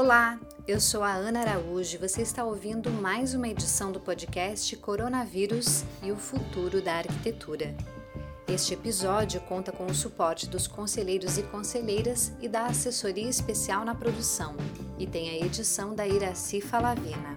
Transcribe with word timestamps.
Olá, 0.00 0.38
eu 0.64 0.80
sou 0.80 1.02
a 1.02 1.12
Ana 1.12 1.40
Araújo 1.40 1.96
e 1.96 1.98
você 1.98 2.22
está 2.22 2.44
ouvindo 2.44 2.88
mais 2.88 3.34
uma 3.34 3.48
edição 3.48 3.90
do 3.90 3.98
podcast 3.98 4.76
Coronavírus 4.76 5.82
e 6.04 6.12
o 6.12 6.16
Futuro 6.16 6.80
da 6.80 6.98
Arquitetura. 6.98 7.76
Este 8.46 8.74
episódio 8.74 9.40
conta 9.40 9.72
com 9.72 9.86
o 9.86 9.92
suporte 9.92 10.48
dos 10.48 10.68
conselheiros 10.68 11.36
e 11.36 11.42
conselheiras 11.42 12.32
e 12.40 12.48
da 12.48 12.66
assessoria 12.66 13.28
especial 13.28 13.84
na 13.84 13.92
produção, 13.92 14.54
e 15.00 15.04
tem 15.04 15.30
a 15.30 15.44
edição 15.44 15.96
da 15.96 16.06
Iraci 16.06 16.60
Falavina. 16.60 17.36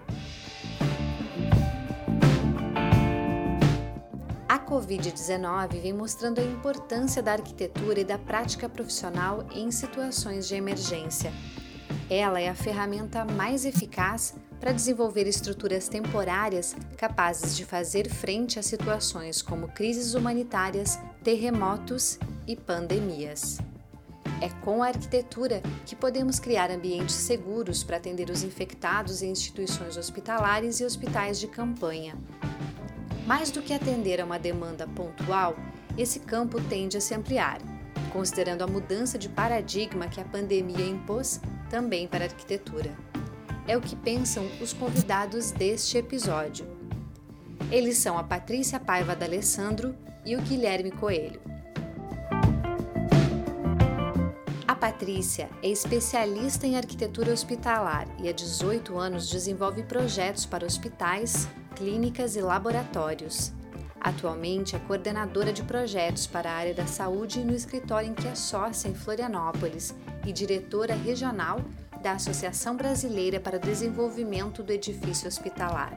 A 4.47 4.59
Covid-19 4.59 5.81
vem 5.81 5.93
mostrando 5.93 6.39
a 6.39 6.43
importância 6.43 7.23
da 7.23 7.31
arquitetura 7.31 8.01
e 8.01 8.05
da 8.05 8.19
prática 8.19 8.69
profissional 8.69 9.47
em 9.51 9.71
situações 9.71 10.47
de 10.47 10.53
emergência. 10.53 11.33
Ela 12.13 12.41
é 12.41 12.49
a 12.49 12.53
ferramenta 12.53 13.23
mais 13.23 13.63
eficaz 13.63 14.35
para 14.59 14.73
desenvolver 14.73 15.27
estruturas 15.27 15.87
temporárias 15.87 16.75
capazes 16.97 17.55
de 17.55 17.63
fazer 17.63 18.09
frente 18.09 18.59
a 18.59 18.61
situações 18.61 19.41
como 19.41 19.69
crises 19.69 20.13
humanitárias, 20.13 20.99
terremotos 21.23 22.19
e 22.45 22.53
pandemias. 22.53 23.59
É 24.41 24.49
com 24.59 24.83
a 24.83 24.87
arquitetura 24.87 25.61
que 25.85 25.95
podemos 25.95 26.37
criar 26.37 26.69
ambientes 26.69 27.15
seguros 27.15 27.81
para 27.81 27.95
atender 27.95 28.29
os 28.29 28.43
infectados 28.43 29.21
em 29.21 29.31
instituições 29.31 29.95
hospitalares 29.95 30.81
e 30.81 30.85
hospitais 30.85 31.39
de 31.39 31.47
campanha. 31.47 32.17
Mais 33.25 33.51
do 33.51 33.61
que 33.61 33.73
atender 33.73 34.19
a 34.19 34.25
uma 34.25 34.37
demanda 34.37 34.85
pontual, 34.85 35.55
esse 35.97 36.19
campo 36.19 36.59
tende 36.59 36.97
a 36.97 37.01
se 37.01 37.15
ampliar, 37.15 37.61
considerando 38.11 38.63
a 38.63 38.67
mudança 38.67 39.17
de 39.17 39.29
paradigma 39.29 40.07
que 40.07 40.21
a 40.21 40.25
pandemia 40.25 40.85
impôs 40.85 41.41
também 41.69 42.07
para 42.07 42.25
a 42.25 42.27
arquitetura 42.27 42.95
é 43.67 43.77
o 43.77 43.81
que 43.81 43.95
pensam 43.95 44.45
os 44.59 44.73
convidados 44.73 45.51
deste 45.51 45.97
episódio. 45.97 46.67
Eles 47.71 47.97
são 47.97 48.17
a 48.17 48.23
Patrícia 48.23 48.79
Paiva 48.79 49.15
D'Alessandro 49.15 49.95
e 50.25 50.35
o 50.35 50.41
Guilherme 50.41 50.91
Coelho. 50.91 51.39
A 54.67 54.75
Patrícia 54.75 55.49
é 55.61 55.69
especialista 55.69 56.65
em 56.65 56.75
arquitetura 56.75 57.31
hospitalar 57.31 58.07
e 58.21 58.27
há 58.27 58.31
18 58.31 58.97
anos 58.97 59.29
desenvolve 59.29 59.83
projetos 59.83 60.45
para 60.45 60.65
hospitais, 60.65 61.47
clínicas 61.75 62.35
e 62.35 62.41
laboratórios. 62.41 63.53
Atualmente 64.03 64.75
é 64.75 64.79
coordenadora 64.79 65.53
de 65.53 65.61
projetos 65.61 66.25
para 66.25 66.49
a 66.49 66.55
área 66.55 66.73
da 66.73 66.87
saúde 66.87 67.43
no 67.43 67.53
escritório 67.53 68.09
em 68.09 68.15
que 68.15 68.27
é 68.27 68.33
sócia 68.33 68.89
em 68.89 68.95
Florianópolis 68.95 69.93
e 70.25 70.33
diretora 70.33 70.95
regional 70.95 71.61
da 72.01 72.13
Associação 72.13 72.75
Brasileira 72.75 73.39
para 73.39 73.57
o 73.57 73.59
Desenvolvimento 73.59 74.63
do 74.63 74.71
Edifício 74.71 75.27
Hospitalar. 75.27 75.93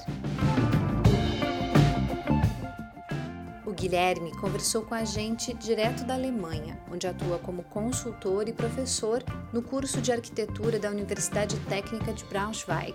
O 3.64 3.72
Guilherme 3.72 4.36
conversou 4.36 4.82
com 4.82 4.94
a 4.94 5.04
gente 5.04 5.54
direto 5.54 6.04
da 6.04 6.12
Alemanha, 6.12 6.78
onde 6.92 7.06
atua 7.06 7.38
como 7.38 7.62
consultor 7.64 8.46
e 8.46 8.52
professor 8.52 9.24
no 9.50 9.62
curso 9.62 10.02
de 10.02 10.12
arquitetura 10.12 10.78
da 10.78 10.90
Universidade 10.90 11.58
Técnica 11.60 12.12
de 12.12 12.22
Braunschweig. 12.26 12.94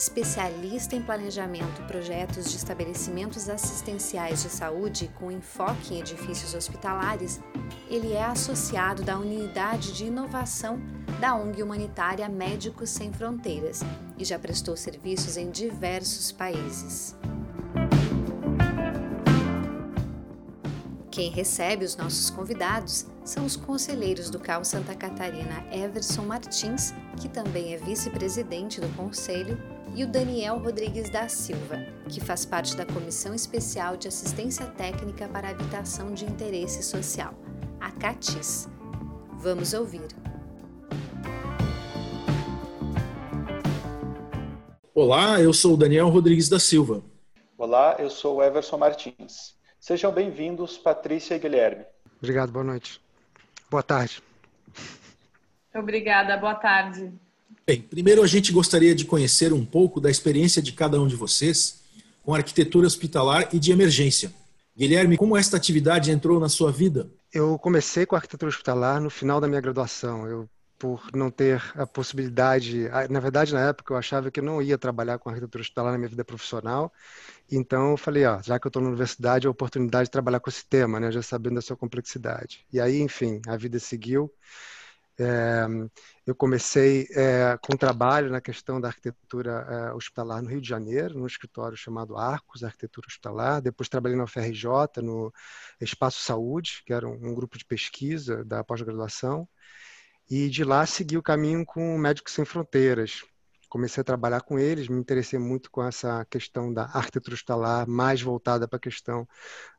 Especialista 0.00 0.96
em 0.96 1.02
planejamento 1.02 1.82
projetos 1.82 2.50
de 2.50 2.56
estabelecimentos 2.56 3.50
assistenciais 3.50 4.42
de 4.42 4.48
saúde 4.48 5.10
com 5.18 5.30
enfoque 5.30 5.92
em 5.92 6.00
edifícios 6.00 6.54
hospitalares, 6.54 7.38
ele 7.86 8.14
é 8.14 8.24
associado 8.24 9.02
da 9.02 9.18
Unidade 9.18 9.92
de 9.92 10.06
Inovação 10.06 10.80
da 11.20 11.36
ONG 11.36 11.62
humanitária 11.62 12.26
Médicos 12.30 12.88
Sem 12.88 13.12
Fronteiras 13.12 13.80
e 14.16 14.24
já 14.24 14.38
prestou 14.38 14.74
serviços 14.74 15.36
em 15.36 15.50
diversos 15.50 16.32
países. 16.32 17.14
Quem 21.10 21.30
recebe 21.30 21.84
os 21.84 21.94
nossos 21.94 22.30
convidados 22.30 23.04
são 23.22 23.44
os 23.44 23.54
conselheiros 23.54 24.30
do 24.30 24.38
CAU 24.38 24.64
Santa 24.64 24.94
Catarina 24.94 25.62
Everson 25.70 26.22
Martins, 26.22 26.94
que 27.20 27.28
também 27.28 27.74
é 27.74 27.76
vice-presidente 27.76 28.80
do 28.80 28.88
conselho, 28.96 29.60
e 29.94 30.04
o 30.04 30.06
Daniel 30.06 30.58
Rodrigues 30.58 31.10
da 31.10 31.28
Silva, 31.28 31.78
que 32.08 32.20
faz 32.20 32.44
parte 32.44 32.76
da 32.76 32.86
Comissão 32.86 33.34
Especial 33.34 33.96
de 33.96 34.08
Assistência 34.08 34.66
Técnica 34.66 35.28
para 35.28 35.48
a 35.48 35.50
Habitação 35.50 36.14
de 36.14 36.24
Interesse 36.24 36.82
Social, 36.82 37.34
a 37.80 37.90
CATIS. 37.90 38.68
Vamos 39.38 39.72
ouvir. 39.74 40.06
Olá, 44.94 45.40
eu 45.40 45.52
sou 45.52 45.74
o 45.74 45.76
Daniel 45.76 46.08
Rodrigues 46.08 46.48
da 46.48 46.58
Silva. 46.58 47.02
Olá, 47.56 47.96
eu 47.98 48.10
sou 48.10 48.36
o 48.36 48.42
Everson 48.42 48.76
Martins. 48.78 49.56
Sejam 49.78 50.12
bem-vindos, 50.12 50.78
Patrícia 50.78 51.34
e 51.34 51.38
Guilherme. 51.38 51.84
Obrigado, 52.18 52.52
boa 52.52 52.64
noite. 52.64 53.00
Boa 53.70 53.82
tarde. 53.82 54.22
Obrigada, 55.74 56.36
boa 56.36 56.54
tarde. 56.54 57.12
Bem, 57.70 57.82
primeiro 57.82 58.20
a 58.20 58.26
gente 58.26 58.50
gostaria 58.50 58.96
de 58.96 59.04
conhecer 59.04 59.52
um 59.52 59.64
pouco 59.64 60.00
da 60.00 60.10
experiência 60.10 60.60
de 60.60 60.72
cada 60.72 61.00
um 61.00 61.06
de 61.06 61.14
vocês 61.14 61.82
com 62.20 62.34
arquitetura 62.34 62.84
hospitalar 62.84 63.48
e 63.52 63.60
de 63.60 63.70
emergência. 63.70 64.32
Guilherme, 64.76 65.16
como 65.16 65.36
esta 65.36 65.56
atividade 65.56 66.10
entrou 66.10 66.40
na 66.40 66.48
sua 66.48 66.72
vida? 66.72 67.08
Eu 67.32 67.56
comecei 67.60 68.04
com 68.04 68.16
arquitetura 68.16 68.48
hospitalar 68.48 69.00
no 69.00 69.08
final 69.08 69.40
da 69.40 69.46
minha 69.46 69.60
graduação. 69.60 70.26
Eu 70.26 70.48
por 70.80 71.00
não 71.14 71.30
ter 71.30 71.62
a 71.76 71.86
possibilidade. 71.86 72.88
Na 73.08 73.20
verdade, 73.20 73.54
na 73.54 73.68
época, 73.68 73.94
eu 73.94 73.98
achava 73.98 74.32
que 74.32 74.40
eu 74.40 74.44
não 74.44 74.60
ia 74.60 74.76
trabalhar 74.76 75.20
com 75.20 75.28
arquitetura 75.28 75.62
hospitalar 75.62 75.92
na 75.92 75.98
minha 75.98 76.08
vida 76.08 76.24
profissional. 76.24 76.92
Então, 77.48 77.92
eu 77.92 77.96
falei, 77.96 78.24
ó, 78.24 78.42
já 78.42 78.58
que 78.58 78.66
eu 78.66 78.70
estou 78.70 78.82
na 78.82 78.88
universidade, 78.88 79.46
é 79.46 79.48
a 79.48 79.50
oportunidade 79.52 80.06
de 80.06 80.10
trabalhar 80.10 80.40
com 80.40 80.50
esse 80.50 80.66
tema, 80.66 80.98
né, 80.98 81.12
já 81.12 81.22
sabendo 81.22 81.54
da 81.54 81.60
sua 81.60 81.76
complexidade. 81.76 82.66
E 82.72 82.80
aí, 82.80 83.00
enfim, 83.00 83.40
a 83.46 83.56
vida 83.56 83.78
seguiu. 83.78 84.32
É, 85.22 85.66
eu 86.26 86.34
comecei 86.34 87.06
é, 87.14 87.58
com 87.62 87.76
trabalho 87.76 88.30
na 88.30 88.40
questão 88.40 88.80
da 88.80 88.88
arquitetura 88.88 89.66
é, 89.68 89.92
hospitalar 89.92 90.40
no 90.40 90.48
Rio 90.48 90.62
de 90.62 90.68
Janeiro, 90.68 91.18
num 91.18 91.26
escritório 91.26 91.76
chamado 91.76 92.16
Arcos 92.16 92.64
Arquitetura 92.64 93.06
Hospitalar. 93.06 93.60
Depois 93.60 93.90
trabalhei 93.90 94.16
na 94.16 94.24
UFRJ, 94.24 95.02
no 95.02 95.30
Espaço 95.78 96.22
Saúde, 96.22 96.82
que 96.86 96.92
era 96.94 97.06
um, 97.06 97.12
um 97.12 97.34
grupo 97.34 97.58
de 97.58 97.66
pesquisa 97.66 98.42
da 98.46 98.64
pós-graduação. 98.64 99.46
E 100.30 100.48
de 100.48 100.64
lá 100.64 100.86
segui 100.86 101.18
o 101.18 101.22
caminho 101.22 101.66
com 101.66 101.98
Médicos 101.98 102.32
Sem 102.32 102.46
Fronteiras. 102.46 103.22
Comecei 103.68 104.00
a 104.00 104.04
trabalhar 104.04 104.40
com 104.40 104.58
eles, 104.58 104.88
me 104.88 104.98
interessei 104.98 105.38
muito 105.38 105.70
com 105.70 105.84
essa 105.84 106.24
questão 106.30 106.72
da 106.72 106.84
arquitetura 106.84 107.34
hospitalar, 107.34 107.86
mais 107.86 108.22
voltada 108.22 108.66
para 108.66 108.78
a 108.78 108.80
questão 108.80 109.28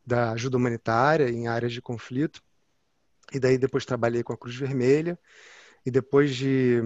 da 0.05 0.33
ajuda 0.33 0.57
humanitária 0.57 1.29
em 1.29 1.47
áreas 1.47 1.73
de 1.73 1.81
conflito. 1.81 2.41
E 3.33 3.39
daí 3.39 3.57
depois 3.57 3.85
trabalhei 3.85 4.23
com 4.23 4.33
a 4.33 4.37
Cruz 4.37 4.55
Vermelha. 4.55 5.17
E 5.85 5.91
depois 5.91 6.35
de 6.35 6.81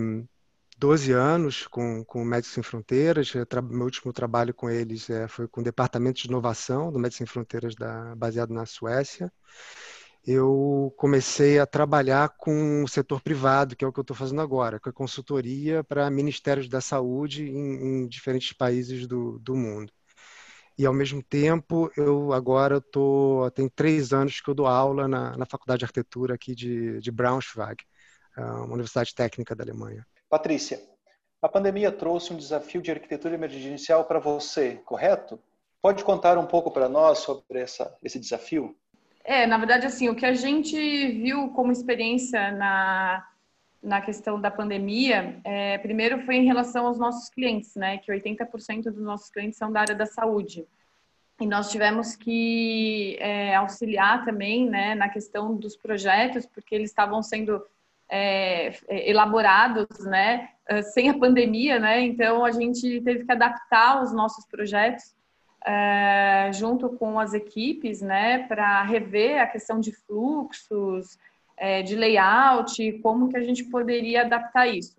12 0.77 1.11
anos 1.11 1.67
com, 1.67 2.03
com 2.05 2.23
Médicos 2.23 2.53
Sem 2.53 2.63
Fronteiras. 2.63 3.33
Meu 3.69 3.85
último 3.85 4.13
trabalho 4.13 4.53
com 4.53 4.69
eles 4.69 5.09
é, 5.09 5.27
foi 5.27 5.47
com 5.47 5.61
o 5.61 5.63
Departamento 5.63 6.21
de 6.21 6.27
Inovação 6.27 6.91
do 6.91 6.99
Médicos 6.99 7.17
Sem 7.17 7.27
Fronteiras, 7.27 7.75
da, 7.75 8.15
baseado 8.15 8.53
na 8.53 8.65
Suécia 8.65 9.31
eu 10.25 10.93
comecei 10.97 11.59
a 11.59 11.67
trabalhar 11.67 12.29
com 12.29 12.83
o 12.83 12.87
setor 12.87 13.21
privado, 13.21 13.75
que 13.75 13.85
é 13.85 13.87
o 13.87 13.93
que 13.93 13.99
eu 13.99 14.01
estou 14.01 14.15
fazendo 14.15 14.41
agora, 14.41 14.79
com 14.79 14.89
a 14.89 14.93
consultoria 14.93 15.83
para 15.83 16.09
ministérios 16.09 16.67
da 16.67 16.81
saúde 16.81 17.43
em, 17.43 18.03
em 18.03 18.07
diferentes 18.07 18.51
países 18.53 19.05
do, 19.07 19.37
do, 19.39 19.55
mundo. 19.55 19.93
E, 20.77 20.85
ao 20.85 20.93
mesmo 20.93 21.23
tempo, 21.23 21.89
eu 21.95 22.33
agora 22.33 22.81
tô, 22.81 23.49
tem 23.55 23.69
três 23.69 24.11
anos 24.11 24.41
que 24.41 24.49
eu 24.49 24.53
dou 24.53 24.67
aula 24.67 25.07
na, 25.07 25.37
na 25.37 25.45
Faculdade 25.45 25.79
de 25.79 25.85
Arquitetura 25.85 26.35
aqui 26.35 26.53
de, 26.53 26.99
de 26.99 27.11
Braunschweig, 27.11 27.83
é 28.37 28.41
uma 28.41 28.73
universidade 28.73 29.15
técnica 29.15 29.55
da 29.55 29.63
Alemanha. 29.63 30.05
Patrícia, 30.29 30.81
a 31.41 31.47
pandemia 31.47 31.91
trouxe 31.91 32.33
um 32.33 32.37
desafio 32.37 32.81
de 32.81 32.91
arquitetura 32.91 33.35
emergencial 33.35 34.03
para 34.03 34.19
você, 34.19 34.81
correto? 34.85 35.39
Pode 35.81 36.03
contar 36.03 36.37
um 36.37 36.45
pouco 36.45 36.71
para 36.71 36.89
nós 36.89 37.19
sobre 37.19 37.59
essa, 37.59 37.95
esse 38.03 38.19
desafio? 38.19 38.75
É, 39.23 39.47
na 39.47 39.57
verdade, 39.57 39.85
assim, 39.85 40.09
o 40.09 40.15
que 40.15 40.25
a 40.25 40.33
gente 40.33 40.75
viu 40.75 41.49
como 41.49 41.71
experiência 41.71 42.51
na, 42.51 43.25
na 43.85 44.01
questão 44.01 44.41
da 44.41 44.49
pandemia, 44.49 45.39
é, 45.43 45.77
primeiro 45.77 46.19
foi 46.25 46.35
em 46.35 46.45
relação 46.45 46.87
aos 46.87 46.97
nossos 46.97 47.29
clientes, 47.29 47.75
né? 47.75 47.99
Que 47.99 48.11
80% 48.11 48.85
dos 48.85 49.03
nossos 49.03 49.29
clientes 49.29 49.59
são 49.59 49.71
da 49.71 49.81
área 49.81 49.95
da 49.95 50.07
saúde. 50.07 50.65
E 51.39 51.45
nós 51.45 51.69
tivemos 51.69 52.15
que 52.15 53.15
é, 53.19 53.55
auxiliar 53.55 54.25
também, 54.25 54.67
né, 54.69 54.95
na 54.95 55.09
questão 55.09 55.55
dos 55.55 55.75
projetos, 55.75 56.45
porque 56.45 56.73
eles 56.73 56.89
estavam 56.89 57.21
sendo 57.21 57.63
é, 58.09 58.73
elaborados, 58.87 59.87
né, 60.05 60.49
sem 60.93 61.09
a 61.09 61.17
pandemia, 61.17 61.77
né? 61.77 62.01
Então 62.01 62.43
a 62.43 62.51
gente 62.51 63.01
teve 63.01 63.25
que 63.25 63.31
adaptar 63.31 64.01
os 64.01 64.13
nossos 64.13 64.45
projetos 64.45 65.13
é, 65.65 66.51
junto 66.53 66.89
com 66.89 67.19
as 67.19 67.33
equipes, 67.33 68.01
né, 68.01 68.47
para 68.47 68.81
rever 68.83 69.41
a 69.41 69.47
questão 69.47 69.79
de 69.79 69.91
fluxos, 69.91 71.17
é, 71.57 71.81
de 71.81 71.95
layout, 71.95 72.99
como 73.01 73.29
que 73.29 73.37
a 73.37 73.43
gente 73.43 73.63
poderia 73.65 74.21
adaptar 74.21 74.67
isso. 74.67 74.95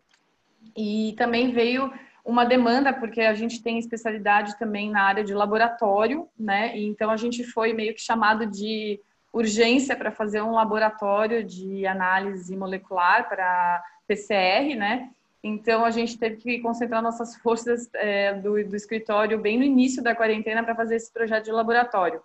E 0.77 1.15
também 1.17 1.53
veio 1.53 1.93
uma 2.25 2.45
demanda, 2.45 2.93
porque 2.93 3.21
a 3.21 3.35
gente 3.35 3.63
tem 3.63 3.79
especialidade 3.79 4.59
também 4.59 4.91
na 4.91 5.03
área 5.03 5.23
de 5.23 5.33
laboratório, 5.33 6.29
né? 6.39 6.77
E 6.77 6.85
então 6.85 7.11
a 7.11 7.17
gente 7.17 7.45
foi 7.45 7.73
meio 7.73 7.95
que 7.95 8.01
chamado 8.01 8.47
de 8.47 9.01
urgência 9.33 9.95
para 9.95 10.11
fazer 10.11 10.43
um 10.43 10.53
laboratório 10.53 11.45
de 11.45 11.87
análise 11.87 12.57
molecular 12.57 13.29
para 13.29 13.83
PCR, 14.09 14.75
né? 14.75 15.11
Então 15.43 15.85
a 15.85 15.91
gente 15.91 16.19
teve 16.19 16.37
que 16.37 16.59
concentrar 16.59 17.01
nossas 17.01 17.37
forças 17.37 17.89
é, 17.95 18.35
do, 18.35 18.65
do, 18.65 18.75
escritório 18.75 19.39
bem 19.39 19.57
no 19.57 19.65
início 19.65 20.03
da 20.03 20.15
quarentena 20.15 20.65
para 20.65 20.75
fazer 20.75 20.97
esse 20.97 21.13
projeto 21.13 21.45
de 21.45 21.53
laboratório. 21.53 22.21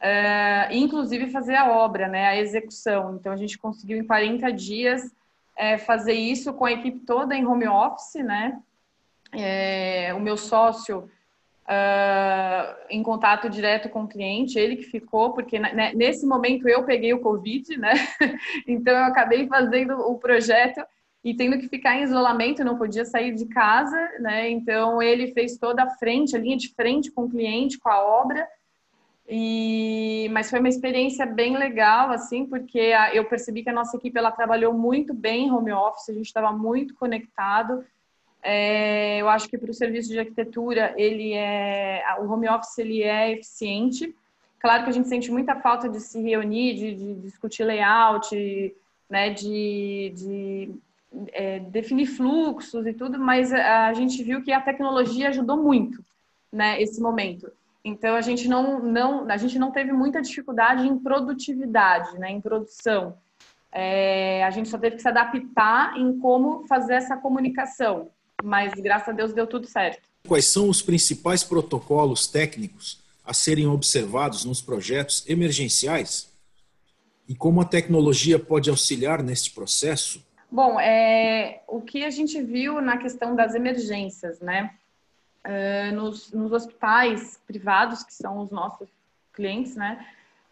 É, 0.00 0.68
inclusive 0.74 1.30
fazer 1.30 1.56
a 1.56 1.70
obra, 1.70 2.08
né, 2.08 2.26
a 2.28 2.36
execução. 2.36 3.16
Então 3.16 3.32
a 3.32 3.36
gente 3.36 3.58
conseguiu 3.58 3.98
em 3.98 4.06
40 4.06 4.50
dias 4.50 5.14
é, 5.56 5.76
fazer 5.76 6.14
isso 6.14 6.54
com 6.54 6.64
a 6.64 6.72
equipe 6.72 7.00
toda 7.00 7.34
em 7.34 7.46
home 7.46 7.68
office, 7.68 8.24
né? 8.24 8.58
É, 9.32 10.12
o 10.14 10.20
meu 10.20 10.36
sócio 10.36 11.08
uh, 11.70 12.76
em 12.90 13.02
contato 13.02 13.48
direto 13.48 13.88
com 13.88 14.02
o 14.02 14.08
cliente, 14.08 14.58
ele 14.58 14.76
que 14.76 14.84
ficou, 14.84 15.32
porque 15.32 15.58
né, 15.58 15.92
nesse 15.94 16.26
momento 16.26 16.68
eu 16.68 16.82
peguei 16.84 17.12
o 17.14 17.20
Covid, 17.20 17.76
né? 17.76 17.92
então 18.66 18.92
eu 18.92 19.04
acabei 19.04 19.46
fazendo 19.46 19.94
o 20.00 20.18
projeto 20.18 20.82
e 21.22 21.34
tendo 21.34 21.58
que 21.58 21.68
ficar 21.68 21.96
em 21.96 22.02
isolamento, 22.02 22.64
não 22.64 22.78
podia 22.78 23.04
sair 23.04 23.34
de 23.34 23.46
casa, 23.46 23.96
né? 24.18 24.50
Então 24.50 25.00
ele 25.00 25.32
fez 25.32 25.56
toda 25.58 25.84
a 25.84 25.90
frente, 25.90 26.34
a 26.34 26.38
linha 26.38 26.56
de 26.56 26.74
frente 26.74 27.10
com 27.10 27.24
o 27.24 27.30
cliente, 27.30 27.78
com 27.78 27.88
a 27.88 28.02
obra. 28.02 28.48
E 29.32 30.28
mas 30.32 30.50
foi 30.50 30.58
uma 30.58 30.68
experiência 30.68 31.24
bem 31.24 31.56
legal 31.56 32.10
assim, 32.10 32.44
porque 32.44 32.80
a, 32.80 33.14
eu 33.14 33.24
percebi 33.26 33.62
que 33.62 33.70
a 33.70 33.72
nossa 33.72 33.96
equipe 33.96 34.18
ela 34.18 34.32
trabalhou 34.32 34.74
muito 34.74 35.14
bem 35.14 35.46
em 35.46 35.50
home 35.52 35.70
office, 35.70 36.10
a 36.10 36.14
gente 36.14 36.26
estava 36.26 36.50
muito 36.52 36.94
conectado. 36.96 37.84
É, 38.42 39.18
eu 39.18 39.28
acho 39.28 39.48
que 39.48 39.56
para 39.56 39.70
o 39.70 39.74
serviço 39.74 40.08
de 40.08 40.18
arquitetura 40.18 40.92
ele 40.96 41.32
é 41.32 42.02
o 42.18 42.28
home 42.28 42.48
office 42.48 42.78
ele 42.78 43.04
é 43.04 43.30
eficiente. 43.30 44.12
Claro 44.58 44.82
que 44.82 44.90
a 44.90 44.92
gente 44.92 45.08
sente 45.08 45.30
muita 45.30 45.54
falta 45.54 45.88
de 45.88 46.00
se 46.00 46.20
reunir, 46.20 46.74
de, 46.74 46.94
de 46.96 47.14
discutir 47.20 47.62
layout, 47.62 48.34
né, 49.08 49.30
de, 49.30 50.12
de 50.14 50.74
é, 51.32 51.60
definir 51.60 52.06
fluxos 52.06 52.84
e 52.84 52.92
tudo, 52.92 53.18
mas 53.18 53.52
a 53.52 53.92
gente 53.94 54.22
viu 54.24 54.42
que 54.42 54.52
a 54.52 54.60
tecnologia 54.60 55.28
ajudou 55.28 55.56
muito, 55.56 56.04
né, 56.52 56.82
esse 56.82 57.00
momento. 57.00 57.50
Então 57.84 58.14
a 58.14 58.20
gente 58.20 58.46
não, 58.48 58.80
não 58.80 59.30
a 59.30 59.36
gente 59.36 59.58
não 59.58 59.70
teve 59.70 59.92
muita 59.92 60.20
dificuldade 60.20 60.86
em 60.86 60.98
produtividade, 60.98 62.18
né, 62.18 62.30
em 62.30 62.40
produção. 62.40 63.16
É, 63.72 64.44
a 64.44 64.50
gente 64.50 64.68
só 64.68 64.76
teve 64.76 64.96
que 64.96 65.02
se 65.02 65.08
adaptar 65.08 65.96
em 65.96 66.18
como 66.18 66.66
fazer 66.66 66.94
essa 66.94 67.16
comunicação 67.16 68.10
mas 68.42 68.72
graças 68.74 69.08
a 69.08 69.12
Deus 69.12 69.32
deu 69.32 69.46
tudo 69.46 69.66
certo. 69.66 70.08
Quais 70.26 70.46
são 70.46 70.68
os 70.68 70.82
principais 70.82 71.42
protocolos 71.42 72.26
técnicos 72.26 73.00
a 73.24 73.32
serem 73.32 73.66
observados 73.66 74.44
nos 74.44 74.60
projetos 74.60 75.24
emergenciais? 75.28 76.30
E 77.28 77.34
como 77.34 77.60
a 77.60 77.64
tecnologia 77.64 78.38
pode 78.38 78.68
auxiliar 78.68 79.22
neste 79.22 79.52
processo? 79.52 80.24
Bom, 80.50 80.80
é, 80.80 81.62
o 81.68 81.80
que 81.80 82.04
a 82.04 82.10
gente 82.10 82.42
viu 82.42 82.80
na 82.80 82.96
questão 82.96 83.36
das 83.36 83.54
emergências, 83.54 84.40
né? 84.40 84.70
Uh, 85.46 85.94
nos, 85.94 86.32
nos 86.32 86.52
hospitais 86.52 87.40
privados, 87.46 88.02
que 88.02 88.12
são 88.12 88.38
os 88.38 88.50
nossos 88.50 88.88
clientes, 89.32 89.74
né? 89.74 90.06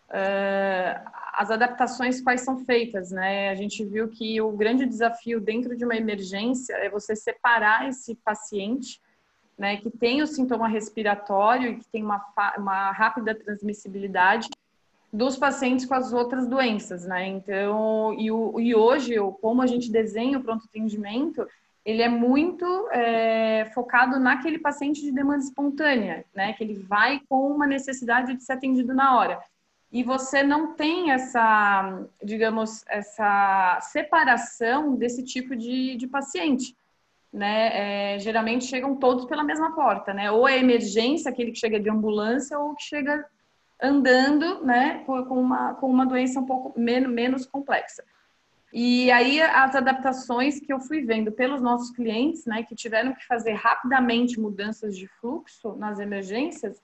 Uh, 0.09 1.11
as 1.35 1.51
adaptações 1.51 2.21
quais 2.23 2.41
são 2.41 2.65
feitas, 2.65 3.11
né? 3.11 3.51
A 3.51 3.55
gente 3.55 3.85
viu 3.85 4.09
que 4.09 4.41
o 4.41 4.51
grande 4.51 4.87
desafio 4.87 5.41
dentro 5.41 5.77
de 5.77 5.85
uma 5.85 5.95
emergência 5.95 6.75
é 6.75 6.89
você 6.89 7.15
separar 7.15 7.89
esse 7.89 8.15
paciente, 8.17 9.01
né, 9.57 9.77
que 9.77 9.91
tem 9.91 10.23
o 10.23 10.27
sintoma 10.27 10.69
respiratório 10.69 11.73
e 11.73 11.77
que 11.79 11.89
tem 11.89 12.03
uma, 12.03 12.25
uma 12.57 12.93
rápida 12.93 13.35
transmissibilidade 13.35 14.49
dos 15.13 15.37
pacientes 15.37 15.85
com 15.85 15.95
as 15.95 16.13
outras 16.13 16.47
doenças, 16.47 17.05
né? 17.05 17.27
Então, 17.27 18.15
e, 18.15 18.31
o, 18.31 18.61
e 18.61 18.75
hoje, 18.75 19.15
como 19.41 19.63
a 19.63 19.67
gente 19.67 19.91
desenha 19.91 20.39
o 20.39 20.43
pronto 20.43 20.65
atendimento, 20.65 21.47
ele 21.85 22.03
é 22.03 22.09
muito 22.09 22.65
é, 22.91 23.71
focado 23.75 24.19
naquele 24.19 24.59
paciente 24.59 25.01
de 25.01 25.13
demanda 25.13 25.43
espontânea, 25.45 26.25
né? 26.35 26.53
Que 26.53 26.65
ele 26.65 26.75
vai 26.75 27.21
com 27.29 27.51
uma 27.51 27.67
necessidade 27.67 28.35
de 28.35 28.43
ser 28.43 28.53
atendido 28.53 28.95
na 28.95 29.17
hora 29.17 29.41
e 29.91 30.03
você 30.03 30.43
não 30.43 30.75
tem 30.75 31.11
essa, 31.11 32.05
digamos, 32.23 32.85
essa 32.89 33.79
separação 33.81 34.95
desse 34.95 35.23
tipo 35.23 35.57
de, 35.57 35.97
de 35.97 36.07
paciente. 36.07 36.77
Né? 37.33 38.15
É, 38.15 38.19
geralmente 38.19 38.65
chegam 38.65 38.97
todos 38.97 39.25
pela 39.27 39.43
mesma 39.43 39.75
porta, 39.75 40.15
né? 40.15 40.31
Ou 40.31 40.49
é 40.49 40.59
emergência, 40.59 41.31
aquele 41.31 41.53
que 41.53 41.59
chega 41.59 41.79
de 41.79 41.91
ambulância, 41.91 42.59
ou 42.59 42.75
que 42.75 42.83
chega 42.83 43.25
andando, 43.83 44.65
né? 44.65 45.05
Com 45.05 45.21
uma, 45.41 45.75
com 45.75 45.91
uma 45.91 46.07
doença 46.07 46.41
um 46.41 46.47
pouco 46.47 46.79
menos, 46.79 47.11
menos 47.13 47.47
complexa. 47.47 48.03
E 48.73 49.11
aí 49.11 49.41
as 49.41 49.75
adaptações 49.75 50.61
que 50.61 50.73
eu 50.73 50.81
fui 50.81 51.03
vendo 51.03 51.33
pelos 51.33 51.63
nossos 51.63 51.91
clientes, 51.91 52.45
né? 52.45 52.63
Que 52.63 52.75
tiveram 52.75 53.15
que 53.15 53.27
fazer 53.27 53.53
rapidamente 53.53 54.39
mudanças 54.39 54.97
de 54.97 55.07
fluxo 55.07 55.75
nas 55.77 55.99
emergências, 55.99 56.81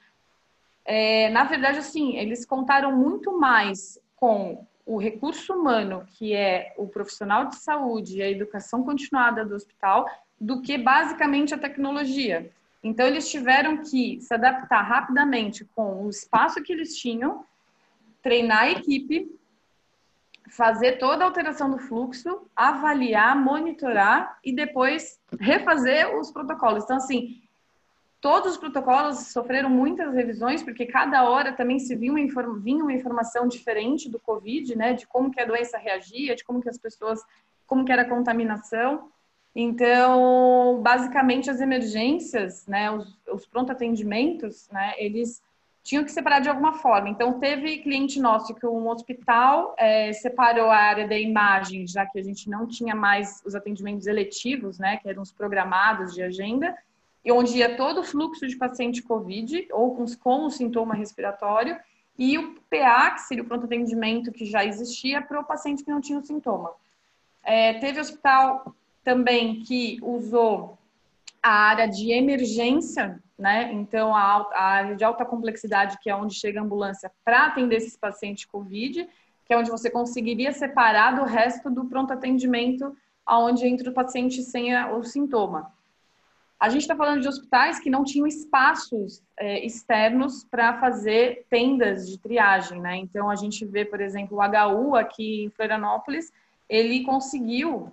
é, 0.84 1.30
na 1.30 1.44
verdade, 1.44 1.78
assim, 1.78 2.16
eles 2.16 2.44
contaram 2.44 2.92
muito 2.92 3.38
mais 3.38 3.98
com 4.16 4.66
o 4.84 4.98
recurso 4.98 5.54
humano, 5.54 6.06
que 6.18 6.34
é 6.34 6.74
o 6.76 6.86
profissional 6.86 7.46
de 7.46 7.56
saúde 7.56 8.18
e 8.18 8.22
a 8.22 8.30
educação 8.30 8.82
continuada 8.82 9.44
do 9.44 9.54
hospital, 9.54 10.06
do 10.38 10.60
que 10.60 10.76
basicamente 10.76 11.54
a 11.54 11.58
tecnologia. 11.58 12.50
Então, 12.82 13.06
eles 13.06 13.30
tiveram 13.30 13.78
que 13.78 14.20
se 14.20 14.34
adaptar 14.34 14.82
rapidamente 14.82 15.64
com 15.74 16.04
o 16.04 16.10
espaço 16.10 16.62
que 16.62 16.70
eles 16.70 16.98
tinham, 16.98 17.46
treinar 18.22 18.64
a 18.64 18.70
equipe, 18.72 19.30
fazer 20.48 20.98
toda 20.98 21.24
a 21.24 21.26
alteração 21.26 21.70
do 21.70 21.78
fluxo, 21.78 22.46
avaliar, 22.54 23.36
monitorar 23.36 24.38
e 24.44 24.52
depois 24.52 25.18
refazer 25.40 26.16
os 26.16 26.30
protocolos. 26.30 26.84
Então, 26.84 26.96
assim, 26.96 27.40
Todos 28.24 28.52
os 28.52 28.56
protocolos 28.56 29.18
sofreram 29.34 29.68
muitas 29.68 30.14
revisões, 30.14 30.62
porque 30.62 30.86
cada 30.86 31.28
hora 31.28 31.52
também 31.52 31.78
se 31.78 31.94
vinha 31.94 32.10
uma, 32.10 32.58
vinha 32.58 32.82
uma 32.82 32.94
informação 32.94 33.46
diferente 33.46 34.08
do 34.08 34.18
Covid, 34.18 34.74
né? 34.74 34.94
De 34.94 35.06
como 35.06 35.30
que 35.30 35.38
a 35.38 35.44
doença 35.44 35.76
reagia, 35.76 36.34
de 36.34 36.42
como 36.42 36.62
que 36.62 36.70
as 36.70 36.78
pessoas, 36.78 37.20
como 37.66 37.84
que 37.84 37.92
era 37.92 38.00
a 38.00 38.08
contaminação. 38.08 39.10
Então, 39.54 40.80
basicamente, 40.82 41.50
as 41.50 41.60
emergências, 41.60 42.66
né? 42.66 42.90
Os, 42.90 43.14
os 43.30 43.46
pronto 43.46 43.70
atendimentos, 43.70 44.70
né? 44.72 44.94
Eles 44.96 45.42
tinham 45.84 46.02
que 46.02 46.10
separar 46.10 46.40
de 46.40 46.48
alguma 46.48 46.72
forma. 46.72 47.10
Então, 47.10 47.38
teve 47.38 47.76
cliente 47.78 48.18
nosso 48.18 48.54
que 48.54 48.66
um 48.66 48.88
hospital 48.88 49.74
é, 49.78 50.12
separou 50.14 50.70
a 50.70 50.76
área 50.76 51.06
da 51.06 51.16
imagem, 51.16 51.86
já 51.86 52.06
que 52.06 52.18
a 52.18 52.22
gente 52.22 52.48
não 52.48 52.66
tinha 52.66 52.94
mais 52.94 53.42
os 53.44 53.54
atendimentos 53.54 54.06
eletivos, 54.06 54.78
né, 54.78 54.96
que 54.96 55.08
eram 55.08 55.22
os 55.22 55.30
programados 55.30 56.14
de 56.14 56.22
agenda, 56.22 56.74
e 57.22 57.30
onde 57.30 57.58
ia 57.58 57.76
todo 57.76 58.00
o 58.00 58.04
fluxo 58.04 58.46
de 58.48 58.56
paciente 58.56 59.02
COVID 59.02 59.68
ou 59.72 59.94
com, 59.94 60.06
com 60.16 60.46
o 60.46 60.50
sintoma 60.50 60.94
respiratório 60.94 61.76
e 62.18 62.38
o 62.38 62.54
PA, 62.70 63.10
que 63.10 63.22
seria 63.22 63.42
o 63.42 63.46
pronto 63.46 63.66
atendimento 63.66 64.32
que 64.32 64.46
já 64.46 64.64
existia, 64.64 65.20
para 65.20 65.40
o 65.40 65.44
paciente 65.44 65.84
que 65.84 65.90
não 65.90 66.00
tinha 66.00 66.18
o 66.18 66.24
sintoma. 66.24 66.70
É, 67.42 67.74
teve 67.74 68.00
hospital 68.00 68.74
também 69.02 69.60
que 69.60 69.98
usou 70.02 70.78
a 71.42 71.50
área 71.50 71.86
de 71.86 72.10
emergência, 72.10 73.22
né? 73.38 73.72
Então, 73.72 74.14
a, 74.14 74.48
a 74.52 74.64
área 74.64 74.96
de 74.96 75.04
alta 75.04 75.24
complexidade, 75.24 75.98
que 76.00 76.08
é 76.08 76.16
onde 76.16 76.34
chega 76.34 76.60
a 76.60 76.62
ambulância 76.62 77.10
para 77.24 77.46
atender 77.46 77.76
esses 77.76 77.96
pacientes 77.96 78.44
COVID, 78.44 79.08
que 79.44 79.52
é 79.52 79.58
onde 79.58 79.70
você 79.70 79.90
conseguiria 79.90 80.52
separar 80.52 81.16
do 81.16 81.24
resto 81.24 81.70
do 81.70 81.84
pronto 81.84 82.12
atendimento, 82.12 82.96
aonde 83.26 83.66
entra 83.66 83.90
o 83.90 83.94
paciente 83.94 84.42
sem 84.42 84.74
a, 84.74 84.92
o 84.92 85.02
sintoma. 85.02 85.72
A 86.58 86.68
gente 86.68 86.82
está 86.82 86.96
falando 86.96 87.20
de 87.20 87.28
hospitais 87.28 87.78
que 87.78 87.90
não 87.90 88.04
tinham 88.04 88.26
espaços 88.26 89.22
é, 89.36 89.64
externos 89.66 90.44
para 90.44 90.78
fazer 90.78 91.44
tendas 91.50 92.08
de 92.08 92.18
triagem, 92.18 92.80
né? 92.80 92.96
Então 92.96 93.28
a 93.28 93.34
gente 93.34 93.66
vê, 93.66 93.84
por 93.84 94.00
exemplo, 94.00 94.38
o 94.38 94.40
HU 94.40 94.94
aqui 94.94 95.44
em 95.44 95.50
Florianópolis, 95.50 96.32
ele 96.68 97.02
conseguiu 97.04 97.92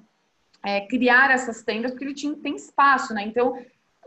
é, 0.64 0.82
criar 0.82 1.32
essas 1.32 1.64
tendas 1.64 1.92
porque 1.92 2.06
ele 2.06 2.14
tinha, 2.14 2.36
tem 2.36 2.56
espaço, 2.56 3.14
né? 3.14 3.24
Então, 3.24 3.58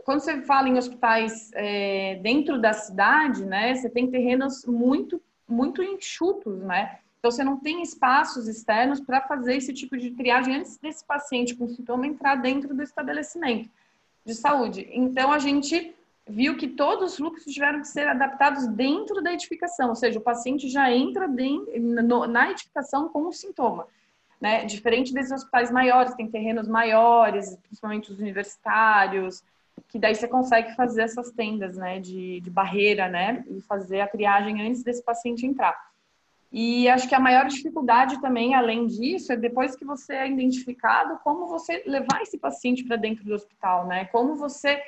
quando 0.05 0.19
você 0.19 0.39
fala 0.43 0.69
em 0.69 0.77
hospitais 0.77 1.49
é, 1.55 2.19
dentro 2.21 2.61
da 2.61 2.71
cidade, 2.73 3.43
né? 3.43 3.73
Você 3.73 3.89
tem 3.89 4.09
terrenos 4.09 4.63
muito, 4.65 5.19
muito 5.49 5.81
enxutos, 5.81 6.59
né? 6.59 6.99
Então, 7.17 7.31
você 7.31 7.43
não 7.43 7.57
tem 7.57 7.81
espaços 7.81 8.47
externos 8.47 8.99
para 8.99 9.19
fazer 9.21 9.55
esse 9.55 9.73
tipo 9.73 9.97
de 9.97 10.11
triagem 10.11 10.57
antes 10.57 10.77
desse 10.77 11.03
paciente 11.03 11.55
com 11.55 11.67
sintoma 11.67 12.05
entrar 12.05 12.35
dentro 12.35 12.75
do 12.75 12.83
estabelecimento 12.83 13.67
de 14.23 14.35
saúde. 14.35 14.87
Então, 14.91 15.31
a 15.31 15.39
gente 15.39 15.95
viu 16.27 16.55
que 16.55 16.67
todos 16.67 17.13
os 17.13 17.17
fluxos 17.17 17.51
tiveram 17.51 17.81
que 17.81 17.87
ser 17.87 18.07
adaptados 18.07 18.67
dentro 18.67 19.23
da 19.23 19.33
edificação, 19.33 19.89
ou 19.89 19.95
seja, 19.95 20.19
o 20.19 20.23
paciente 20.23 20.69
já 20.69 20.91
entra 20.91 21.27
dentro, 21.27 21.71
na 22.27 22.51
edificação 22.51 23.09
com 23.09 23.27
o 23.27 23.33
sintoma. 23.33 23.87
né? 24.39 24.65
Diferente 24.65 25.11
desses 25.11 25.31
hospitais 25.31 25.71
maiores, 25.71 26.13
tem 26.13 26.29
terrenos 26.29 26.67
maiores, 26.67 27.57
principalmente 27.63 28.11
os 28.11 28.19
universitários, 28.19 29.43
que 29.95 29.99
daí 29.99 30.13
você 30.13 30.27
consegue 30.27 30.75
fazer 30.75 31.03
essas 31.03 31.31
tendas, 31.31 31.77
né, 31.77 32.01
de, 32.01 32.41
de 32.41 32.49
barreira, 32.49 33.07
né, 33.07 33.45
e 33.47 33.61
fazer 33.61 34.01
a 34.01 34.07
triagem 34.07 34.61
antes 34.61 34.83
desse 34.83 35.01
paciente 35.01 35.45
entrar. 35.45 35.73
E 36.51 36.89
acho 36.89 37.07
que 37.07 37.15
a 37.15 37.19
maior 37.19 37.47
dificuldade 37.47 38.19
também, 38.19 38.53
além 38.53 38.87
disso, 38.87 39.31
é 39.31 39.37
depois 39.37 39.73
que 39.73 39.85
você 39.85 40.13
é 40.13 40.29
identificado, 40.29 41.17
como 41.23 41.47
você 41.47 41.81
levar 41.85 42.21
esse 42.21 42.37
paciente 42.37 42.83
para 42.83 42.97
dentro 42.97 43.23
do 43.23 43.33
hospital, 43.33 43.87
né? 43.87 44.03
Como 44.11 44.35
você 44.35 44.83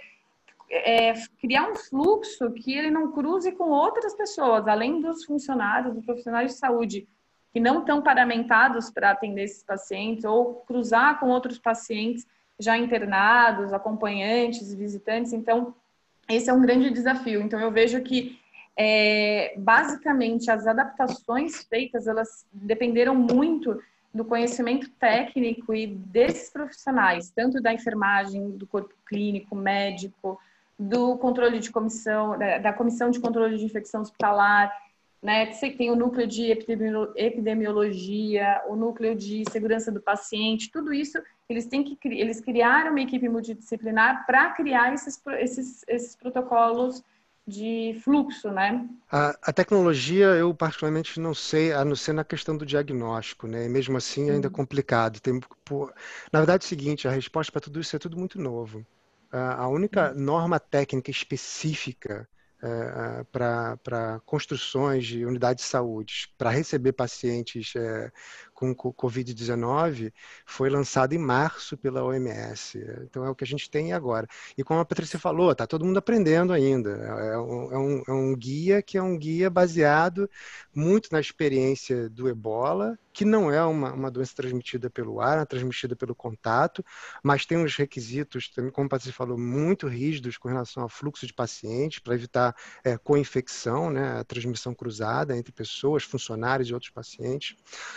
é, 0.69 1.13
criar 1.39 1.71
um 1.71 1.75
fluxo 1.77 2.51
que 2.51 2.77
ele 2.77 2.91
não 2.91 3.13
cruze 3.13 3.53
com 3.53 3.69
outras 3.69 4.13
pessoas, 4.13 4.67
além 4.67 4.99
dos 4.99 5.23
funcionários, 5.23 5.95
dos 5.95 6.05
profissionais 6.05 6.51
de 6.51 6.57
saúde 6.57 7.07
que 7.53 7.61
não 7.61 7.79
estão 7.79 8.01
paramentados 8.01 8.91
para 8.91 9.11
atender 9.11 9.43
esses 9.43 9.63
pacientes, 9.63 10.25
ou 10.25 10.55
cruzar 10.67 11.17
com 11.17 11.29
outros 11.29 11.57
pacientes 11.57 12.27
já 12.59 12.77
internados, 12.77 13.73
acompanhantes, 13.73 14.73
visitantes. 14.73 15.33
Então, 15.33 15.73
esse 16.29 16.49
é 16.49 16.53
um 16.53 16.61
grande 16.61 16.89
desafio. 16.89 17.41
Então, 17.41 17.59
eu 17.59 17.71
vejo 17.71 18.01
que 18.01 18.39
é, 18.75 19.53
basicamente 19.57 20.51
as 20.51 20.67
adaptações 20.67 21.63
feitas 21.63 22.07
elas 22.07 22.45
dependeram 22.51 23.15
muito 23.15 23.81
do 24.13 24.25
conhecimento 24.25 24.89
técnico 24.99 25.73
e 25.73 25.87
desses 25.87 26.49
profissionais, 26.49 27.29
tanto 27.29 27.61
da 27.61 27.73
enfermagem, 27.73 28.51
do 28.51 28.65
corpo 28.65 28.93
clínico, 29.05 29.55
médico, 29.55 30.39
do 30.77 31.17
controle 31.17 31.59
de 31.59 31.71
comissão, 31.71 32.37
da 32.37 32.73
comissão 32.73 33.09
de 33.09 33.19
controle 33.19 33.57
de 33.57 33.65
infecção 33.65 34.01
hospitalar, 34.01 34.71
né? 35.21 35.47
Tem 35.77 35.89
o 35.89 35.95
núcleo 35.95 36.27
de 36.27 36.51
epidemiologia, 36.51 38.61
o 38.67 38.75
núcleo 38.75 39.15
de 39.15 39.43
segurança 39.51 39.91
do 39.91 39.99
paciente, 39.99 40.71
tudo 40.71 40.93
isso 40.93 41.19
eles 41.49 41.65
têm 41.65 41.83
que 41.83 41.97
eles 42.07 42.41
criaram 42.41 42.91
uma 42.91 43.01
equipe 43.01 43.27
multidisciplinar 43.29 44.25
para 44.25 44.51
criar 44.51 44.93
esses, 44.93 45.21
esses, 45.39 45.83
esses 45.87 46.15
protocolos 46.15 47.03
de 47.47 47.97
fluxo, 48.03 48.51
né? 48.51 48.85
A, 49.09 49.29
a, 49.41 49.53
tecnologia, 49.53 50.25
eu 50.35 50.53
particularmente 50.53 51.17
não 51.17 51.33
sei, 51.33 51.71
a 51.71 51.85
não 51.85 51.95
ser 51.95 52.11
na 52.11 52.25
questão 52.25 52.57
do 52.57 52.65
diagnóstico, 52.65 53.47
né? 53.47 53.65
E 53.65 53.69
mesmo 53.69 53.95
assim 53.95 54.29
ainda 54.29 54.47
é 54.47 54.51
complicado. 54.51 55.21
Tem, 55.21 55.39
por... 55.63 55.93
Na 56.31 56.39
verdade, 56.39 56.65
é 56.65 56.65
o 56.65 56.67
seguinte, 56.67 57.07
a 57.07 57.11
resposta 57.11 57.49
para 57.49 57.61
tudo 57.61 57.79
isso 57.79 57.95
é 57.95 57.99
tudo 57.99 58.17
muito 58.17 58.37
novo. 58.37 58.85
A 59.31 59.67
única 59.67 60.13
norma 60.13 60.59
técnica 60.59 61.11
específica 61.11 62.27
é, 62.61 63.23
para 63.31 64.19
construções 64.25 65.05
de 65.05 65.25
unidades 65.25 65.63
de 65.63 65.69
saúde 65.69 66.33
para 66.37 66.49
receber 66.49 66.91
pacientes 66.91 67.75
é, 67.75 68.11
com 68.57 68.73
Covid-19 68.73 70.11
foi 70.43 70.67
lançado 70.67 71.13
em 71.13 71.19
março 71.19 71.77
pela 71.77 72.03
OMS. 72.03 72.79
Então 73.03 73.23
é 73.23 73.29
o 73.29 73.35
que 73.35 73.43
a 73.43 73.47
gente 73.47 73.69
tem 73.69 73.93
agora. 73.93 74.27
E 74.57 74.63
como 74.63 74.79
a 74.79 74.85
Patrícia 74.85 75.19
falou, 75.19 75.51
está 75.51 75.67
todo 75.67 75.85
mundo 75.85 75.97
aprendendo 75.97 76.51
ainda. 76.51 76.89
É 76.89 77.37
um, 77.37 77.71
é, 77.71 77.77
um, 77.77 78.03
é 78.07 78.11
um 78.11 78.35
guia 78.35 78.81
que 78.81 78.97
é 78.97 79.01
um 79.01 79.15
guia 79.15 79.47
baseado 79.47 80.27
muito 80.73 81.09
na 81.11 81.19
experiência 81.19 82.09
do 82.09 82.27
ebola, 82.27 82.97
que 83.13 83.25
não 83.25 83.51
é 83.51 83.63
uma, 83.63 83.93
uma 83.93 84.11
doença 84.11 84.35
transmitida 84.35 84.89
pelo 84.89 85.19
ar, 85.19 85.39
é 85.39 85.45
transmitida 85.45 85.95
pelo 85.95 86.13
contato, 86.13 86.85
mas 87.23 87.47
tem 87.47 87.57
uns 87.57 87.75
requisitos, 87.75 88.51
como 88.73 88.85
a 88.85 88.89
Patrícia 88.89 89.13
falou, 89.13 89.37
muito 89.37 89.87
rígidos 89.87 90.37
com 90.37 90.47
relação 90.47 90.83
ao 90.83 90.89
fluxo 90.89 91.25
de 91.25 91.33
pacientes, 91.33 91.97
para 91.97 92.13
evitar 92.13 92.55
é, 92.83 92.95
co-infecção, 92.95 93.89
né, 93.89 94.19
a 94.19 94.23
transmissão 94.23 94.73
cruzada 94.73 95.35
entre 95.35 95.51
pessoas, 95.51 96.03
funcionários 96.03 96.69
e 96.69 96.73
outros 96.75 96.91
pacientes. 96.91 97.55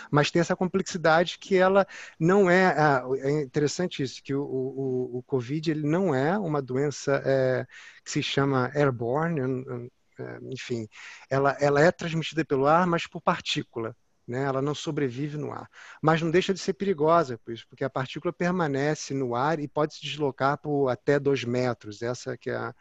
Mas 0.09 0.31
tem 0.31 0.39
essa 0.39 0.50
essa 0.51 0.55
complexidade 0.55 1.37
que 1.39 1.55
ela 1.55 1.87
não 2.19 2.49
é, 2.49 2.75
é 3.21 3.41
interessante 3.41 4.03
isso, 4.03 4.21
que 4.23 4.33
o, 4.33 4.43
o, 4.43 5.17
o 5.19 5.23
Covid 5.23 5.71
ele 5.71 5.87
não 5.87 6.13
é 6.13 6.37
uma 6.37 6.61
doença 6.61 7.21
é, 7.25 7.65
que 8.03 8.11
se 8.11 8.21
chama 8.21 8.69
airborne, 8.75 9.89
é, 10.19 10.39
enfim, 10.43 10.87
ela, 11.29 11.57
ela 11.59 11.81
é 11.81 11.91
transmitida 11.91 12.45
pelo 12.45 12.67
ar, 12.67 12.85
mas 12.85 13.07
por 13.07 13.21
partícula. 13.21 13.95
Né? 14.27 14.43
Ela 14.43 14.61
não 14.61 14.75
sobrevive 14.75 15.35
no 15.37 15.51
ar, 15.51 15.67
mas 16.01 16.21
não 16.21 16.29
deixa 16.29 16.53
de 16.53 16.59
ser 16.59 16.73
perigosa 16.73 17.37
por 17.39 17.51
isso, 17.53 17.65
porque 17.67 17.83
a 17.83 17.89
partícula 17.89 18.31
permanece 18.31 19.13
no 19.13 19.35
ar 19.35 19.59
e 19.59 19.67
pode 19.67 19.95
se 19.95 20.01
deslocar 20.01 20.57
por 20.59 20.89
até 20.89 21.19
dois 21.19 21.43
metros. 21.43 22.01
Essa 22.01 22.37
que 22.37 22.49
é 22.49 22.55
a, 22.55 22.73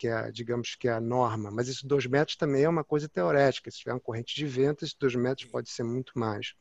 que 0.00 0.08
é, 0.08 0.30
digamos 0.32 0.74
que 0.76 0.88
é 0.88 0.92
a 0.92 1.00
norma, 1.00 1.50
mas 1.50 1.68
esses 1.68 1.82
dois 1.82 2.06
metros 2.06 2.34
também 2.34 2.62
é 2.62 2.68
uma 2.68 2.82
coisa 2.82 3.06
teorética. 3.06 3.70
Se 3.70 3.80
tiver 3.80 3.92
uma 3.92 4.00
corrente 4.00 4.34
de 4.34 4.46
vento, 4.46 4.82
esses 4.82 4.94
dois 4.94 5.14
metros 5.14 5.46
pode 5.50 5.68
ser 5.68 5.82
muito 5.82 6.18
mais. 6.18 6.54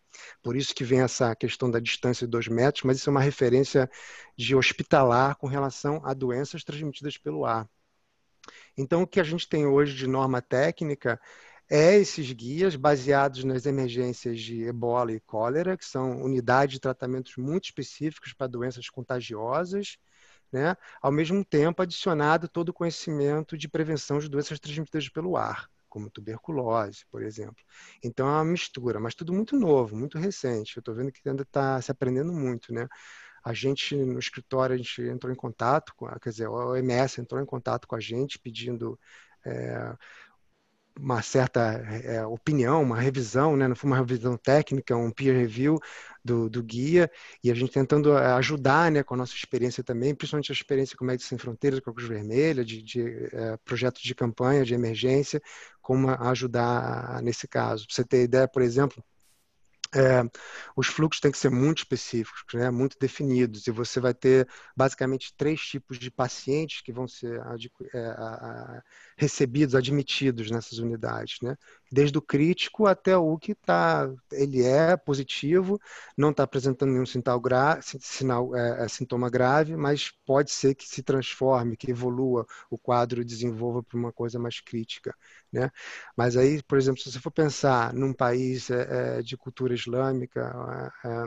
Por 0.43 0.57
isso 0.57 0.75
que 0.75 0.83
vem 0.83 0.99
essa 0.99 1.33
questão 1.37 1.71
da 1.71 1.79
distância 1.79 2.27
de 2.27 2.31
dois 2.31 2.49
metros, 2.49 2.83
mas 2.83 2.97
isso 2.97 3.09
é 3.09 3.11
uma 3.11 3.21
referência 3.21 3.89
de 4.37 4.57
hospitalar 4.57 5.37
com 5.37 5.47
relação 5.47 6.01
a 6.03 6.13
doenças 6.13 6.65
transmitidas 6.65 7.17
pelo 7.17 7.45
ar. 7.45 7.65
Então, 8.77 9.03
o 9.03 9.07
que 9.07 9.21
a 9.21 9.23
gente 9.23 9.47
tem 9.47 9.65
hoje 9.65 9.95
de 9.95 10.05
norma 10.05 10.41
técnica 10.41 11.17
é 11.69 11.95
esses 11.95 12.29
guias 12.33 12.75
baseados 12.75 13.45
nas 13.45 13.65
emergências 13.65 14.41
de 14.41 14.63
ebola 14.63 15.13
e 15.13 15.19
cólera, 15.21 15.77
que 15.77 15.85
são 15.85 16.21
unidades 16.21 16.73
de 16.73 16.81
tratamentos 16.81 17.37
muito 17.37 17.65
específicos 17.65 18.33
para 18.33 18.47
doenças 18.47 18.89
contagiosas, 18.89 19.97
né? 20.51 20.75
ao 21.01 21.11
mesmo 21.11 21.43
tempo 21.43 21.81
adicionado 21.81 22.47
todo 22.47 22.69
o 22.69 22.73
conhecimento 22.73 23.57
de 23.57 23.67
prevenção 23.67 24.19
de 24.19 24.29
doenças 24.29 24.59
transmitidas 24.59 25.09
pelo 25.09 25.37
ar, 25.37 25.69
como 25.87 26.09
tuberculose, 26.09 27.05
por 27.09 27.23
exemplo. 27.23 27.63
Então 28.03 28.27
é 28.27 28.31
uma 28.31 28.45
mistura, 28.45 28.99
mas 28.99 29.15
tudo 29.15 29.33
muito 29.33 29.55
novo, 29.57 29.95
muito 29.95 30.17
recente. 30.17 30.77
Eu 30.77 30.81
estou 30.81 30.95
vendo 30.95 31.11
que 31.11 31.27
ainda 31.27 31.43
está 31.43 31.81
se 31.81 31.91
aprendendo 31.91 32.33
muito, 32.33 32.73
né? 32.73 32.87
A 33.43 33.53
gente, 33.53 33.95
no 33.95 34.19
escritório, 34.19 34.73
a 34.73 34.77
gente 34.77 35.01
entrou 35.01 35.31
em 35.31 35.35
contato, 35.35 35.93
com, 35.95 36.07
quer 36.19 36.29
dizer, 36.29 36.45
a 36.45 36.51
OMS 36.51 37.21
entrou 37.21 37.41
em 37.41 37.45
contato 37.45 37.87
com 37.87 37.95
a 37.95 37.99
gente 37.99 38.37
pedindo 38.37 38.99
é, 39.45 39.95
uma 41.01 41.21
certa 41.21 41.61
é, 42.03 42.25
opinião, 42.25 42.83
uma 42.83 42.99
revisão, 42.99 43.55
né? 43.55 43.67
não 43.67 43.75
foi 43.75 43.89
uma 43.89 43.97
revisão 43.97 44.37
técnica, 44.37 44.95
um 44.95 45.11
peer 45.11 45.35
review 45.35 45.79
do, 46.23 46.49
do, 46.49 46.61
guia, 46.61 47.09
e 47.43 47.49
a 47.49 47.55
gente 47.55 47.71
tentando 47.71 48.17
é, 48.17 48.33
ajudar 48.33 48.91
né, 48.91 49.01
com 49.03 49.13
a 49.13 49.17
nossa 49.17 49.33
experiência 49.33 49.83
também, 49.83 50.13
principalmente 50.13 50.51
a 50.51 50.55
experiência 50.55 50.97
com 50.97 51.05
Médicos 51.05 51.27
Sem 51.27 51.37
Fronteiras, 51.37 51.79
com 51.79 51.89
a 51.89 51.93
Cruz 51.93 52.07
Vermelha, 52.07 52.63
de, 52.65 52.81
de 52.81 53.01
é, 53.33 53.57
projetos 53.63 54.01
de 54.01 54.13
campanha, 54.13 54.65
de 54.65 54.73
emergência, 54.73 55.41
como 55.81 56.09
ajudar 56.09 57.21
nesse 57.23 57.47
caso. 57.47 57.85
Para 57.87 57.95
você 57.95 58.03
ter 58.03 58.23
ideia, 58.23 58.47
por 58.47 58.61
exemplo, 58.61 59.03
é, 59.95 60.21
os 60.75 60.87
fluxos 60.87 61.19
têm 61.19 61.31
que 61.31 61.37
ser 61.37 61.49
muito 61.49 61.79
específicos, 61.79 62.53
né, 62.53 62.69
muito 62.69 62.97
definidos, 62.99 63.65
e 63.65 63.71
você 63.71 63.99
vai 63.99 64.13
ter 64.13 64.47
basicamente 64.75 65.33
três 65.35 65.59
tipos 65.61 65.97
de 65.97 66.11
pacientes 66.11 66.81
que 66.81 66.91
vão 66.91 67.07
ser 67.07 67.41
é, 67.93 68.81
recebidos, 69.19 69.75
admitidos 69.75 70.49
nessas 70.49 70.79
unidades, 70.79 71.39
né? 71.41 71.57
desde 71.91 72.17
o 72.17 72.21
crítico 72.21 72.87
até 72.87 73.17
o 73.17 73.37
que 73.37 73.51
está, 73.51 74.09
ele 74.31 74.63
é 74.63 74.95
positivo, 74.95 75.77
não 76.17 76.31
está 76.31 76.43
apresentando 76.43 76.91
nenhum 76.91 77.05
sinal, 77.05 77.39
gra, 77.39 77.79
sinal 77.81 78.55
é, 78.55 78.85
é, 78.85 78.87
sintoma 78.87 79.29
grave, 79.29 79.75
mas 79.75 80.11
pode 80.25 80.51
ser 80.51 80.73
que 80.73 80.87
se 80.87 81.03
transforme, 81.03 81.75
que 81.75 81.91
evolua 81.91 82.45
o 82.69 82.77
quadro, 82.77 83.25
desenvolva 83.25 83.83
para 83.83 83.97
uma 83.97 84.13
coisa 84.13 84.39
mais 84.39 84.61
crítica, 84.61 85.13
né? 85.51 85.69
Mas 86.15 86.37
aí, 86.37 86.63
por 86.63 86.77
exemplo, 86.77 87.01
se 87.01 87.11
você 87.11 87.19
for 87.19 87.31
pensar 87.31 87.93
num 87.93 88.13
país 88.13 88.69
é, 88.69 89.17
é 89.19 89.21
de 89.21 89.35
cultura 89.35 89.73
islâmica, 89.73 90.91
é, 91.03 91.07
é, 91.09 91.25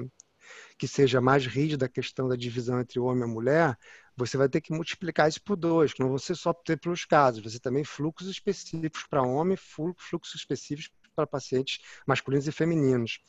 que 0.78 0.88
seja 0.88 1.20
mais 1.20 1.46
rígida 1.46 1.86
a 1.86 1.88
questão 1.88 2.28
da 2.28 2.36
divisão 2.36 2.80
entre 2.80 2.98
homem 2.98 3.28
e 3.28 3.32
mulher, 3.32 3.76
você 4.16 4.36
vai 4.36 4.48
ter 4.48 4.60
que 4.60 4.72
multiplicar 4.72 5.28
isso 5.28 5.42
por 5.42 5.56
dois, 5.56 5.92
não 5.98 6.08
você 6.08 6.34
só 6.34 6.52
ter 6.52 6.78
pelos 6.78 7.04
casos, 7.04 7.42
você 7.42 7.58
também 7.58 7.84
fluxos 7.84 8.28
específicos 8.28 9.04
para 9.08 9.22
homem, 9.22 9.56
fluxos 9.56 10.34
específicos 10.34 10.90
para 11.14 11.26
pacientes 11.26 11.78
masculinos 12.06 12.46
e 12.46 12.52
femininos. 12.52 13.20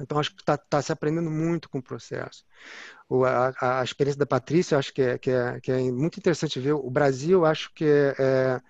Então, 0.00 0.18
acho 0.18 0.34
que 0.34 0.42
está 0.42 0.56
tá 0.56 0.82
se 0.82 0.92
aprendendo 0.92 1.30
muito 1.30 1.68
com 1.68 1.78
o 1.78 1.82
processo. 1.82 2.44
O, 3.08 3.24
a, 3.24 3.80
a, 3.80 3.84
experiência 3.84 4.18
da 4.18 4.26
Patrícia, 4.26 4.76
acho 4.76 4.92
que 4.92 5.02
é, 5.02 5.18
que, 5.18 5.30
é, 5.30 5.60
que 5.60 5.70
é 5.70 5.78
muito 5.92 6.18
interessante 6.18 6.58
ver. 6.58 6.72
O 6.72 6.90
Brasil, 6.90 7.44
acho 7.44 7.72
que 7.72 7.84
é, 7.84 8.14
é 8.18 8.60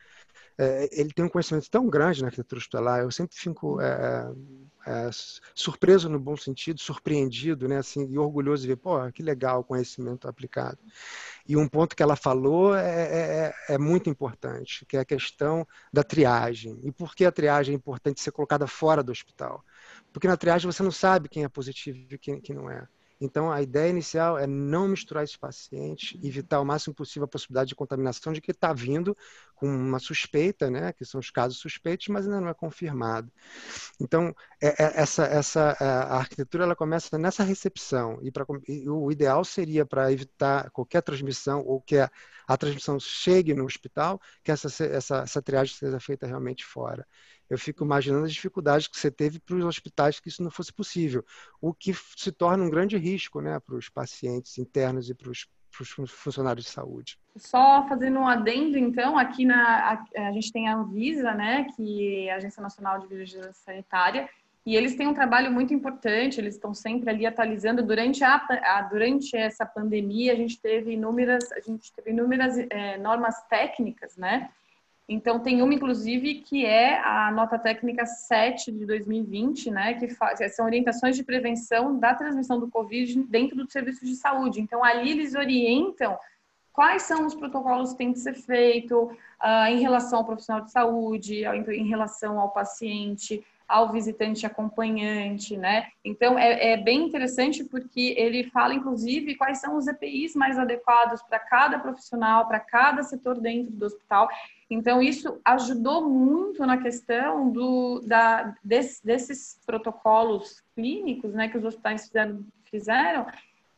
é, 0.56 0.88
ele 0.92 1.12
tem 1.12 1.24
um 1.24 1.28
conhecimento 1.28 1.68
tão 1.68 1.88
grande 1.88 2.22
na 2.22 2.28
arquitetura 2.28 2.58
hospitalar, 2.58 3.00
eu 3.00 3.10
sempre 3.10 3.36
fico 3.36 3.80
é, 3.80 4.32
é, 4.86 5.10
surpreso 5.54 6.08
no 6.08 6.18
bom 6.18 6.36
sentido, 6.36 6.80
surpreendido, 6.80 7.66
né, 7.66 7.78
assim, 7.78 8.06
e 8.08 8.18
orgulhoso 8.18 8.62
de 8.62 8.68
ver, 8.68 8.76
pô, 8.76 8.96
que 9.12 9.22
legal 9.22 9.60
o 9.60 9.64
conhecimento 9.64 10.28
aplicado. 10.28 10.78
E 11.46 11.56
um 11.56 11.68
ponto 11.68 11.96
que 11.96 12.02
ela 12.02 12.16
falou 12.16 12.74
é, 12.74 12.84
é, 12.84 13.54
é, 13.68 13.74
é 13.74 13.78
muito 13.78 14.08
importante, 14.08 14.86
que 14.86 14.96
é 14.96 15.00
a 15.00 15.04
questão 15.04 15.66
da 15.92 16.02
triagem. 16.04 16.78
E 16.84 16.92
por 16.92 17.14
que 17.14 17.24
a 17.24 17.32
triagem 17.32 17.74
é 17.74 17.76
importante 17.76 18.20
ser 18.20 18.30
colocada 18.30 18.66
fora 18.66 19.02
do 19.02 19.12
hospital? 19.12 19.64
Porque 20.12 20.28
na 20.28 20.36
triagem 20.36 20.70
você 20.70 20.82
não 20.82 20.92
sabe 20.92 21.28
quem 21.28 21.44
é 21.44 21.48
positivo 21.48 21.98
e 22.10 22.18
quem, 22.18 22.40
quem 22.40 22.54
não 22.54 22.70
é. 22.70 22.86
Então, 23.24 23.50
a 23.50 23.62
ideia 23.62 23.88
inicial 23.88 24.38
é 24.38 24.46
não 24.46 24.86
misturar 24.86 25.24
esses 25.24 25.36
pacientes, 25.36 26.18
evitar 26.22 26.60
o 26.60 26.64
máximo 26.64 26.94
possível 26.94 27.24
a 27.24 27.28
possibilidade 27.28 27.68
de 27.68 27.74
contaminação 27.74 28.32
de 28.32 28.40
que 28.40 28.50
está 28.50 28.72
vindo 28.72 29.16
com 29.54 29.66
uma 29.66 29.98
suspeita, 29.98 30.70
né, 30.70 30.92
que 30.92 31.04
são 31.06 31.18
os 31.18 31.30
casos 31.30 31.58
suspeitos, 31.58 32.08
mas 32.08 32.26
ainda 32.26 32.40
não 32.40 32.48
é 32.48 32.54
confirmado. 32.54 33.32
Então, 33.98 34.34
é, 34.62 34.68
é, 34.84 35.00
essa, 35.00 35.24
essa 35.24 35.76
é, 35.80 35.84
a 35.84 36.16
arquitetura 36.16 36.64
ela 36.64 36.76
começa 36.76 37.16
nessa 37.16 37.42
recepção 37.42 38.18
e, 38.22 38.30
pra, 38.30 38.44
e 38.68 38.88
o 38.88 39.10
ideal 39.10 39.42
seria 39.44 39.86
para 39.86 40.12
evitar 40.12 40.70
qualquer 40.70 41.02
transmissão 41.02 41.62
ou 41.64 41.80
que 41.80 41.96
a, 41.96 42.10
a, 42.46 42.56
transmissão 42.58 43.00
chegue 43.00 43.54
no 43.54 43.64
hospital, 43.64 44.20
que 44.42 44.52
essa, 44.52 44.68
essa, 44.84 45.16
essa 45.18 45.42
triagem 45.42 45.74
seja 45.74 45.98
feita 45.98 46.26
realmente 46.26 46.64
fora. 46.64 47.06
Eu 47.54 47.58
fico 47.58 47.84
imaginando 47.84 48.24
as 48.24 48.32
dificuldades 48.32 48.88
que 48.88 48.98
você 48.98 49.10
teve 49.10 49.38
para 49.38 49.54
os 49.54 49.64
hospitais 49.64 50.18
que 50.18 50.28
isso 50.28 50.42
não 50.42 50.50
fosse 50.50 50.72
possível, 50.72 51.24
o 51.60 51.72
que 51.72 51.94
se 52.16 52.32
torna 52.32 52.64
um 52.64 52.70
grande 52.70 52.96
risco 52.96 53.40
né, 53.40 53.60
para 53.60 53.76
os 53.76 53.88
pacientes 53.88 54.58
internos 54.58 55.08
e 55.08 55.14
para 55.14 55.30
os 55.30 55.46
para 55.74 56.04
os 56.04 56.10
funcionários 56.12 56.66
de 56.66 56.70
saúde. 56.70 57.18
Só 57.36 57.84
fazendo 57.88 58.20
um 58.20 58.28
adendo, 58.28 58.78
então, 58.78 59.18
aqui 59.18 59.44
na 59.44 59.92
a, 60.16 60.28
a, 60.28 60.32
gente 60.32 60.52
tem 60.52 60.68
a 60.68 60.76
Anvisa, 60.76 61.34
né, 61.34 61.66
que 61.74 62.28
é 62.28 62.32
a 62.32 62.36
Agência 62.36 62.62
Nacional 62.62 63.00
de 63.00 63.08
Vigilância 63.08 63.54
Sanitária, 63.64 64.28
e 64.64 64.76
eles 64.76 64.94
têm 64.94 65.08
um 65.08 65.14
trabalho 65.14 65.50
muito 65.50 65.74
importante, 65.74 66.40
eles 66.40 66.54
estão 66.54 66.72
sempre 66.72 67.10
ali 67.10 67.26
atualizando. 67.26 67.82
Durante, 67.82 68.22
a, 68.22 68.36
a 68.36 68.82
durante 68.82 69.36
essa 69.36 69.66
pandemia, 69.66 70.32
a 70.32 70.36
gente 70.36 70.60
teve 70.60 70.92
inúmeras, 70.92 71.50
a 71.52 71.60
gente 71.60 71.92
teve 71.92 72.10
inúmeras 72.10 72.56
é, 72.70 72.96
normas 72.96 73.42
técnicas, 73.48 74.16
né, 74.16 74.50
então, 75.08 75.38
tem 75.38 75.60
uma, 75.60 75.74
inclusive, 75.74 76.36
que 76.36 76.64
é 76.64 76.98
a 76.98 77.30
nota 77.30 77.58
técnica 77.58 78.06
7 78.06 78.72
de 78.72 78.86
2020, 78.86 79.70
né, 79.70 79.94
que 79.94 80.08
faz, 80.08 80.40
são 80.54 80.64
orientações 80.64 81.14
de 81.14 81.22
prevenção 81.22 81.98
da 81.98 82.14
transmissão 82.14 82.58
do 82.58 82.70
Covid 82.70 83.22
dentro 83.24 83.56
do 83.56 83.70
serviço 83.70 84.04
de 84.04 84.16
saúde. 84.16 84.62
Então, 84.62 84.82
ali 84.82 85.10
eles 85.10 85.34
orientam 85.34 86.16
quais 86.72 87.02
são 87.02 87.26
os 87.26 87.34
protocolos 87.34 87.92
que 87.92 87.98
têm 87.98 88.12
que 88.14 88.18
ser 88.18 88.34
feitos 88.34 88.98
uh, 88.98 89.66
em 89.68 89.78
relação 89.78 90.20
ao 90.20 90.24
profissional 90.24 90.64
de 90.64 90.72
saúde, 90.72 91.44
em 91.44 91.86
relação 91.86 92.40
ao 92.40 92.50
paciente, 92.50 93.44
ao 93.68 93.92
visitante 93.92 94.44
acompanhante, 94.44 95.56
né? 95.56 95.88
Então, 96.04 96.38
é, 96.38 96.72
é, 96.72 96.76
bem 96.76 97.06
interessante 97.06 97.64
porque 97.64 98.14
ele 98.16 98.44
fala, 98.44 98.74
inclusive, 98.74 99.36
quais 99.36 99.58
são 99.58 99.76
os 99.76 99.86
EPIs 99.86 100.34
mais 100.34 100.58
adequados 100.58 101.22
para 101.22 101.38
cada 101.38 101.78
profissional, 101.78 102.46
para 102.46 102.60
cada 102.60 103.02
setor 103.02 103.40
dentro 103.40 103.72
do 103.72 103.86
hospital. 103.86 104.28
Então, 104.70 105.02
isso 105.02 105.40
ajudou 105.44 106.08
muito 106.08 106.64
na 106.64 106.78
questão 106.78 107.50
do, 107.50 108.00
da, 108.00 108.54
desse, 108.62 109.04
desses 109.04 109.60
protocolos 109.66 110.62
clínicos, 110.74 111.32
né, 111.34 111.48
que 111.48 111.58
os 111.58 111.64
hospitais 111.64 112.06
fizeram, 112.06 112.44
fizeram 112.70 113.26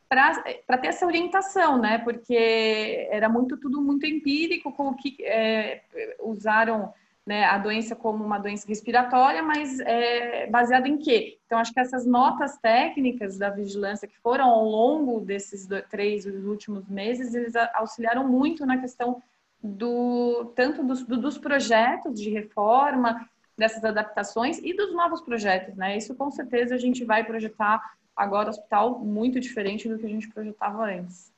para 0.09 0.79
ter 0.79 0.89
essa 0.89 1.05
orientação, 1.05 1.79
né? 1.79 1.99
Porque 1.99 3.09
era 3.11 3.29
muito 3.29 3.57
tudo 3.57 3.83
muito 3.83 4.07
empírico, 4.07 4.73
com 4.73 4.89
o 4.89 4.95
que 4.95 5.17
é, 5.25 5.83
usaram 6.21 6.93
né, 7.27 7.45
a 7.45 7.59
doença 7.59 7.97
como 7.97 8.25
uma 8.25 8.39
doença 8.39 8.69
respiratória, 8.69 9.43
mas 9.43 9.81
é, 9.81 10.47
baseada 10.47 10.87
em 10.87 10.97
quê? 10.97 11.39
Então, 11.45 11.59
acho 11.59 11.73
que 11.73 11.81
essas 11.81 12.07
notas 12.07 12.57
técnicas 12.59 13.37
da 13.37 13.51
vigilância 13.51 14.07
que 14.07 14.17
foram 14.19 14.49
ao 14.49 14.65
longo 14.65 15.21
desses 15.21 15.67
dois, 15.67 15.85
três 15.91 16.25
últimos 16.25 16.89
meses, 16.89 17.35
eles 17.35 17.55
auxiliaram 17.75 18.29
muito 18.29 18.65
na 18.65 18.79
questão 18.79 19.21
do 19.63 20.53
tanto 20.55 20.85
dos, 20.85 21.05
dos 21.05 21.39
projetos 21.39 22.21
de 22.21 22.31
reforma, 22.31 23.29
dessas 23.57 23.85
adaptações 23.85 24.59
e 24.59 24.75
dos 24.75 24.93
novos 24.93 25.21
projetos, 25.21 25.75
né? 25.77 25.97
Isso 25.97 26.15
com 26.15 26.31
certeza 26.31 26.75
a 26.75 26.79
gente 26.79 27.05
vai 27.05 27.25
projetar 27.25 27.81
agora 28.15 28.51
hospital 28.51 28.99
muito 28.99 29.41
diferente 29.41 29.89
do 29.89 29.99
que 29.99 30.07
a 30.07 30.09
gente 30.09 30.29
projetava 30.29 30.85
antes. 30.85 31.33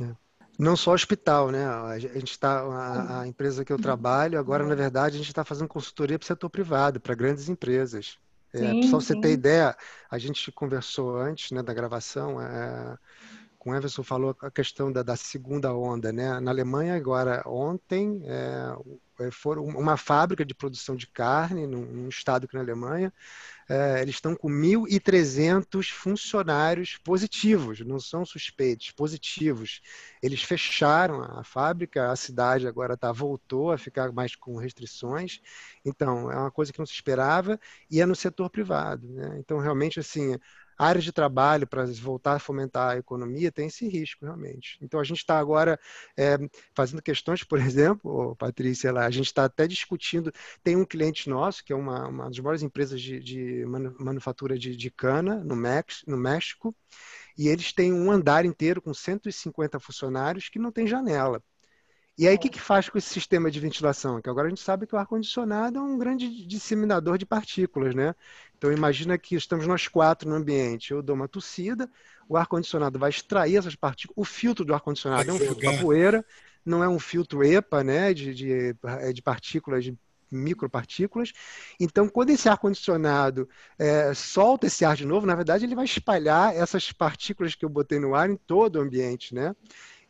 É. 0.00 0.10
Não 0.58 0.76
só 0.76 0.92
hospital, 0.92 1.50
né? 1.50 1.64
A 1.66 1.98
gente 1.98 2.32
está 2.32 2.60
a, 2.60 3.20
a, 3.22 3.26
empresa 3.26 3.64
que 3.64 3.72
eu 3.72 3.78
trabalho 3.78 4.38
agora, 4.38 4.66
na 4.66 4.74
verdade, 4.74 5.14
a 5.14 5.18
gente 5.18 5.28
está 5.28 5.44
fazendo 5.44 5.68
consultoria 5.68 6.18
para 6.18 6.24
o 6.24 6.26
setor 6.26 6.50
privado, 6.50 7.00
para 7.00 7.14
grandes 7.14 7.48
empresas. 7.48 8.18
É, 8.52 8.58
sim, 8.58 8.82
só 8.82 9.00
você 9.00 9.18
ter 9.18 9.30
ideia, 9.30 9.76
a 10.10 10.18
gente 10.18 10.50
conversou 10.50 11.16
antes 11.16 11.52
né, 11.52 11.62
da 11.62 11.72
gravação. 11.72 12.40
É, 12.42 12.98
com 13.60 13.70
o 13.70 13.74
Everson 13.74 14.02
falou 14.02 14.34
a 14.40 14.50
questão 14.50 14.90
da, 14.90 15.02
da, 15.02 15.14
segunda 15.16 15.72
onda, 15.74 16.10
né? 16.10 16.40
Na 16.40 16.50
Alemanha 16.50 16.96
agora 16.96 17.42
ontem 17.46 18.22
é, 18.24 19.26
é 19.26 19.30
foram 19.30 19.64
uma 19.64 19.98
fábrica 19.98 20.46
de 20.46 20.54
produção 20.54 20.96
de 20.96 21.06
carne 21.06 21.66
num, 21.66 21.84
num 21.84 22.08
estado 22.08 22.44
aqui 22.44 22.54
na 22.54 22.62
Alemanha, 22.62 23.12
é, 23.68 24.00
eles 24.00 24.14
estão 24.14 24.34
com 24.34 24.48
1.300 24.48 25.90
funcionários 25.92 26.96
positivos, 27.04 27.80
não 27.80 28.00
são 28.00 28.24
suspeitos, 28.24 28.90
positivos. 28.92 29.82
Eles 30.22 30.42
fecharam 30.42 31.22
a 31.22 31.44
fábrica, 31.44 32.10
a 32.10 32.16
cidade 32.16 32.66
agora 32.66 32.96
tá 32.96 33.12
voltou 33.12 33.70
a 33.70 33.78
ficar 33.78 34.10
mais 34.10 34.34
com 34.34 34.56
restrições. 34.56 35.40
Então 35.84 36.32
é 36.32 36.36
uma 36.38 36.50
coisa 36.50 36.72
que 36.72 36.78
não 36.78 36.86
se 36.86 36.94
esperava 36.94 37.60
e 37.90 38.00
é 38.00 38.06
no 38.06 38.16
setor 38.16 38.48
privado, 38.48 39.06
né? 39.06 39.36
Então 39.38 39.58
realmente 39.58 40.00
assim 40.00 40.34
áreas 40.80 41.04
de 41.04 41.12
trabalho 41.12 41.66
para 41.66 41.84
voltar 41.84 42.36
a 42.36 42.38
fomentar 42.38 42.92
a 42.92 42.96
economia 42.96 43.52
tem 43.52 43.66
esse 43.66 43.86
risco, 43.86 44.24
realmente. 44.24 44.78
Então, 44.80 44.98
a 44.98 45.04
gente 45.04 45.18
está 45.18 45.38
agora 45.38 45.78
é, 46.16 46.38
fazendo 46.74 47.02
questões, 47.02 47.44
por 47.44 47.58
exemplo, 47.60 48.34
Patrícia, 48.36 48.90
lá, 48.90 49.04
a 49.04 49.10
gente 49.10 49.26
está 49.26 49.44
até 49.44 49.66
discutindo, 49.68 50.32
tem 50.62 50.76
um 50.76 50.84
cliente 50.86 51.28
nosso, 51.28 51.62
que 51.62 51.72
é 51.72 51.76
uma, 51.76 52.08
uma 52.08 52.24
das 52.24 52.38
maiores 52.38 52.62
empresas 52.62 52.98
de, 52.98 53.20
de 53.20 53.64
manufatura 53.98 54.58
de, 54.58 54.74
de 54.74 54.90
cana 54.90 55.44
no, 55.44 55.54
Mex, 55.54 56.02
no 56.06 56.16
México, 56.16 56.74
e 57.36 57.48
eles 57.48 57.74
têm 57.74 57.92
um 57.92 58.10
andar 58.10 58.46
inteiro 58.46 58.80
com 58.80 58.94
150 58.94 59.78
funcionários 59.80 60.48
que 60.48 60.58
não 60.58 60.72
tem 60.72 60.86
janela. 60.86 61.42
E 62.20 62.28
aí, 62.28 62.36
o 62.36 62.38
que, 62.38 62.50
que 62.50 62.60
faz 62.60 62.86
com 62.88 62.98
esse 62.98 63.08
sistema 63.08 63.50
de 63.50 63.58
ventilação? 63.58 64.20
Que 64.20 64.28
agora 64.28 64.46
a 64.46 64.50
gente 64.50 64.60
sabe 64.60 64.86
que 64.86 64.94
o 64.94 64.98
ar-condicionado 64.98 65.78
é 65.78 65.80
um 65.80 65.96
grande 65.96 66.46
disseminador 66.46 67.16
de 67.16 67.24
partículas, 67.24 67.94
né? 67.94 68.14
Então, 68.60 68.70
imagina 68.70 69.16
que 69.16 69.34
estamos 69.34 69.66
nós 69.66 69.88
quatro 69.88 70.28
no 70.28 70.36
ambiente. 70.36 70.90
Eu 70.90 71.02
dou 71.02 71.16
uma 71.16 71.26
tossida, 71.26 71.90
o 72.28 72.36
ar-condicionado 72.36 72.98
vai 72.98 73.08
extrair 73.08 73.56
essas 73.56 73.74
partículas. 73.74 74.18
O 74.18 74.22
filtro 74.22 74.66
do 74.66 74.74
ar-condicionado 74.74 75.30
é 75.30 75.32
um 75.32 75.38
jogar. 75.38 75.46
filtro 75.46 75.70
para 75.70 75.80
poeira, 75.80 76.26
não 76.62 76.84
é 76.84 76.88
um 76.88 76.98
filtro 76.98 77.42
EPA, 77.42 77.82
né? 77.82 78.12
De, 78.12 78.34
de, 78.34 78.76
é 78.84 79.14
de 79.14 79.22
partículas, 79.22 79.82
de 79.82 79.96
micropartículas. 80.30 81.32
Então, 81.80 82.06
quando 82.06 82.28
esse 82.28 82.50
ar-condicionado 82.50 83.48
é, 83.78 84.12
solta 84.12 84.66
esse 84.66 84.84
ar 84.84 84.94
de 84.94 85.06
novo, 85.06 85.26
na 85.26 85.34
verdade, 85.34 85.64
ele 85.64 85.74
vai 85.74 85.86
espalhar 85.86 86.54
essas 86.54 86.92
partículas 86.92 87.54
que 87.54 87.64
eu 87.64 87.68
botei 87.70 87.98
no 87.98 88.14
ar 88.14 88.28
em 88.28 88.36
todo 88.36 88.76
o 88.76 88.82
ambiente, 88.82 89.34
né? 89.34 89.56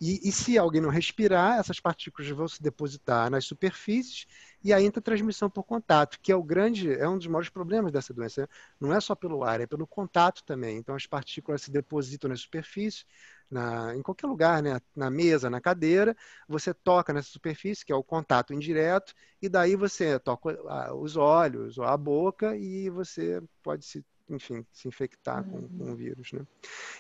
E, 0.00 0.28
e, 0.28 0.32
se 0.32 0.58
alguém 0.58 0.80
não 0.80 0.88
respirar, 0.88 1.60
essas 1.60 1.78
partículas 1.78 2.28
vão 2.30 2.48
se 2.48 2.60
depositar 2.60 3.30
nas 3.30 3.44
superfícies 3.44 4.26
e 4.62 4.72
aí 4.72 4.84
entra 4.84 5.00
a 5.00 5.02
transmissão 5.02 5.48
por 5.48 5.64
contato, 5.64 6.18
que 6.20 6.30
é 6.30 6.36
o 6.36 6.42
grande, 6.42 6.92
é 6.92 7.08
um 7.08 7.16
dos 7.16 7.26
maiores 7.26 7.48
problemas 7.48 7.90
dessa 7.92 8.12
doença. 8.12 8.48
Não 8.78 8.94
é 8.94 9.00
só 9.00 9.14
pelo 9.14 9.42
ar, 9.42 9.60
é 9.60 9.66
pelo 9.66 9.86
contato 9.86 10.42
também. 10.44 10.76
Então 10.76 10.94
as 10.94 11.06
partículas 11.06 11.62
se 11.62 11.70
depositam 11.70 12.28
na 12.28 12.36
superfície, 12.36 13.04
na, 13.50 13.96
em 13.96 14.02
qualquer 14.02 14.26
lugar, 14.26 14.62
né? 14.62 14.80
na 14.94 15.10
mesa, 15.10 15.50
na 15.50 15.60
cadeira, 15.60 16.16
você 16.46 16.72
toca 16.72 17.12
nessa 17.12 17.30
superfície, 17.30 17.84
que 17.84 17.92
é 17.92 17.96
o 17.96 18.04
contato 18.04 18.54
indireto, 18.54 19.14
e 19.42 19.48
daí 19.48 19.74
você 19.74 20.18
toca 20.18 20.56
os 20.94 21.16
olhos 21.16 21.78
ou 21.78 21.84
a 21.84 21.96
boca 21.96 22.56
e 22.56 22.88
você 22.90 23.42
pode 23.62 23.84
se 23.84 24.04
enfim, 24.30 24.64
se 24.72 24.86
infectar 24.86 25.44
com, 25.44 25.68
com 25.68 25.92
o 25.92 25.96
vírus. 25.96 26.32
Né? 26.32 26.46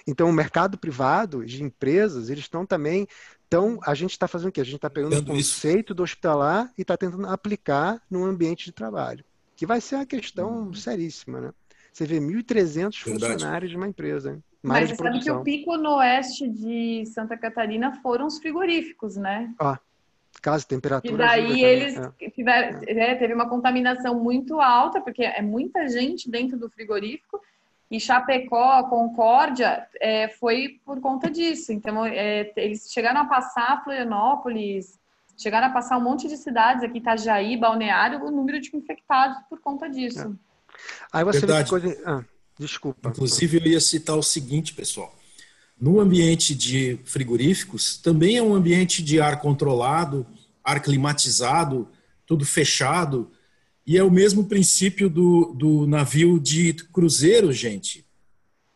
Então, 0.06 0.28
o 0.28 0.32
mercado 0.32 0.76
privado 0.76 1.44
de 1.44 1.62
empresas, 1.62 2.28
eles 2.28 2.44
estão 2.44 2.66
também. 2.66 3.06
Então, 3.50 3.80
a 3.84 3.94
gente 3.96 4.12
está 4.12 4.28
fazendo 4.28 4.50
o 4.50 4.52
quê? 4.52 4.60
A 4.60 4.64
gente 4.64 4.76
está 4.76 4.88
pegando 4.88 5.18
o 5.18 5.24
conceito 5.24 5.92
do 5.92 6.04
hospitalar 6.04 6.72
e 6.78 6.82
está 6.82 6.96
tentando 6.96 7.26
aplicar 7.26 8.00
no 8.08 8.24
ambiente 8.24 8.64
de 8.64 8.70
trabalho, 8.70 9.24
que 9.56 9.66
vai 9.66 9.80
ser 9.80 9.96
uma 9.96 10.06
questão 10.06 10.66
uhum. 10.66 10.72
seríssima. 10.72 11.40
Né? 11.40 11.50
Você 11.92 12.06
vê 12.06 12.20
1.300 12.20 13.02
funcionários 13.02 13.68
de 13.72 13.76
uma 13.76 13.88
empresa. 13.88 14.34
Hein? 14.34 14.44
Mas 14.62 14.90
você 14.90 14.94
sabe 14.94 15.18
que 15.18 15.30
o 15.32 15.42
pico 15.42 15.76
no 15.76 15.96
oeste 15.96 16.48
de 16.48 17.04
Santa 17.06 17.36
Catarina 17.36 18.00
foram 18.00 18.26
os 18.26 18.38
frigoríficos, 18.38 19.16
né? 19.16 19.52
Ah, 19.58 19.80
Caso 20.40 20.66
temperatura. 20.66 21.12
E 21.12 21.16
daí 21.16 21.64
eles 21.64 21.96
é. 21.96 22.30
tiveram, 22.30 22.80
é. 22.86 23.14
teve 23.16 23.34
uma 23.34 23.48
contaminação 23.48 24.18
muito 24.18 24.60
alta, 24.60 25.00
porque 25.00 25.22
é 25.22 25.42
muita 25.42 25.88
gente 25.88 26.30
dentro 26.30 26.56
do 26.56 26.70
frigorífico. 26.70 27.39
E 27.90 27.98
Chapecó, 27.98 28.84
Concórdia, 28.84 29.86
é, 30.00 30.28
foi 30.28 30.80
por 30.84 31.00
conta 31.00 31.30
disso. 31.30 31.72
Então, 31.72 32.04
é, 32.06 32.52
eles 32.56 32.90
chegaram 32.92 33.22
a 33.22 33.24
passar 33.24 33.82
Florianópolis, 33.82 34.98
chegaram 35.36 35.66
a 35.66 35.70
passar 35.70 35.98
um 35.98 36.02
monte 36.02 36.28
de 36.28 36.36
cidades 36.36 36.84
aqui, 36.84 36.98
Itajaí, 36.98 37.56
Balneário, 37.56 38.24
o 38.24 38.30
número 38.30 38.60
de 38.60 38.74
infectados 38.76 39.38
por 39.48 39.60
conta 39.60 39.88
disso. 39.88 40.20
É. 40.20 40.30
Aí 41.12 41.24
você 41.24 41.40
Verdade. 41.40 41.68
Coisa... 41.68 42.00
Ah, 42.06 42.22
desculpa. 42.58 43.08
Inclusive, 43.08 43.58
eu 43.58 43.66
ia 43.72 43.80
citar 43.80 44.16
o 44.16 44.22
seguinte, 44.22 44.72
pessoal 44.72 45.12
no 45.80 45.98
ambiente 45.98 46.54
de 46.54 47.00
frigoríficos, 47.04 47.96
também 47.96 48.36
é 48.36 48.42
um 48.42 48.54
ambiente 48.54 49.02
de 49.02 49.18
ar 49.18 49.40
controlado, 49.40 50.26
ar 50.62 50.82
climatizado, 50.82 51.88
tudo 52.26 52.44
fechado. 52.44 53.32
E 53.90 53.98
é 53.98 54.04
o 54.04 54.10
mesmo 54.10 54.44
princípio 54.44 55.10
do, 55.10 55.52
do 55.52 55.84
navio 55.84 56.38
de 56.38 56.72
cruzeiro, 56.74 57.52
gente. 57.52 58.06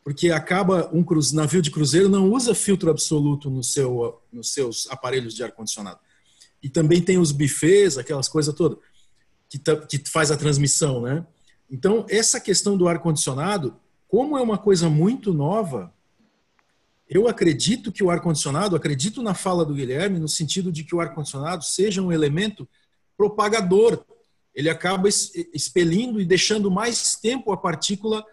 porque 0.03 0.33
acaba 0.33 0.90
um 0.92 1.05
cruze, 1.05 1.37
navio 1.37 1.62
de 1.62 1.70
cruzeiro 1.70 2.09
não 2.09 2.33
usa 2.33 2.53
filtro 2.53 2.90
absoluto 2.90 3.48
no 3.48 3.62
seu, 3.62 4.20
nos 4.33 4.53
seus 4.53 4.90
aparelhos 4.90 5.33
de 5.33 5.44
ar-condicionado. 5.44 6.00
E 6.61 6.68
também 6.68 7.00
tem 7.00 7.16
os 7.16 7.31
buffets, 7.31 7.96
aquelas 7.96 8.29
coisas 8.29 8.53
todas, 8.53 8.77
que, 9.48 9.61
que 9.61 10.11
faz 10.11 10.33
a 10.33 10.37
transmissão, 10.37 11.03
né? 11.03 11.24
Então, 11.70 12.05
essa 12.11 12.40
questão 12.40 12.77
do 12.77 12.88
ar-condicionado, 12.88 13.77
como 14.09 14.37
é 14.37 14.42
uma 14.42 14.59
coisa 14.59 14.90
muito 14.90 15.33
nova, 15.33 15.94
eu 17.09 17.29
acredito 17.29 17.92
que 17.92 18.03
o 18.03 18.11
ar-condicionado, 18.11 18.74
acredito 18.74 19.22
na 19.22 19.33
fala 19.33 19.64
do 19.64 19.74
Guilherme, 19.74 20.18
no 20.18 20.27
sentido 20.27 20.72
de 20.72 20.83
que 20.83 20.92
o 20.92 21.00
ar-condicionado 21.00 21.62
seja 21.62 22.03
um 22.03 22.11
elemento 22.11 22.68
propagador. 23.16 24.05
Ele 24.55 24.71
acaba 24.71 25.09
expelindo 25.09 26.21
e 26.21 26.25
deixando 26.25 26.71
mais 26.71 27.17
tempo 27.17 27.53
a 27.53 27.57
partícula 27.57 28.25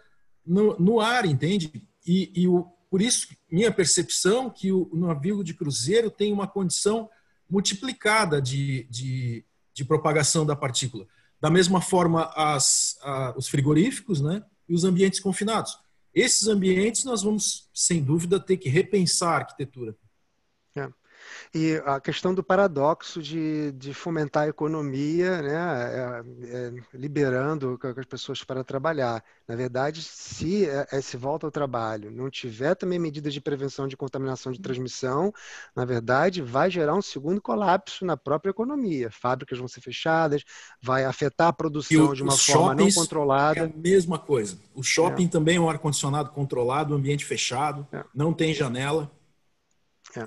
no, 0.46 0.78
no 0.78 1.00
ar, 1.00 1.26
entende? 1.26 1.70
E, 2.06 2.30
e 2.34 2.48
o, 2.48 2.70
por 2.90 3.00
isso, 3.00 3.28
minha 3.50 3.72
percepção 3.72 4.50
que 4.50 4.70
o, 4.70 4.88
navio 4.92 5.42
de 5.42 5.54
cruzeiro 5.54 6.10
tem 6.10 6.32
uma 6.32 6.46
condição 6.46 7.08
multiplicada 7.48 8.40
de, 8.40 8.86
de, 8.90 9.44
de 9.72 9.84
propagação 9.84 10.44
da 10.44 10.54
partícula. 10.54 11.06
Da 11.40 11.50
mesma 11.50 11.80
forma, 11.80 12.30
as, 12.36 12.98
a, 13.02 13.34
os 13.36 13.48
frigoríficos 13.48 14.20
né, 14.20 14.44
e 14.68 14.74
os 14.74 14.84
ambientes 14.84 15.20
confinados. 15.20 15.78
Esses 16.14 16.46
ambientes 16.48 17.04
nós 17.04 17.22
vamos, 17.22 17.68
sem 17.72 18.02
dúvida, 18.02 18.38
ter 18.38 18.58
que 18.58 18.68
repensar 18.68 19.30
a 19.30 19.36
arquitetura. 19.38 19.96
É. 21.54 21.58
E 21.58 21.76
a 21.84 22.00
questão 22.00 22.32
do 22.32 22.42
paradoxo 22.42 23.22
de, 23.22 23.72
de 23.72 23.92
fomentar 23.92 24.44
a 24.44 24.48
economia, 24.48 25.42
né, 25.42 25.52
é, 25.52 26.22
é, 26.44 26.72
liberando 26.94 27.78
as 27.82 28.06
pessoas 28.06 28.42
para 28.42 28.64
trabalhar. 28.64 29.22
Na 29.46 29.54
verdade, 29.54 30.02
se 30.02 30.66
é, 30.66 30.86
é, 30.90 31.00
se 31.00 31.16
volta 31.16 31.46
ao 31.46 31.50
trabalho 31.50 32.10
não 32.10 32.30
tiver 32.30 32.74
também 32.74 32.98
medidas 32.98 33.34
de 33.34 33.40
prevenção 33.40 33.86
de 33.86 33.96
contaminação 33.96 34.50
de 34.50 34.60
transmissão, 34.60 35.32
na 35.76 35.84
verdade, 35.84 36.40
vai 36.40 36.70
gerar 36.70 36.94
um 36.94 37.02
segundo 37.02 37.40
colapso 37.40 38.04
na 38.04 38.16
própria 38.16 38.50
economia. 38.50 39.10
Fábricas 39.10 39.58
vão 39.58 39.68
ser 39.68 39.82
fechadas, 39.82 40.44
vai 40.80 41.04
afetar 41.04 41.48
a 41.48 41.52
produção 41.52 42.10
o, 42.10 42.14
de 42.14 42.22
uma 42.22 42.36
forma 42.36 42.74
não 42.74 42.90
controlada. 42.90 43.60
É 43.60 43.64
a 43.64 43.68
mesma 43.68 44.18
coisa. 44.18 44.58
O 44.74 44.82
shopping 44.82 45.26
é. 45.26 45.28
também 45.28 45.56
é 45.56 45.60
um 45.60 45.68
ar-condicionado 45.68 46.30
controlado, 46.30 46.94
ambiente 46.94 47.26
fechado, 47.26 47.86
é. 47.92 48.02
não 48.14 48.32
tem 48.32 48.54
janela. 48.54 49.10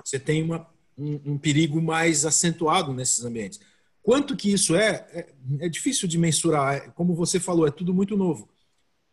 Você 0.04 0.18
tem 0.18 0.42
uma 0.42 0.66
um, 0.96 1.32
um, 1.32 1.38
perigo 1.38 1.80
mais 1.80 2.24
acentuado 2.24 2.92
nesses 2.92 3.24
ambientes. 3.24 3.60
Quanto 4.02 4.36
que 4.36 4.52
isso 4.52 4.76
é, 4.76 5.06
é, 5.12 5.34
é 5.60 5.68
difícil 5.68 6.06
de 6.06 6.18
mensurar. 6.18 6.74
É, 6.74 6.80
como 6.90 7.14
você 7.14 7.40
falou, 7.40 7.66
é 7.66 7.70
tudo 7.70 7.92
muito 7.92 8.16
novo. 8.16 8.48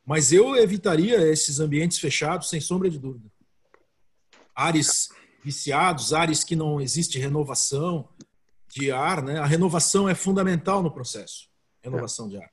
Mas 0.06 0.32
eu 0.32 0.56
evitaria 0.56 1.22
esses 1.32 1.60
ambientes 1.60 1.98
fechados, 1.98 2.50
sem 2.50 2.60
sombra 2.60 2.90
de 2.90 3.00
dúvida. 3.00 3.32
Ares 4.56 5.10
viciados, 5.44 6.14
ares 6.14 6.44
que 6.44 6.56
não 6.56 6.80
existe 6.80 7.18
renovação 7.18 8.08
de 8.68 8.92
ar, 8.92 9.22
né? 9.22 9.40
A 9.40 9.46
renovação 9.46 10.08
é 10.08 10.16
fundamental 10.16 10.82
no 10.82 10.92
processo. 10.92 11.48
Renovação 11.82 12.28
é. 12.28 12.30
de 12.30 12.38
ar. 12.38 12.52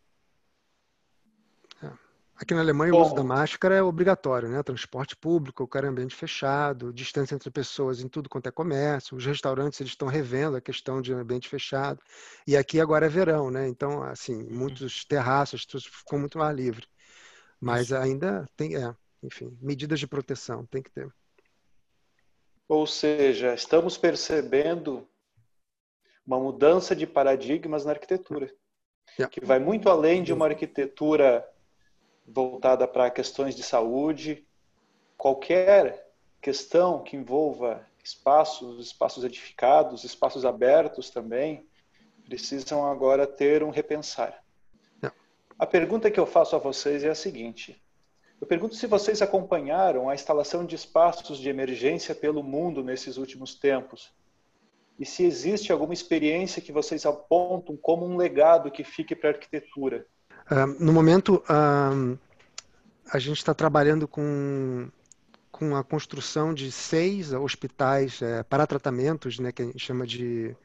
Aqui 2.41 2.55
na 2.55 2.63
Alemanha, 2.63 2.91
Bom, 2.91 3.01
o 3.01 3.03
uso 3.03 3.15
da 3.15 3.23
máscara 3.23 3.75
é 3.75 3.83
obrigatório, 3.83 4.49
né? 4.49 4.63
Transporte 4.63 5.15
público, 5.15 5.59
qualquer 5.59 5.87
ambiente 5.87 6.15
fechado, 6.15 6.91
distância 6.91 7.35
entre 7.35 7.51
pessoas 7.51 8.01
em 8.01 8.09
tudo 8.09 8.31
quanto 8.31 8.49
é 8.49 8.51
comércio. 8.51 9.15
Os 9.15 9.27
restaurantes 9.27 9.79
eles 9.79 9.93
estão 9.93 10.09
revendo 10.09 10.57
a 10.57 10.61
questão 10.61 11.03
de 11.03 11.13
ambiente 11.13 11.51
fechado. 11.51 12.01
E 12.47 12.57
aqui 12.57 12.81
agora 12.81 13.05
é 13.05 13.11
verão, 13.11 13.51
né? 13.51 13.69
Então, 13.69 14.03
assim, 14.03 14.43
muitos 14.45 15.05
terraços 15.05 15.67
ficam 15.85 16.19
muito 16.19 16.39
mais 16.39 16.57
livre. 16.57 16.87
Mas 17.61 17.93
ainda 17.93 18.49
tem, 18.57 18.75
é, 18.75 18.97
enfim, 19.23 19.55
medidas 19.61 20.01
de 20.01 20.07
proteção 20.07 20.65
tem 20.65 20.83
que 20.83 20.91
ter. 20.91 21.13
Ou 22.67 22.87
seja, 22.87 23.53
estamos 23.53 23.99
percebendo 23.99 25.07
uma 26.27 26.41
mudança 26.41 26.97
de 26.97 27.07
paradigmas 27.07 27.85
na 27.85 27.91
arquitetura, 27.91 28.51
yeah. 29.19 29.31
que 29.31 29.45
vai 29.45 29.59
muito 29.59 29.91
além 29.91 30.23
de 30.23 30.33
uma 30.33 30.47
arquitetura 30.47 31.47
voltada 32.33 32.87
para 32.87 33.11
questões 33.11 33.55
de 33.55 33.63
saúde, 33.63 34.47
qualquer 35.17 36.09
questão 36.41 37.03
que 37.03 37.17
envolva 37.17 37.87
espaços, 38.03 38.87
espaços 38.87 39.25
edificados, 39.25 40.05
espaços 40.05 40.45
abertos 40.45 41.11
também, 41.11 41.67
precisam 42.25 42.87
agora 42.87 43.27
ter 43.27 43.63
um 43.63 43.71
repensar. 43.71 44.43
Não. 45.03 45.13
A 45.59 45.67
pergunta 45.67 46.11
que 46.11 46.21
eu 46.21 46.27
faço 46.27 46.55
a 46.55 46.59
vocês 46.59 47.05
é 47.05 47.11
a 47.11 47.15
seguinte: 47.15 47.83
eu 48.41 48.47
pergunto 48.47 48.75
se 48.77 48.87
vocês 48.87 49.21
acompanharam 49.21 50.09
a 50.09 50.15
instalação 50.15 50.65
de 50.65 50.77
espaços 50.77 51.39
de 51.39 51.49
emergência 51.49 52.15
pelo 52.15 52.43
mundo 52.43 52.83
nesses 52.83 53.17
últimos 53.17 53.55
tempos. 53.55 54.13
E 54.99 55.07
se 55.07 55.25
existe 55.25 55.73
alguma 55.73 55.95
experiência 55.95 56.63
que 56.63 56.73
vocês 56.73 57.07
apontam 57.07 57.77
como 57.77 58.07
um 58.07 58.17
legado 58.17 58.71
que 58.71 58.85
fique 58.85 59.17
para 59.17 59.31
a 59.31 59.33
arquitetura 59.33 60.07
no 60.79 60.93
momento, 60.93 61.43
a 61.49 63.19
gente 63.19 63.39
está 63.39 63.55
trabalhando 63.55 64.07
com, 64.07 64.89
com 65.51 65.77
a 65.77 65.85
construção 65.85 66.55
de 66.55 66.71
seis 66.73 67.33
hospitais 67.33 68.23
é, 68.23 68.43
para 68.43 68.67
tratamentos, 68.67 69.39
né, 69.39 69.53
que 69.53 69.63
a 69.63 69.65
gente 69.65 69.79
chama 69.79 70.07
de 70.07 70.57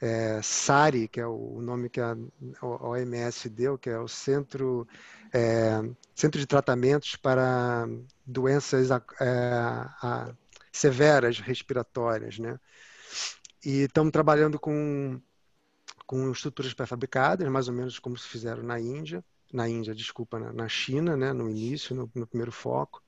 é, 0.00 0.40
SARI, 0.42 1.08
que 1.08 1.20
é 1.20 1.26
o 1.26 1.60
nome 1.60 1.88
que 1.90 2.00
a 2.00 2.16
OMS 2.62 3.48
deu, 3.50 3.76
que 3.76 3.90
é 3.90 3.98
o 3.98 4.08
Centro, 4.08 4.88
é, 5.32 5.82
Centro 6.14 6.40
de 6.40 6.46
Tratamentos 6.46 7.16
para 7.16 7.86
Doenças 8.26 8.90
é, 8.90 8.96
a, 10.02 10.32
Severas 10.72 11.38
Respiratórias. 11.40 12.38
Né? 12.38 12.58
E 13.64 13.82
estamos 13.82 14.12
trabalhando 14.12 14.58
com 14.58 15.20
com 16.10 16.32
estruturas 16.32 16.74
pré-fabricadas, 16.74 17.48
mais 17.48 17.68
ou 17.68 17.74
menos 17.74 18.00
como 18.00 18.18
se 18.18 18.26
fizeram 18.26 18.64
na 18.64 18.80
Índia, 18.80 19.24
na 19.52 19.68
Índia, 19.68 19.94
desculpa, 19.94 20.40
na, 20.40 20.52
na 20.52 20.68
China, 20.68 21.16
né, 21.16 21.32
no 21.32 21.48
início, 21.48 21.94
no, 21.94 22.10
no, 22.12 22.26
primeiro 22.26 22.50
foco. 22.50 23.00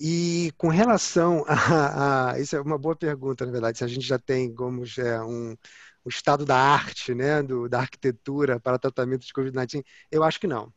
E 0.00 0.50
com 0.56 0.68
relação 0.68 1.44
a, 1.46 2.30
a, 2.32 2.40
isso 2.40 2.56
é 2.56 2.60
uma 2.62 2.78
boa 2.78 2.96
pergunta, 2.96 3.44
na 3.44 3.52
verdade, 3.52 3.76
se 3.76 3.84
a 3.84 3.86
gente 3.86 4.06
já 4.06 4.18
tem 4.18 4.54
como 4.54 4.86
já 4.86 5.22
um, 5.22 5.54
o 6.02 6.08
estado 6.08 6.46
da 6.46 6.56
arte, 6.56 7.14
né, 7.14 7.42
do, 7.42 7.68
da 7.68 7.80
arquitetura 7.80 8.58
para 8.58 8.78
tratamento 8.78 9.26
de 9.26 9.32
Covid-19, 9.34 9.84
eu 10.10 10.24
acho 10.24 10.40
que 10.40 10.46
não. 10.46 10.72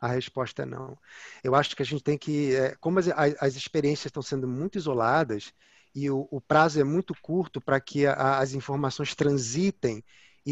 A 0.00 0.08
resposta 0.08 0.62
é 0.62 0.66
não. 0.66 0.98
Eu 1.44 1.54
acho 1.54 1.76
que 1.76 1.82
a 1.82 1.86
gente 1.86 2.02
tem 2.02 2.18
que, 2.18 2.52
é, 2.56 2.74
como 2.80 2.98
as, 2.98 3.06
as 3.40 3.54
experiências 3.54 4.06
estão 4.06 4.22
sendo 4.22 4.48
muito 4.48 4.76
isoladas 4.76 5.52
e 5.94 6.10
o, 6.10 6.26
o 6.32 6.40
prazo 6.40 6.80
é 6.80 6.84
muito 6.84 7.14
curto 7.22 7.60
para 7.60 7.80
que 7.80 8.06
a, 8.06 8.38
as 8.38 8.54
informações 8.54 9.14
transitem 9.14 10.02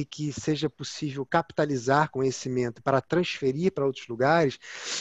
e 0.00 0.04
que 0.04 0.32
seja 0.32 0.70
possível 0.70 1.26
capitalizar 1.26 2.10
conhecimento 2.10 2.80
para 2.82 3.00
transferir 3.00 3.72
para 3.72 3.84
outros 3.84 4.06
lugares, 4.06 4.58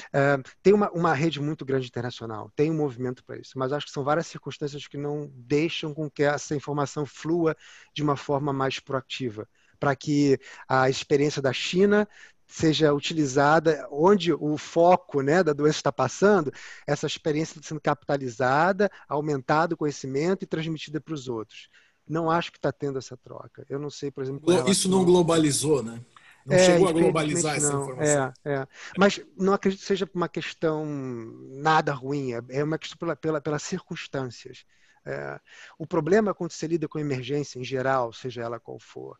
uh, 0.08 0.42
tem 0.64 0.74
uma, 0.74 0.90
uma 0.92 1.14
rede 1.14 1.40
muito 1.40 1.64
grande 1.64 1.88
internacional, 1.88 2.52
tem 2.56 2.72
um 2.72 2.76
movimento 2.76 3.24
para 3.24 3.38
isso, 3.38 3.58
mas 3.58 3.72
acho 3.72 3.86
que 3.86 3.92
são 3.92 4.04
várias 4.04 4.28
circunstâncias 4.28 4.88
que 4.88 4.98
não 4.98 5.32
deixam 5.36 5.94
com 5.94 6.10
que 6.10 6.24
essa 6.24 6.56
informação 6.56 7.06
flua 7.06 7.56
de 7.94 8.02
uma 8.02 8.16
forma 8.16 8.52
mais 8.52 8.80
proativa, 8.80 9.48
para 9.80 9.96
que 9.96 10.40
a 10.68 10.90
experiência 10.90 11.42
da 11.42 11.54
China 11.54 12.08
seja 12.48 12.94
utilizada 12.94 13.88
onde 13.92 14.34
o 14.34 14.58
foco 14.58 15.22
né, 15.22 15.44
da 15.44 15.54
doença 15.54 15.80
está 15.80 15.92
passando, 15.92 16.52
essa 16.88 17.06
experiência 17.06 17.62
sendo 17.62 17.82
capitalizada, 17.82 18.90
aumentado 19.08 19.74
o 19.74 19.78
conhecimento 19.78 20.44
e 20.44 20.48
transmitida 20.48 21.00
para 21.00 21.14
os 21.14 21.28
outros 21.28 21.70
não 22.08 22.30
acho 22.30 22.52
que 22.52 22.58
está 22.58 22.72
tendo 22.72 22.98
essa 22.98 23.18
troca. 23.18 23.66
Eu 23.70 23.80
não 23.80 23.90
sei, 23.90 24.12
por 24.12 24.24
exemplo. 24.24 24.70
Isso 24.70 24.90
não 24.90 25.04
globalizou, 25.04 25.84
né? 25.84 26.02
Não 26.48 26.56
é, 26.56 26.60
chegou 26.60 26.88
a 26.88 26.94
globalizar 26.94 27.58
essa 27.58 27.68
informação. 27.68 28.34
É, 28.46 28.54
é. 28.54 28.68
Mas 28.98 29.20
não 29.38 29.52
acredito 29.52 29.82
que 29.82 29.86
seja 29.86 30.10
uma 30.14 30.30
questão 30.30 30.86
nada 30.86 31.92
ruim, 31.92 32.34
é, 32.34 32.42
é 32.50 32.64
uma 32.64 32.78
questão 32.78 32.98
pela, 32.98 33.16
pela, 33.18 33.42
pelas 33.42 33.64
circunstâncias. 33.64 34.64
É, 35.06 35.40
o 35.78 35.86
problema 35.86 36.32
é 36.32 36.34
quando 36.34 36.52
você 36.52 36.66
lida 36.66 36.88
com 36.88 37.00
emergência 37.00 37.60
em 37.60 37.64
geral, 37.66 38.14
seja 38.14 38.44
ela 38.44 38.62
qual 38.62 38.80
for. 38.80 39.18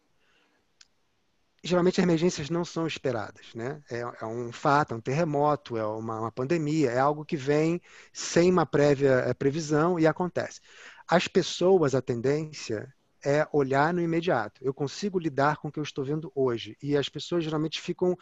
Geralmente 1.62 2.00
as 2.00 2.04
emergências 2.04 2.50
não 2.50 2.64
são 2.64 2.88
esperadas, 2.88 3.48
né? 3.54 3.82
É, 3.92 4.00
é 4.00 4.26
um 4.26 4.52
fato, 4.54 4.94
é 4.94 4.98
um 4.98 5.02
terremoto, 5.02 5.76
é 5.76 5.86
uma, 5.86 6.22
uma 6.22 6.32
pandemia, 6.32 6.92
é 6.92 7.00
algo 7.00 7.26
que 7.26 7.36
vem 7.36 7.82
sem 8.14 8.50
uma 8.50 8.66
prévia 8.66 9.36
previsão 9.38 10.00
e 10.00 10.08
acontece. 10.08 10.62
As 11.08 11.28
pessoas, 11.28 11.96
a 11.96 12.02
tendência 12.02 12.94
é 13.24 13.48
olhar 13.52 13.94
no 13.94 14.02
imediato. 14.02 14.64
Eu 14.64 14.74
consigo 14.74 15.18
lidar 15.18 15.58
com 15.58 15.68
o 15.68 15.72
que 15.72 15.80
eu 15.80 15.84
estou 15.84 16.04
vendo 16.04 16.32
hoje. 16.36 16.78
E 16.82 16.96
as 16.96 17.10
pessoas 17.10 17.44
geralmente 17.44 17.82
ficam 17.82 18.16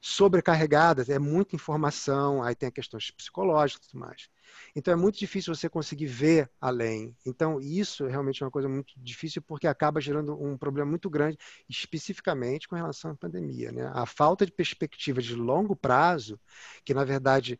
sobrecarregadas, 0.00 1.08
é 1.08 1.18
muita 1.18 1.56
informação, 1.56 2.42
aí 2.42 2.54
tem 2.54 2.70
questões 2.70 3.10
psicológicas 3.10 3.86
e 3.86 3.90
tudo 3.90 4.00
mais. 4.00 4.28
Então 4.76 4.92
é 4.92 4.96
muito 4.96 5.18
difícil 5.18 5.54
você 5.54 5.68
conseguir 5.68 6.06
ver 6.06 6.50
além. 6.60 7.16
Então 7.24 7.60
isso 7.60 8.04
é 8.06 8.10
realmente 8.10 8.44
uma 8.44 8.50
coisa 8.50 8.68
muito 8.68 8.92
difícil 8.96 9.40
porque 9.42 9.66
acaba 9.66 10.00
gerando 10.00 10.34
um 10.40 10.56
problema 10.58 10.90
muito 10.90 11.08
grande, 11.08 11.38
especificamente 11.68 12.68
com 12.68 12.76
relação 12.76 13.12
à 13.12 13.16
pandemia. 13.16 13.72
Né? 13.72 13.90
A 13.94 14.04
falta 14.04 14.44
de 14.44 14.52
perspectiva 14.52 15.22
de 15.22 15.34
longo 15.34 15.74
prazo, 15.74 16.38
que 16.84 16.92
na 16.92 17.04
verdade 17.04 17.58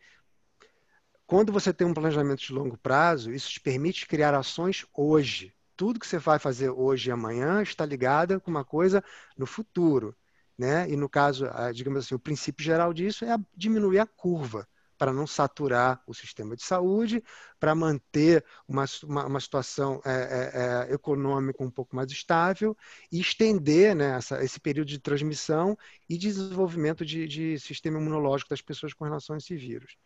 quando 1.27 1.53
você 1.53 1.73
tem 1.73 1.87
um 1.87 1.95
planejamento 1.95 2.41
de 2.41 2.53
longo 2.53 2.77
prazo, 2.77 3.33
isso 3.33 3.51
te 3.51 3.61
permite 3.61 4.07
criar 4.07 4.35
ações 4.35 4.87
hoje. 4.95 5.55
Tudo 5.77 5.99
que 5.99 6.07
você 6.07 6.19
vai 6.19 6.39
fazer 6.39 6.71
hoje 6.71 7.09
e 7.09 7.13
amanhã 7.13 7.63
está 7.63 7.87
ligado 7.87 8.41
com 8.41 8.51
uma 8.51 8.65
coisa 8.65 9.03
no 9.37 9.47
futuro. 9.47 10.15
Né? 10.59 10.89
E 10.91 10.97
no 10.97 11.09
caso, 11.09 11.47
digamos 11.75 12.05
assim, 12.05 12.15
o 12.15 12.19
princípio 12.19 12.65
geral 12.65 12.93
disso 12.93 13.25
é 13.25 13.37
diminuir 13.57 13.99
a 13.99 14.07
curva 14.07 14.69
para 15.03 15.13
não 15.13 15.27
saturar 15.27 16.01
o 16.07 16.15
sistema 16.15 16.55
de 16.55 16.63
saúde, 16.63 17.25
para 17.59 17.75
manter 17.75 18.45
uma, 18.69 18.85
uma, 19.03 19.27
uma 19.27 19.41
situação 19.41 20.01
é, 20.05 20.13
é, 20.13 20.91
é, 20.91 20.95
econômica 20.95 21.65
um 21.65 21.71
pouco 21.71 21.97
mais 21.97 22.13
estável 22.13 22.77
e 23.11 23.19
estender 23.19 23.97
né, 23.97 24.17
essa, 24.17 24.45
esse 24.45 24.61
período 24.61 24.87
de 24.87 25.01
transmissão 25.01 25.77
e 26.09 26.17
desenvolvimento 26.17 27.05
de, 27.05 27.27
de 27.27 27.59
sistema 27.59 27.99
imunológico 27.99 28.51
das 28.51 28.61
pessoas 28.61 28.95
com 28.95 29.05
relação 29.05 29.35
a 29.35 29.39
esse 29.39 29.57
vírus 29.57 29.97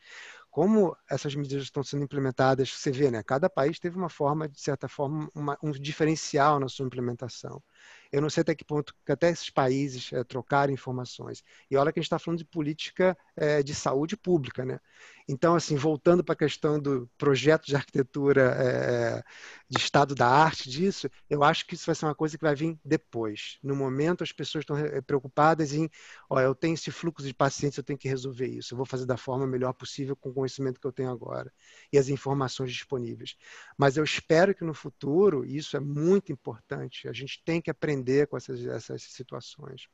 como 0.56 0.96
essas 1.10 1.34
medidas 1.34 1.64
estão 1.64 1.82
sendo 1.82 2.04
implementadas, 2.04 2.70
você 2.72 2.90
vê, 2.90 3.10
né? 3.10 3.22
Cada 3.22 3.50
país 3.50 3.78
teve 3.78 3.98
uma 3.98 4.08
forma, 4.08 4.48
de 4.48 4.58
certa 4.58 4.88
forma, 4.88 5.30
uma, 5.34 5.58
um 5.62 5.70
diferencial 5.70 6.58
na 6.58 6.66
sua 6.66 6.86
implementação. 6.86 7.62
Eu 8.10 8.22
não 8.22 8.30
sei 8.30 8.40
até 8.40 8.54
que 8.54 8.64
ponto 8.64 8.94
que 9.04 9.12
até 9.12 9.28
esses 9.28 9.50
países 9.50 10.10
é, 10.14 10.24
trocaram 10.24 10.72
informações. 10.72 11.42
E 11.70 11.76
olha 11.76 11.92
que 11.92 11.98
a 11.98 12.02
gente 12.02 12.06
está 12.06 12.18
falando 12.18 12.38
de 12.38 12.46
política 12.46 13.14
é, 13.36 13.62
de 13.62 13.74
saúde 13.74 14.16
pública, 14.16 14.64
né? 14.64 14.80
Então, 15.28 15.56
assim, 15.56 15.74
voltando 15.74 16.22
para 16.22 16.34
a 16.34 16.36
questão 16.36 16.78
do 16.78 17.10
projeto 17.18 17.66
de 17.66 17.74
arquitetura 17.74 18.42
é, 18.42 19.24
de 19.68 19.76
estado 19.78 20.14
da 20.14 20.28
arte 20.28 20.70
disso, 20.70 21.10
eu 21.28 21.42
acho 21.42 21.66
que 21.66 21.74
isso 21.74 21.86
vai 21.86 21.96
ser 21.96 22.06
uma 22.06 22.14
coisa 22.14 22.38
que 22.38 22.44
vai 22.44 22.54
vir 22.54 22.78
depois. 22.84 23.58
No 23.60 23.74
momento, 23.74 24.22
as 24.22 24.30
pessoas 24.30 24.62
estão 24.62 24.76
preocupadas 25.04 25.72
em, 25.72 25.90
ó, 26.30 26.40
eu 26.40 26.54
tenho 26.54 26.74
esse 26.74 26.92
fluxo 26.92 27.26
de 27.26 27.34
pacientes, 27.34 27.76
eu 27.76 27.82
tenho 27.82 27.98
que 27.98 28.08
resolver 28.08 28.46
isso. 28.46 28.72
Eu 28.74 28.76
vou 28.76 28.86
fazer 28.86 29.04
da 29.04 29.16
forma 29.16 29.46
melhor 29.48 29.72
possível 29.72 30.14
com 30.14 30.30
o 30.30 30.34
conhecimento 30.34 30.80
que 30.80 30.86
eu 30.86 30.92
tenho 30.92 31.10
agora 31.10 31.52
e 31.92 31.98
as 31.98 32.08
informações 32.08 32.72
disponíveis. 32.72 33.36
Mas 33.76 33.96
eu 33.96 34.04
espero 34.04 34.54
que 34.54 34.64
no 34.64 34.74
futuro, 34.74 35.44
isso 35.44 35.76
é 35.76 35.80
muito 35.80 36.30
importante, 36.30 37.08
a 37.08 37.12
gente 37.12 37.42
tem 37.44 37.60
que 37.60 37.70
aprender 37.70 38.28
com 38.28 38.36
essas, 38.36 38.64
essas 38.64 39.02
situações. 39.02 39.88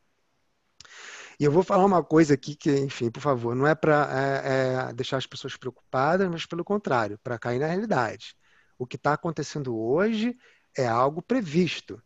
E 1.43 1.45
eu 1.45 1.51
vou 1.51 1.65
falar 1.65 1.85
uma 1.85 2.05
coisa 2.05 2.35
aqui 2.35 2.55
que, 2.55 2.71
enfim, 2.71 3.11
por 3.11 3.19
favor, 3.19 3.53
não 3.57 3.67
é 3.67 3.75
para 3.75 4.09
é, 4.45 4.91
é, 4.91 4.93
deixar 4.93 5.17
as 5.17 5.27
pessoas 5.27 5.57
preocupadas, 5.57 6.31
mas 6.31 6.47
pelo 6.47 6.63
contrário, 6.63 7.19
para 7.19 7.37
cair 7.37 7.59
na 7.59 7.67
realidade. 7.67 8.37
O 8.79 8.87
que 8.87 8.95
está 8.95 9.15
acontecendo 9.15 9.77
hoje 9.77 10.37
é 10.79 10.87
algo 10.87 11.21
previsto. 11.21 12.01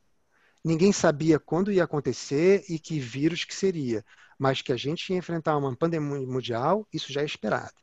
Ninguém 0.64 0.90
sabia 0.90 1.38
quando 1.38 1.70
ia 1.70 1.85
acontecer 1.85 2.64
e 2.66 2.79
que 2.79 2.99
vírus 2.99 3.44
que 3.44 3.55
seria, 3.55 4.03
mas 4.38 4.62
que 4.62 4.72
a 4.72 4.77
gente 4.79 5.11
ia 5.11 5.18
enfrentar 5.18 5.59
uma 5.59 5.77
pandemia 5.77 6.27
mundial, 6.27 6.88
isso 6.90 7.12
já 7.12 7.20
é 7.20 7.27
esperado. 7.27 7.75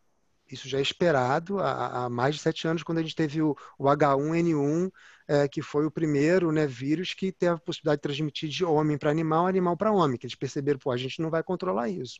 Isso 0.54 0.70
já 0.70 0.80
é 0.80 0.82
esperado 0.82 1.60
há, 1.60 2.06
há 2.06 2.10
mais 2.10 2.36
de 2.36 2.42
sete 2.42 2.68
anos, 2.68 2.84
quando 2.84 3.00
a 3.00 3.02
gente 3.02 3.16
teve 3.16 3.42
o, 3.42 3.56
o 3.78 3.86
H1N1 3.86 4.92
é, 5.28 5.48
que 5.48 5.62
foi 5.62 5.86
o 5.86 5.92
primeiro 5.92 6.52
né, 6.52 6.68
vírus 6.68 7.14
que 7.14 7.32
teve 7.32 7.54
a 7.54 7.58
possibilidade 7.58 8.00
de 8.00 8.04
transmitir 8.04 8.50
de 8.50 8.66
homem 8.66 8.98
para 8.98 9.10
animal, 9.10 9.48
animal 9.48 9.78
para 9.78 9.92
homem, 9.92 10.18
que 10.18 10.26
eles 10.26 10.36
perceberam, 10.36 10.80
pô, 10.80 10.92
a 10.92 10.98
gente 10.98 11.22
não 11.22 11.30
vai 11.30 11.44
controlar 11.44 11.90
isso. 11.90 12.20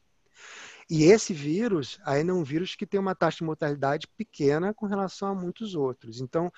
E 0.90 1.04
esse 1.06 1.34
vírus 1.34 2.00
ainda 2.06 2.32
é 2.32 2.36
um 2.36 2.44
vírus 2.44 2.76
que 2.76 2.86
tem 2.86 3.00
uma 3.00 3.16
taxa 3.16 3.38
de 3.38 3.44
mortalidade 3.44 4.08
pequena 4.18 4.74
com 4.74 4.86
relação 4.86 5.30
a 5.30 5.36
muitos 5.36 5.76
outros. 5.76 6.20
Então, 6.20 6.52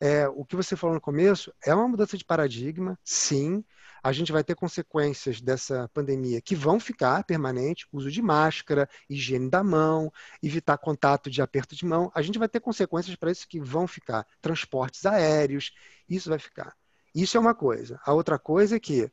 é, 0.00 0.26
o 0.28 0.44
que 0.44 0.56
você 0.56 0.74
falou 0.76 0.94
no 0.94 1.00
começo 1.00 1.52
é 1.64 1.74
uma 1.74 1.86
mudança 1.86 2.16
de 2.16 2.24
paradigma, 2.24 2.98
sim, 3.04 3.62
a 4.02 4.12
gente 4.12 4.32
vai 4.32 4.42
ter 4.42 4.54
consequências 4.54 5.40
dessa 5.40 5.88
pandemia 5.92 6.40
que 6.40 6.56
vão 6.56 6.80
ficar 6.80 7.22
permanente, 7.24 7.86
uso 7.92 8.10
de 8.10 8.22
máscara, 8.22 8.88
higiene 9.08 9.50
da 9.50 9.62
mão, 9.62 10.10
evitar 10.42 10.78
contato 10.78 11.30
de 11.30 11.42
aperto 11.42 11.76
de 11.76 11.84
mão. 11.84 12.10
A 12.14 12.22
gente 12.22 12.38
vai 12.38 12.48
ter 12.48 12.60
consequências 12.60 13.14
para 13.16 13.30
isso 13.30 13.46
que 13.46 13.60
vão 13.60 13.86
ficar. 13.86 14.26
Transportes 14.40 15.04
aéreos, 15.04 15.72
isso 16.08 16.30
vai 16.30 16.38
ficar. 16.38 16.74
Isso 17.14 17.36
é 17.36 17.40
uma 17.40 17.54
coisa. 17.54 18.00
A 18.04 18.14
outra 18.14 18.38
coisa 18.38 18.76
é 18.76 18.80
que 18.80 19.10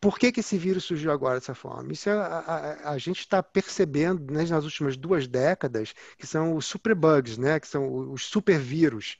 por 0.00 0.18
que, 0.18 0.30
que 0.32 0.40
esse 0.40 0.58
vírus 0.58 0.84
surgiu 0.84 1.10
agora 1.10 1.38
dessa 1.38 1.54
forma? 1.54 1.92
Isso 1.92 2.08
é, 2.08 2.12
a, 2.12 2.38
a, 2.38 2.90
a 2.92 2.98
gente 2.98 3.20
está 3.20 3.42
percebendo 3.42 4.32
né, 4.32 4.44
nas 4.44 4.64
últimas 4.64 4.96
duas 4.96 5.26
décadas 5.26 5.94
que 6.18 6.26
são 6.26 6.56
os 6.56 6.66
superbugs, 6.66 7.38
né, 7.38 7.58
que 7.60 7.68
são 7.68 8.12
os 8.12 8.24
supervírus 8.24 9.18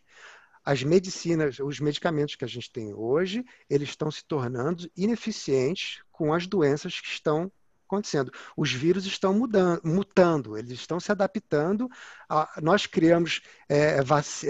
as 0.66 0.82
medicinas, 0.82 1.60
os 1.60 1.78
medicamentos 1.78 2.34
que 2.34 2.44
a 2.44 2.48
gente 2.48 2.72
tem 2.72 2.92
hoje, 2.92 3.44
eles 3.70 3.90
estão 3.90 4.10
se 4.10 4.24
tornando 4.24 4.90
ineficientes 4.96 6.02
com 6.10 6.34
as 6.34 6.44
doenças 6.48 7.00
que 7.00 7.06
estão 7.06 7.52
acontecendo. 7.86 8.32
Os 8.56 8.72
vírus 8.72 9.06
estão 9.06 9.32
mudando, 9.32 9.80
mutando, 9.84 10.58
eles 10.58 10.72
estão 10.72 10.98
se 10.98 11.12
adaptando. 11.12 11.88
A, 12.28 12.60
nós 12.60 12.84
criamos 12.84 13.42
é, 13.68 14.00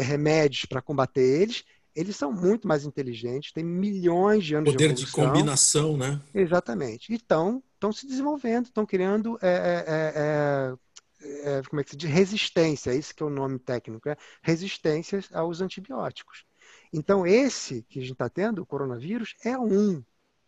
remédios 0.00 0.64
para 0.64 0.80
combater 0.80 1.20
eles. 1.20 1.64
Eles 1.96 2.14
são 2.14 2.30
muito 2.30 2.68
mais 2.68 2.84
inteligentes, 2.84 3.52
têm 3.52 3.64
milhões 3.64 4.44
de 4.44 4.54
anos 4.54 4.72
Poder 4.72 4.92
de. 4.92 5.06
Poder 5.06 5.06
de 5.06 5.12
combinação, 5.12 5.96
né? 5.96 6.20
Exatamente. 6.34 7.12
Então, 7.12 7.62
estão 7.74 7.90
se 7.92 8.06
desenvolvendo, 8.06 8.66
estão 8.66 8.84
criando 8.84 9.38
é, 9.40 9.48
é, 9.48 10.12
é 10.14 10.74
é, 11.20 11.62
como 11.68 11.80
é 11.80 11.84
que 11.84 11.90
se 11.90 11.96
diz? 11.96 12.10
Resistência, 12.10 12.94
isso 12.94 13.14
que 13.14 13.22
é 13.22 13.26
o 13.26 13.30
nome 13.30 13.58
técnico, 13.58 14.08
é 14.08 14.16
resistência 14.42 15.20
aos 15.32 15.60
antibióticos. 15.60 16.44
Então, 16.92 17.26
esse 17.26 17.82
que 17.88 17.98
a 17.98 18.02
gente 18.02 18.12
está 18.12 18.28
tendo, 18.28 18.62
o 18.62 18.66
coronavírus, 18.66 19.34
é 19.44 19.58
um. 19.58 20.02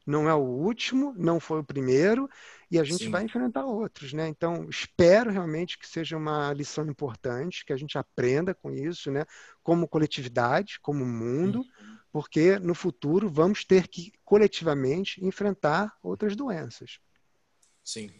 Não 0.06 0.28
é 0.28 0.34
o 0.34 0.38
último, 0.38 1.14
não 1.18 1.38
foi 1.38 1.60
o 1.60 1.64
primeiro, 1.64 2.30
e 2.70 2.78
a 2.78 2.84
gente 2.84 3.04
Sim. 3.04 3.10
vai 3.10 3.24
enfrentar 3.24 3.64
outros, 3.64 4.12
né? 4.12 4.28
Então, 4.28 4.68
espero 4.68 5.30
realmente 5.30 5.78
que 5.78 5.88
seja 5.88 6.16
uma 6.16 6.52
lição 6.52 6.86
importante, 6.86 7.64
que 7.64 7.72
a 7.72 7.76
gente 7.76 7.96
aprenda 7.96 8.54
com 8.54 8.70
isso, 8.70 9.10
né? 9.10 9.24
Como 9.62 9.88
coletividade, 9.88 10.78
como 10.80 11.04
mundo, 11.04 11.60
uhum. 11.60 11.96
porque 12.12 12.58
no 12.58 12.74
futuro 12.74 13.28
vamos 13.28 13.64
ter 13.64 13.88
que 13.88 14.12
coletivamente 14.22 15.24
enfrentar 15.24 15.96
outras 16.02 16.36
doenças. 16.36 16.98
Sim. 17.82 18.10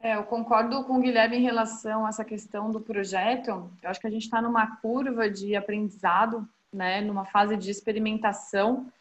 É, 0.00 0.16
eu 0.16 0.24
concordo 0.24 0.84
com 0.84 0.98
o 0.98 1.00
Guilherme 1.00 1.36
em 1.36 1.42
relação 1.42 2.04
a 2.04 2.08
essa 2.08 2.24
questão 2.24 2.70
do 2.70 2.80
projeto. 2.80 3.48
Eu 3.82 3.90
acho 3.90 4.00
que 4.00 4.06
a 4.06 4.10
gente 4.10 4.24
está 4.24 4.42
numa 4.42 4.76
curva 4.78 5.30
de 5.30 5.54
aprendizado, 5.54 6.46
né, 6.72 7.00
numa 7.00 7.24
fase 7.24 7.56
de 7.56 7.70
experimentação. 7.70 8.92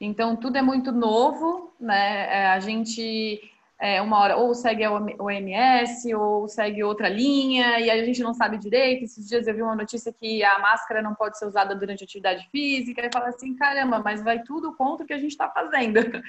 Então, 0.00 0.36
tudo 0.36 0.58
é 0.58 0.62
muito 0.62 0.90
novo, 0.90 1.72
né? 1.78 2.42
É, 2.42 2.46
a 2.48 2.58
gente 2.58 3.40
é, 3.84 4.00
uma 4.00 4.18
hora 4.18 4.38
ou 4.38 4.54
segue 4.54 4.82
a 4.82 4.90
OMS 4.90 6.14
ou 6.14 6.48
segue 6.48 6.82
outra 6.82 7.06
linha 7.06 7.78
e 7.78 7.90
a 7.90 8.02
gente 8.02 8.22
não 8.22 8.32
sabe 8.32 8.56
direito. 8.56 9.04
Esses 9.04 9.28
dias 9.28 9.46
eu 9.46 9.54
vi 9.54 9.60
uma 9.60 9.76
notícia 9.76 10.10
que 10.10 10.42
a 10.42 10.58
máscara 10.58 11.02
não 11.02 11.14
pode 11.14 11.38
ser 11.38 11.44
usada 11.44 11.74
durante 11.74 12.02
atividade 12.02 12.48
física 12.50 13.04
e 13.04 13.10
fala 13.12 13.28
assim, 13.28 13.54
caramba, 13.54 13.98
mas 13.98 14.22
vai 14.22 14.42
tudo 14.42 14.74
contra 14.74 15.04
o 15.04 15.06
que 15.06 15.12
a 15.12 15.18
gente 15.18 15.32
está 15.32 15.50
fazendo. 15.50 16.00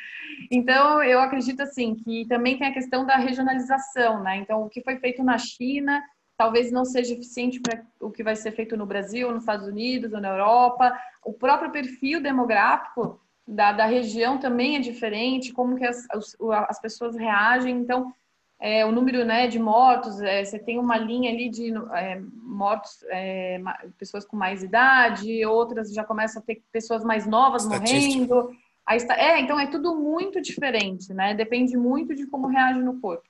Então, 0.51 1.01
eu 1.01 1.19
acredito 1.19 1.61
assim 1.61 1.95
que 1.95 2.25
também 2.27 2.57
tem 2.57 2.67
a 2.67 2.73
questão 2.73 3.05
da 3.05 3.15
regionalização, 3.15 4.21
né? 4.21 4.37
Então, 4.37 4.63
o 4.63 4.69
que 4.69 4.81
foi 4.81 4.97
feito 4.97 5.23
na 5.23 5.37
China 5.37 6.03
talvez 6.37 6.71
não 6.71 6.83
seja 6.83 7.13
eficiente 7.13 7.59
para 7.59 7.81
o 8.01 8.11
que 8.11 8.21
vai 8.21 8.35
ser 8.35 8.51
feito 8.51 8.75
no 8.75 8.85
Brasil, 8.85 9.31
nos 9.31 9.43
Estados 9.43 9.65
Unidos 9.65 10.11
ou 10.11 10.19
na 10.19 10.29
Europa. 10.29 10.93
O 11.23 11.33
próprio 11.33 11.71
perfil 11.71 12.21
demográfico 12.21 13.19
da, 13.47 13.71
da 13.71 13.85
região 13.85 14.37
também 14.37 14.75
é 14.75 14.79
diferente, 14.79 15.53
como 15.53 15.75
que 15.75 15.85
as, 15.85 16.07
as 16.67 16.79
pessoas 16.79 17.15
reagem. 17.15 17.75
Então, 17.75 18.13
é, 18.59 18.85
o 18.85 18.91
número 18.91 19.23
né, 19.23 19.47
de 19.47 19.59
mortos, 19.59 20.19
é, 20.21 20.43
você 20.43 20.57
tem 20.57 20.79
uma 20.79 20.97
linha 20.97 21.31
ali 21.31 21.49
de 21.49 21.73
é, 21.93 22.21
mortos, 22.41 23.03
é, 23.09 23.61
pessoas 23.97 24.25
com 24.25 24.35
mais 24.35 24.63
idade, 24.63 25.45
outras 25.45 25.93
já 25.93 26.03
começam 26.03 26.41
a 26.41 26.45
ter 26.45 26.63
pessoas 26.71 27.03
mais 27.03 27.27
novas 27.27 27.67
morrendo. 27.67 28.49
Está, 28.89 29.17
é, 29.17 29.39
então 29.39 29.59
é 29.59 29.67
tudo 29.67 29.95
muito 29.95 30.41
diferente, 30.41 31.13
né? 31.13 31.33
Depende 31.33 31.75
muito 31.75 32.15
de 32.15 32.27
como 32.27 32.47
reage 32.47 32.79
no 32.79 32.99
corpo. 32.99 33.27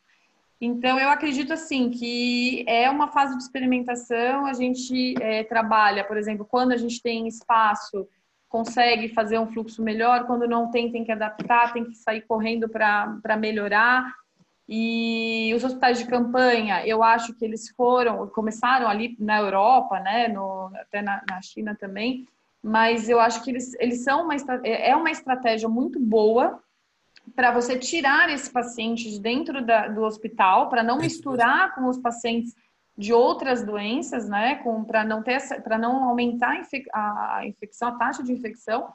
Então, 0.60 0.98
eu 0.98 1.10
acredito 1.10 1.52
assim 1.52 1.90
que 1.90 2.64
é 2.68 2.90
uma 2.90 3.10
fase 3.10 3.36
de 3.36 3.44
experimentação. 3.44 4.46
A 4.46 4.54
gente 4.54 5.16
é, 5.22 5.44
trabalha, 5.44 6.04
por 6.04 6.18
exemplo, 6.18 6.46
quando 6.46 6.72
a 6.72 6.78
gente 6.78 7.02
tem 7.02 7.28
espaço 7.28 8.08
consegue 8.56 9.10
fazer 9.10 9.38
um 9.38 9.48
fluxo 9.48 9.84
melhor, 9.84 10.26
quando 10.26 10.48
não 10.48 10.72
tem, 10.72 10.90
tem 10.90 11.04
que 11.04 11.12
adaptar, 11.12 11.74
tem 11.74 11.84
que 11.84 11.94
sair 11.94 12.22
correndo 12.22 12.70
para 12.70 13.36
melhorar. 13.38 14.16
E 14.68 15.52
os 15.54 15.62
hospitais 15.62 16.00
de 16.00 16.06
campanha, 16.06 16.88
eu 16.88 17.04
acho 17.04 17.34
que 17.34 17.44
eles 17.44 17.70
foram, 17.72 18.26
começaram 18.28 18.88
ali 18.88 19.14
na 19.20 19.40
Europa, 19.40 20.00
né, 20.00 20.30
no, 20.30 20.72
até 20.74 21.02
na, 21.02 21.22
na 21.30 21.42
China 21.42 21.76
também, 21.78 22.26
mas 22.64 23.10
eu 23.10 23.20
acho 23.20 23.44
que 23.44 23.52
eles, 23.52 23.74
eles 23.74 24.06
são 24.06 24.24
uma, 24.24 24.34
é 24.64 24.96
uma 24.96 25.12
estratégia 25.12 25.68
muito 25.68 26.00
boa 26.00 26.58
para 27.36 27.52
você 27.52 27.78
tirar 27.78 28.30
esse 28.30 28.50
paciente 28.50 29.12
de 29.12 29.20
dentro 29.20 29.66
da, 29.66 29.90
do 29.90 30.02
hospital, 30.02 30.70
para 30.70 30.82
não 30.82 30.98
misturar 30.98 31.76
com 31.76 31.90
os 31.90 31.98
pacientes 31.98 32.56
de 32.98 33.14
outras 33.14 33.64
doenças, 33.64 34.30
né, 34.30 34.62
para 34.88 35.04
não 35.04 35.22
ter 35.22 35.40
para 35.62 35.78
não 35.78 36.04
aumentar 36.06 36.62
a, 36.94 37.46
infecção, 37.46 37.90
a 37.90 37.98
taxa 37.98 38.24
de 38.24 38.32
infecção. 38.32 38.88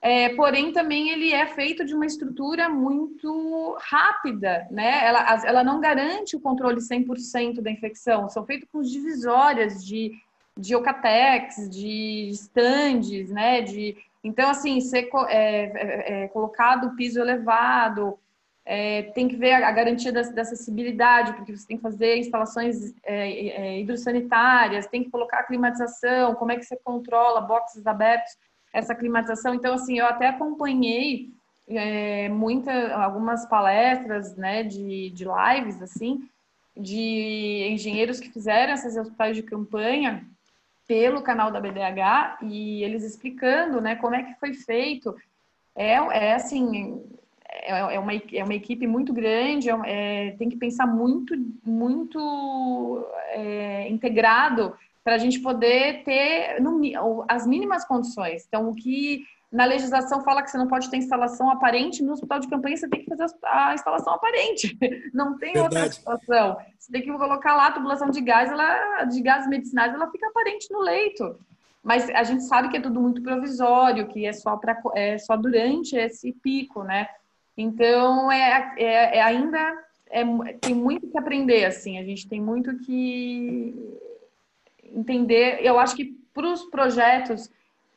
é, 0.00 0.30
porém 0.30 0.72
também 0.72 1.10
ele 1.10 1.32
é 1.32 1.46
feito 1.46 1.84
de 1.84 1.94
uma 1.94 2.06
estrutura 2.06 2.68
muito 2.68 3.76
rápida, 3.80 4.66
né? 4.70 5.04
Ela, 5.04 5.42
ela 5.44 5.64
não 5.64 5.80
garante 5.80 6.36
o 6.36 6.40
controle 6.40 6.80
100% 6.80 7.60
da 7.60 7.70
infecção, 7.70 8.28
são 8.28 8.44
feitos 8.46 8.68
com 8.70 8.80
divisórias 8.82 9.84
de, 9.84 10.12
de 10.56 10.74
Ocatex, 10.76 11.68
de 11.68 12.28
stands, 12.30 13.30
né? 13.30 13.62
De, 13.62 13.96
então, 14.22 14.50
assim, 14.50 14.80
ser 14.80 15.08
é, 15.28 15.36
é, 15.38 16.24
é, 16.24 16.28
colocado 16.28 16.96
piso 16.96 17.20
elevado, 17.20 18.18
é, 18.68 19.02
tem 19.14 19.28
que 19.28 19.36
ver 19.36 19.52
a, 19.52 19.68
a 19.68 19.70
garantia 19.70 20.12
da, 20.12 20.22
da, 20.22 20.42
acessibilidade, 20.42 21.32
porque 21.34 21.56
você 21.56 21.64
tem 21.68 21.76
que 21.76 21.82
fazer 21.84 22.16
instalações 22.16 22.92
é, 23.04 23.30
é, 23.30 23.80
hidrossanitárias, 23.80 24.88
tem 24.88 25.04
que 25.04 25.10
colocar 25.10 25.44
climatização, 25.44 26.34
como 26.34 26.50
é 26.50 26.56
que 26.56 26.64
você 26.64 26.76
controla 26.82 27.40
boxes 27.40 27.86
abertos, 27.86 28.36
essa 28.72 28.92
climatização. 28.92 29.54
Então, 29.54 29.74
assim, 29.74 30.00
eu 30.00 30.06
até 30.06 30.26
acompanhei 30.26 31.30
é, 31.68 32.28
muita, 32.28 32.92
algumas 32.96 33.46
palestras, 33.46 34.34
né, 34.36 34.64
de, 34.64 35.10
de 35.10 35.24
lives, 35.24 35.80
assim, 35.80 36.28
de 36.76 37.68
engenheiros 37.70 38.18
que 38.18 38.32
fizeram 38.32 38.72
essas 38.72 38.96
hospitais 38.96 39.36
de 39.36 39.44
campanha 39.44 40.26
pelo 40.88 41.22
canal 41.22 41.52
da 41.52 41.60
BDH 41.60 42.38
e 42.42 42.82
eles 42.82 43.04
explicando, 43.04 43.80
né, 43.80 43.94
como 43.94 44.16
é 44.16 44.24
que 44.24 44.34
foi 44.40 44.54
feito. 44.54 45.14
É, 45.74 45.92
é 45.92 46.34
assim, 46.34 47.04
é, 47.62 47.94
é, 47.94 47.98
uma, 47.98 48.12
é 48.14 48.44
uma 48.44 48.54
equipe 48.54 48.86
muito 48.86 49.12
grande, 49.12 49.68
é, 49.70 50.34
tem 50.38 50.48
que 50.48 50.56
pensar 50.56 50.86
muito, 50.86 51.34
muito 51.64 53.06
é, 53.30 53.88
integrado 53.88 54.74
para 55.02 55.14
a 55.14 55.18
gente 55.18 55.40
poder 55.40 56.02
ter 56.04 56.60
no, 56.60 57.24
as 57.28 57.46
mínimas 57.46 57.84
condições. 57.84 58.44
Então, 58.46 58.68
o 58.68 58.74
que 58.74 59.24
na 59.50 59.64
legislação 59.64 60.22
fala 60.22 60.42
que 60.42 60.50
você 60.50 60.58
não 60.58 60.66
pode 60.66 60.90
ter 60.90 60.96
instalação 60.96 61.48
aparente, 61.50 62.02
no 62.02 62.12
hospital 62.12 62.40
de 62.40 62.48
campanha 62.48 62.76
você 62.76 62.88
tem 62.88 63.04
que 63.04 63.08
fazer 63.08 63.26
a 63.44 63.74
instalação 63.74 64.14
aparente. 64.14 64.76
Não 65.14 65.38
tem 65.38 65.52
Verdade. 65.54 65.76
outra 65.76 65.92
situação. 65.92 66.56
Você 66.78 66.92
tem 66.92 67.02
que 67.02 67.12
colocar 67.12 67.56
lá 67.56 67.68
a 67.68 67.72
tubulação 67.72 68.10
de 68.10 68.20
gás, 68.20 68.50
ela, 68.50 69.04
de 69.04 69.22
gases 69.22 69.48
medicinais, 69.48 69.94
ela 69.94 70.10
fica 70.10 70.26
aparente 70.26 70.70
no 70.70 70.80
leito. 70.80 71.38
Mas 71.82 72.10
a 72.10 72.24
gente 72.24 72.42
sabe 72.42 72.68
que 72.68 72.76
é 72.76 72.80
tudo 72.80 73.00
muito 73.00 73.22
provisório, 73.22 74.08
que 74.08 74.26
é 74.26 74.32
só, 74.32 74.56
pra, 74.56 74.76
é 74.94 75.16
só 75.18 75.36
durante 75.36 75.96
esse 75.96 76.32
pico, 76.32 76.82
né? 76.82 77.06
Então, 77.56 78.30
é, 78.30 78.74
é, 78.76 79.16
é 79.18 79.22
ainda 79.22 79.86
é, 80.10 80.24
tem 80.60 80.74
muito 80.74 81.08
que 81.08 81.18
aprender, 81.18 81.64
assim, 81.64 81.98
a 81.98 82.04
gente 82.04 82.28
tem 82.28 82.40
muito 82.40 82.76
que 82.78 83.74
entender. 84.92 85.60
Eu 85.62 85.78
acho 85.78 85.96
que 85.96 86.16
para 86.34 86.52
os 86.52 86.64
projetos, 86.64 87.50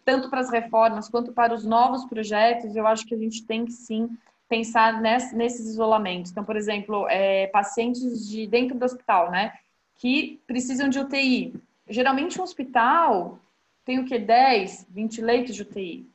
tanto 0.06 0.30
para 0.30 0.40
as 0.40 0.50
reformas 0.50 1.10
quanto 1.10 1.34
para 1.34 1.54
os 1.54 1.66
novos 1.66 2.06
projetos, 2.06 2.76
eu 2.76 2.88
acho 2.88 3.06
que 3.06 3.14
a 3.14 3.18
gente 3.18 3.46
tem 3.46 3.66
que 3.66 3.74
sim 3.74 4.10
pensar 4.48 5.02
ness, 5.02 5.34
nesses 5.34 5.68
isolamentos. 5.68 6.32
Então, 6.32 6.44
por 6.44 6.56
exemplo, 6.56 7.06
é, 7.10 7.48
pacientes 7.48 8.28
de 8.28 8.48
dentro 8.48 8.78
do 8.78 8.86
hospital, 8.86 9.30
né, 9.30 9.54
que 9.98 10.42
precisam 10.48 10.90
de 10.90 11.00
UTI. 11.00 11.54
Geralmente 11.88 12.40
um 12.40 12.44
hospital 12.44 13.40
tem 13.84 14.00
o 14.00 14.06
que 14.06 14.18
10, 14.18 14.88
20 14.90 15.22
leitos 15.22 15.56
de 15.56 15.62
UTI 15.64 16.10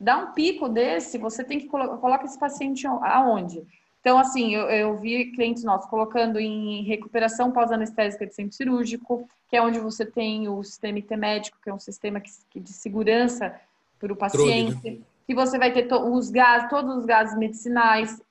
dá 0.00 0.16
um 0.16 0.32
pico 0.32 0.68
desse, 0.68 1.18
você 1.18 1.44
tem 1.44 1.60
que 1.60 1.66
colo 1.66 1.98
colocar 1.98 2.24
esse 2.24 2.38
paciente 2.38 2.86
aonde? 2.86 3.62
Então, 4.00 4.18
assim, 4.18 4.54
eu, 4.54 4.62
eu 4.70 4.96
vi 4.96 5.30
clientes 5.32 5.62
nossos 5.62 5.88
colocando 5.88 6.40
em 6.40 6.82
recuperação 6.84 7.52
pós-anestésica 7.52 8.26
de 8.26 8.34
centro 8.34 8.56
cirúrgico, 8.56 9.28
que 9.48 9.56
é 9.56 9.62
onde 9.62 9.78
você 9.78 10.06
tem 10.06 10.48
o 10.48 10.64
sistema 10.64 10.98
IT 10.98 11.14
médico, 11.16 11.58
que 11.62 11.68
é 11.68 11.74
um 11.74 11.78
sistema 11.78 12.18
que, 12.18 12.30
que 12.48 12.58
de 12.58 12.72
segurança 12.72 13.54
para 13.98 14.12
o 14.12 14.16
paciente, 14.16 14.80
Trone, 14.80 14.98
né? 14.98 15.04
que 15.26 15.34
você 15.34 15.58
vai 15.58 15.70
ter 15.70 15.86
os 15.92 16.30
gases, 16.30 16.70
todos 16.70 16.96
os 16.96 17.04
gases 17.04 17.36
medicinais. 17.36 18.22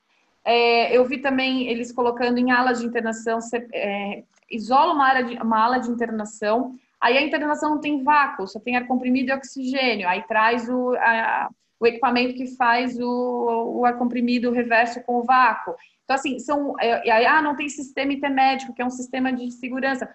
É, 0.43 0.97
eu 0.97 1.05
vi 1.05 1.19
também 1.19 1.67
eles 1.67 1.91
colocando 1.91 2.39
em 2.39 2.49
alas 2.49 2.79
de 2.79 2.87
internação, 2.87 3.37
é, 3.71 4.23
isola 4.49 4.93
uma, 4.93 5.05
área 5.05 5.23
de, 5.23 5.35
uma 5.35 5.63
ala 5.63 5.77
de 5.77 5.91
internação, 5.91 6.75
aí 6.99 7.17
a 7.17 7.21
internação 7.21 7.71
não 7.71 7.81
tem 7.81 8.03
vácuo, 8.03 8.47
só 8.47 8.59
tem 8.59 8.75
ar 8.75 8.87
comprimido 8.87 9.29
e 9.29 9.33
oxigênio, 9.33 10.07
aí 10.07 10.23
traz 10.23 10.67
o, 10.69 10.93
a, 10.95 11.49
o 11.79 11.87
equipamento 11.87 12.35
que 12.35 12.55
faz 12.55 12.99
o, 12.99 13.79
o 13.79 13.85
ar 13.85 13.97
comprimido, 13.97 14.51
reverso 14.51 15.01
com 15.03 15.19
o 15.19 15.23
vácuo. 15.23 15.75
Então, 16.03 16.15
assim, 16.15 16.39
são. 16.39 16.75
É, 16.79 17.09
aí, 17.11 17.25
ah, 17.25 17.41
não 17.41 17.55
tem 17.55 17.69
sistema 17.69 18.11
intermédico, 18.11 18.73
que 18.73 18.81
é 18.81 18.85
um 18.85 18.89
sistema 18.89 19.31
de 19.31 19.51
segurança. 19.51 20.13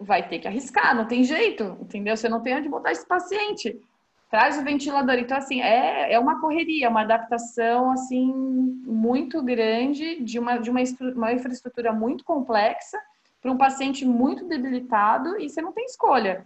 Vai 0.00 0.26
ter 0.26 0.40
que 0.40 0.48
arriscar, 0.48 0.94
não 0.94 1.06
tem 1.06 1.22
jeito, 1.22 1.76
entendeu? 1.80 2.16
Você 2.16 2.28
não 2.28 2.40
tem 2.40 2.56
onde 2.56 2.68
botar 2.68 2.90
esse 2.90 3.06
paciente. 3.06 3.78
Traz 4.28 4.58
o 4.58 4.64
ventilador. 4.64 5.14
Então, 5.16 5.36
assim, 5.36 5.60
é, 5.60 6.12
é 6.12 6.18
uma 6.18 6.40
correria, 6.40 6.88
uma 6.88 7.02
adaptação, 7.02 7.92
assim, 7.92 8.26
muito 8.84 9.40
grande 9.42 10.20
de 10.24 10.38
uma, 10.38 10.56
de 10.56 10.70
uma, 10.70 10.80
uma 11.14 11.32
infraestrutura 11.32 11.92
muito 11.92 12.24
complexa 12.24 12.98
para 13.44 13.52
um 13.52 13.58
paciente 13.58 14.04
muito 14.04 14.48
debilitado 14.48 15.38
e 15.38 15.48
você 15.48 15.62
não 15.62 15.70
tem 15.70 15.84
escolha 15.84 16.44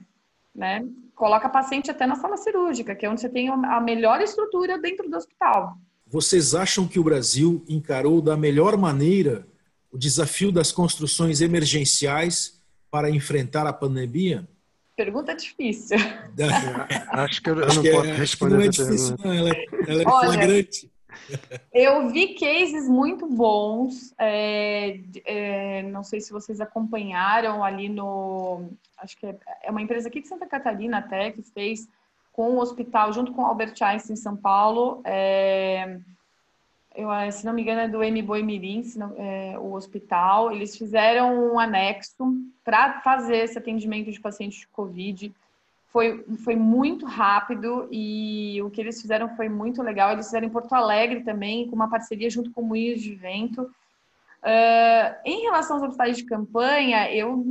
né? 0.59 0.85
Coloca 1.15 1.49
paciente 1.49 1.91
até 1.91 2.05
na 2.07 2.17
sala 2.17 2.37
cirúrgica, 2.37 2.95
que 2.95 3.07
é 3.07 3.11
onde 3.11 3.21
você 3.21 3.29
tem 3.29 3.49
a 3.49 3.81
melhor 3.81 4.21
estrutura 4.21 4.77
dentro 4.79 5.09
do 5.09 5.17
hospital. 5.17 5.79
Vocês 6.07 6.55
acham 6.55 6.87
que 6.87 6.99
o 6.99 7.05
Brasil 7.05 7.65
encarou 7.69 8.21
da 8.21 8.37
melhor 8.37 8.77
maneira 8.77 9.47
o 9.91 9.97
desafio 9.97 10.51
das 10.51 10.73
construções 10.73 11.41
emergenciais 11.41 12.61
para 12.91 13.09
enfrentar 13.11 13.67
a 13.67 13.73
pandemia? 13.73 14.49
Pergunta 14.97 15.35
difícil. 15.35 15.97
acho 17.13 17.41
que 17.41 17.51
eu, 17.51 17.61
eu 17.61 17.67
não 17.67 17.83
posso 17.83 18.07
é, 18.07 18.15
responder 18.15 18.55
não 18.55 18.63
é 18.63 18.69
difícil, 18.69 19.17
não. 19.23 19.33
Ela, 19.33 19.51
é, 19.51 19.67
ela 19.87 20.03
é 20.03 20.07
Olha, 20.07 20.33
flagrante. 20.33 20.91
Eu 21.73 22.09
vi 22.09 22.35
cases 22.35 22.89
muito 22.89 23.27
bons. 23.27 24.15
É, 24.19 25.01
é, 25.25 25.83
não 25.83 26.03
sei 26.03 26.21
se 26.21 26.33
vocês 26.33 26.61
acompanharam 26.61 27.63
ali 27.63 27.89
no. 27.89 28.71
Acho 28.97 29.17
que 29.17 29.27
é, 29.27 29.37
é, 29.63 29.71
uma 29.71 29.83
empresa 29.83 30.09
aqui 30.09 30.21
de 30.21 30.29
Santa 30.29 30.47
Catarina 30.47 30.99
até, 30.99 31.31
que 31.31 31.43
fez 31.43 31.89
com 32.33 32.55
o 32.55 32.61
hospital, 32.61 33.13
junto 33.13 33.33
com 33.33 33.43
o 33.43 33.47
Albert 33.47 33.75
Einstein 33.81 34.15
em 34.15 34.17
São 34.17 34.37
Paulo. 34.37 35.01
É, 35.05 35.99
eu, 36.95 37.09
se 37.31 37.47
não 37.47 37.53
me 37.53 37.63
engano, 37.63 37.81
é 37.83 37.89
do 37.89 38.03
M. 38.03 38.23
Boi 38.23 38.43
Mirim, 38.43 38.83
é, 39.17 39.59
o 39.59 39.75
hospital. 39.75 40.51
Eles 40.53 40.77
fizeram 40.77 41.53
um 41.53 41.59
anexo 41.59 42.35
para 42.65 43.01
fazer 43.03 43.39
esse 43.39 43.59
atendimento 43.59 44.11
de 44.11 44.21
pacientes 44.21 44.61
de 44.61 44.69
Covid 44.69 45.33
foi, 45.88 46.24
foi 46.44 46.55
muito 46.55 47.07
rápido 47.07 47.88
e 47.90 48.61
o 48.62 48.70
que 48.70 48.81
eles 48.81 49.01
fizeram 49.01 49.35
foi 49.37 49.48
muito 49.48 49.83
legal. 49.83 50.12
Eles 50.12 50.27
fizeram 50.27 50.46
em 50.46 50.51
Porto 50.51 50.72
Alegre 50.74 51.22
também, 51.22 51.66
com 51.68 51.74
uma 51.74 51.90
parceria 51.90 52.29
junto 52.29 52.51
com 52.51 52.62
Moinhos 52.62 53.01
de 53.01 53.14
Vento. 53.14 53.62
Uh, 53.62 55.16
em 55.24 55.42
relação 55.42 55.77
aos 55.77 55.83
hospitais 55.83 56.16
de 56.16 56.24
campanha, 56.24 57.12
eu, 57.12 57.44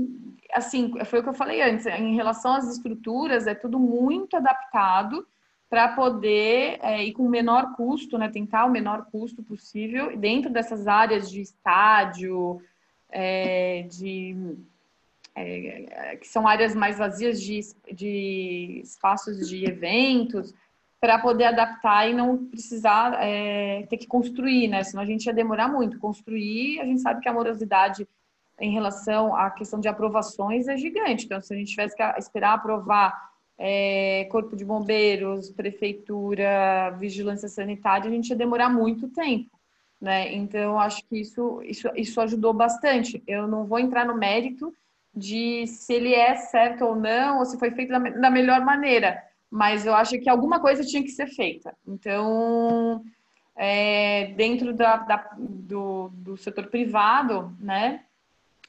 assim, 0.53 0.93
foi 1.05 1.19
o 1.19 1.23
que 1.23 1.29
eu 1.29 1.33
falei 1.33 1.61
antes, 1.61 1.85
em 1.85 2.15
relação 2.15 2.53
às 2.53 2.67
estruturas, 2.71 3.47
é 3.47 3.55
tudo 3.55 3.77
muito 3.79 4.37
adaptado 4.37 5.27
para 5.69 5.89
poder 5.89 6.79
é, 6.81 7.03
ir 7.03 7.11
com 7.11 7.23
o 7.23 7.29
menor 7.29 7.75
custo, 7.75 8.17
né, 8.17 8.29
tentar 8.29 8.65
o 8.65 8.71
menor 8.71 9.07
custo 9.11 9.43
possível 9.43 10.15
dentro 10.15 10.49
dessas 10.49 10.87
áreas 10.87 11.29
de 11.29 11.41
estádio, 11.41 12.61
é, 13.09 13.85
de 13.89 14.57
é, 15.43 16.15
que 16.17 16.27
são 16.27 16.47
áreas 16.47 16.73
mais 16.73 16.97
vazias 16.97 17.41
de, 17.41 17.59
de 17.91 18.81
espaços 18.83 19.47
de 19.47 19.65
eventos, 19.65 20.53
para 20.99 21.19
poder 21.19 21.45
adaptar 21.45 22.09
e 22.09 22.13
não 22.13 22.47
precisar 22.47 23.13
é, 23.21 23.85
ter 23.87 23.97
que 23.97 24.07
construir, 24.07 24.67
né? 24.67 24.83
Senão 24.83 25.03
a 25.03 25.05
gente 25.05 25.25
ia 25.25 25.33
demorar 25.33 25.67
muito. 25.67 25.99
Construir, 25.99 26.79
a 26.79 26.85
gente 26.85 27.01
sabe 27.01 27.21
que 27.21 27.29
a 27.29 27.33
morosidade 27.33 28.07
em 28.59 28.71
relação 28.71 29.35
à 29.35 29.51
questão 29.51 29.79
de 29.79 29.87
aprovações 29.87 30.67
é 30.67 30.75
gigante. 30.75 31.25
Então, 31.25 31.39
se 31.39 31.53
a 31.53 31.57
gente 31.57 31.69
tivesse 31.69 31.95
que 31.95 32.03
esperar 32.17 32.55
aprovar 32.55 33.13
é, 33.59 34.27
Corpo 34.31 34.55
de 34.55 34.65
Bombeiros, 34.65 35.51
Prefeitura, 35.51 36.89
Vigilância 36.99 37.47
Sanitária, 37.47 38.09
a 38.09 38.13
gente 38.13 38.29
ia 38.29 38.35
demorar 38.35 38.69
muito 38.69 39.07
tempo. 39.09 39.51
Né? 40.01 40.33
Então, 40.33 40.79
acho 40.79 41.03
que 41.07 41.19
isso, 41.19 41.61
isso, 41.63 41.87
isso 41.95 42.19
ajudou 42.21 42.53
bastante. 42.53 43.21
Eu 43.27 43.47
não 43.47 43.65
vou 43.65 43.77
entrar 43.77 44.05
no 44.05 44.17
mérito 44.17 44.73
de 45.17 45.65
se 45.67 45.93
ele 45.93 46.13
é 46.13 46.35
certo 46.35 46.85
ou 46.85 46.95
não, 46.95 47.39
ou 47.39 47.45
se 47.45 47.57
foi 47.57 47.71
feito 47.71 47.89
da, 47.89 47.99
da 47.99 48.29
melhor 48.29 48.61
maneira. 48.63 49.23
Mas 49.49 49.85
eu 49.85 49.93
acho 49.95 50.19
que 50.19 50.29
alguma 50.29 50.59
coisa 50.59 50.83
tinha 50.83 51.01
que 51.01 51.09
ser 51.09 51.27
feita. 51.27 51.75
Então, 51.87 53.03
é, 53.55 54.33
dentro 54.35 54.73
da, 54.73 54.97
da, 54.97 55.29
do, 55.37 56.09
do 56.13 56.37
setor 56.37 56.67
privado, 56.67 57.55
né, 57.59 58.01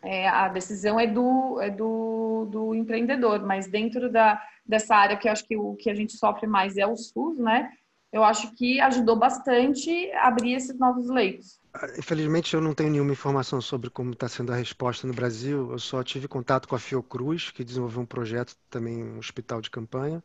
é, 0.02 0.28
a 0.28 0.48
decisão 0.48 0.98
é 0.98 1.06
do, 1.06 1.60
é 1.60 1.70
do, 1.70 2.46
do 2.50 2.74
empreendedor, 2.74 3.44
mas 3.44 3.66
dentro 3.66 4.10
da, 4.10 4.40
dessa 4.64 4.94
área 4.94 5.16
que 5.16 5.28
eu 5.28 5.32
acho 5.32 5.46
que 5.46 5.56
o 5.56 5.74
que 5.74 5.90
a 5.90 5.94
gente 5.94 6.12
sofre 6.12 6.46
mais 6.46 6.76
é 6.76 6.86
o 6.86 6.96
SUS, 6.96 7.38
né? 7.38 7.72
Eu 8.12 8.24
acho 8.24 8.54
que 8.54 8.80
ajudou 8.80 9.16
bastante 9.16 10.10
a 10.12 10.28
abrir 10.28 10.54
esses 10.54 10.78
novos 10.78 11.08
leitos. 11.08 11.58
Infelizmente, 11.98 12.54
eu 12.54 12.60
não 12.60 12.74
tenho 12.74 12.90
nenhuma 12.90 13.12
informação 13.12 13.60
sobre 13.60 13.90
como 13.90 14.12
está 14.12 14.26
sendo 14.26 14.52
a 14.52 14.56
resposta 14.56 15.06
no 15.06 15.12
Brasil. 15.12 15.70
Eu 15.70 15.78
só 15.78 16.02
tive 16.02 16.26
contato 16.26 16.66
com 16.66 16.74
a 16.74 16.78
Fiocruz, 16.78 17.50
que 17.50 17.62
desenvolveu 17.62 18.00
um 18.00 18.06
projeto 18.06 18.56
também, 18.70 19.04
um 19.04 19.18
hospital 19.18 19.60
de 19.60 19.70
campanha, 19.70 20.22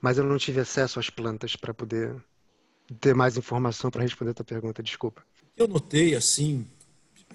mas 0.00 0.18
eu 0.18 0.24
não 0.24 0.38
tive 0.38 0.60
acesso 0.60 0.98
às 0.98 1.10
plantas 1.10 1.54
para 1.54 1.74
poder 1.74 2.16
ter 2.98 3.14
mais 3.14 3.36
informação 3.36 3.90
para 3.90 4.02
responder 4.02 4.30
a 4.30 4.34
tua 4.34 4.44
pergunta. 4.44 4.82
Desculpa. 4.82 5.22
Eu 5.56 5.68
notei, 5.68 6.14
assim, 6.14 6.66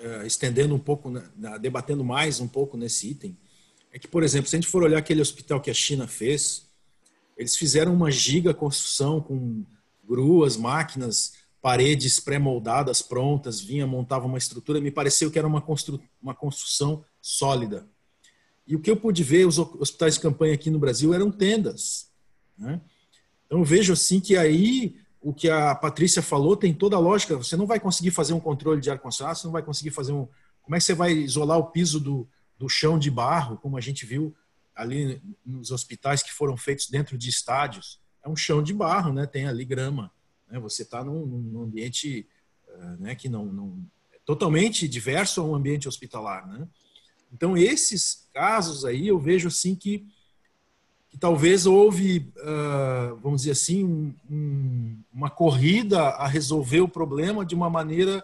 uh, 0.02 0.26
estendendo 0.26 0.74
um 0.74 0.80
pouco, 0.80 1.14
debatendo 1.62 2.04
mais 2.04 2.40
um 2.40 2.48
pouco 2.48 2.76
nesse 2.76 3.12
item, 3.12 3.38
é 3.94 4.00
que, 4.00 4.08
por 4.08 4.24
exemplo, 4.24 4.50
se 4.50 4.56
a 4.56 4.60
gente 4.60 4.70
for 4.70 4.84
olhar 4.84 4.98
aquele 4.98 5.22
hospital 5.22 5.62
que 5.62 5.70
a 5.70 5.74
China 5.74 6.08
fez, 6.08 6.66
eles 7.38 7.56
fizeram 7.56 7.94
uma 7.94 8.12
giga 8.12 8.54
construção 8.54 9.22
com 9.22 9.64
gruas, 10.08 10.56
máquinas, 10.58 11.34
paredes 11.62 12.20
pré-moldadas, 12.20 13.02
prontas, 13.02 13.60
vinha, 13.60 13.88
montava 13.88 14.26
uma 14.26 14.38
estrutura, 14.38 14.80
me 14.80 14.92
pareceu 14.92 15.32
que 15.32 15.40
era 15.40 15.48
uma, 15.48 15.62
constru 15.62 16.00
uma 16.22 16.36
construção 16.36 17.04
sólida. 17.20 17.88
E 18.68 18.76
o 18.76 18.80
que 18.80 18.90
eu 18.90 18.98
pude 18.98 19.24
ver, 19.24 19.48
os 19.48 19.58
hospitais 19.58 20.16
de 20.16 20.20
campanha 20.20 20.54
aqui 20.54 20.70
no 20.70 20.80
Brasil 20.80 21.14
eram 21.14 21.32
tendas. 21.32 22.12
Né? 22.58 22.82
Então 23.46 23.64
vejo 23.64 23.94
assim 23.94 24.20
que 24.20 24.38
aí 24.38 24.96
o 25.22 25.34
que 25.34 25.50
a 25.50 25.74
Patrícia 25.74 26.22
falou 26.22 26.56
tem 26.56 26.72
toda 26.72 26.96
a 26.96 27.00
lógica. 27.00 27.36
Você 27.36 27.56
não 27.56 27.66
vai 27.66 27.80
conseguir 27.80 28.12
fazer 28.12 28.34
um 28.34 28.40
controle 28.40 28.80
de 28.80 28.92
ar-condicionado, 28.92 29.40
você 29.40 29.48
não 29.48 29.52
vai 29.52 29.64
conseguir 29.64 29.90
fazer 29.90 30.12
um. 30.12 30.28
Como 30.62 30.76
é 30.76 30.78
que 30.78 30.84
você 30.84 30.94
vai 30.94 31.14
isolar 31.14 31.58
o 31.58 31.72
piso 31.72 32.00
do, 32.00 32.28
do 32.60 32.70
chão 32.70 33.00
de 33.00 33.10
barro, 33.10 33.58
como 33.58 33.76
a 33.76 33.82
gente 33.82 34.06
viu 34.06 34.36
ali 34.76 35.20
nos 35.44 35.72
hospitais 35.72 36.22
que 36.22 36.32
foram 36.32 36.56
feitos 36.56 36.90
dentro 36.90 37.18
de 37.18 37.30
estádios? 37.30 38.00
É 38.26 38.30
um 38.30 38.36
chão 38.36 38.64
de 38.64 38.74
barro, 38.74 39.14
né? 39.14 39.28
Tem 39.28 39.48
ali 39.48 39.64
grama. 39.64 40.12
Né? 40.50 40.60
Você 40.60 40.82
está 40.82 41.04
num, 41.04 41.26
num, 41.26 41.62
ambiente 41.62 42.28
uh, 42.68 43.02
né, 43.02 43.14
que 43.14 43.30
não, 43.30 43.46
não 43.46 43.78
é 44.12 44.18
totalmente 44.26 44.88
diverso 44.88 45.40
a 45.40 45.46
um 45.46 45.54
ambiente 45.54 45.88
hospitalar, 45.88 46.48
né? 46.48 46.68
Então 47.32 47.56
esses 47.56 48.28
casos 48.34 48.84
aí 48.86 49.08
eu 49.08 49.20
vejo 49.20 49.48
assim 49.48 49.76
que 49.76 50.06
que 51.16 51.20
talvez 51.20 51.66
houve, 51.66 52.30
uh, 52.40 53.16
vamos 53.24 53.44
dizer 53.44 53.52
assim, 53.52 53.86
um, 53.86 54.14
um, 54.30 54.98
uma 55.14 55.30
corrida 55.30 56.02
a 56.02 56.28
resolver 56.28 56.82
o 56.82 56.90
problema 56.90 57.46
de 57.46 57.56
uma 57.56 57.70
maneira 57.70 58.22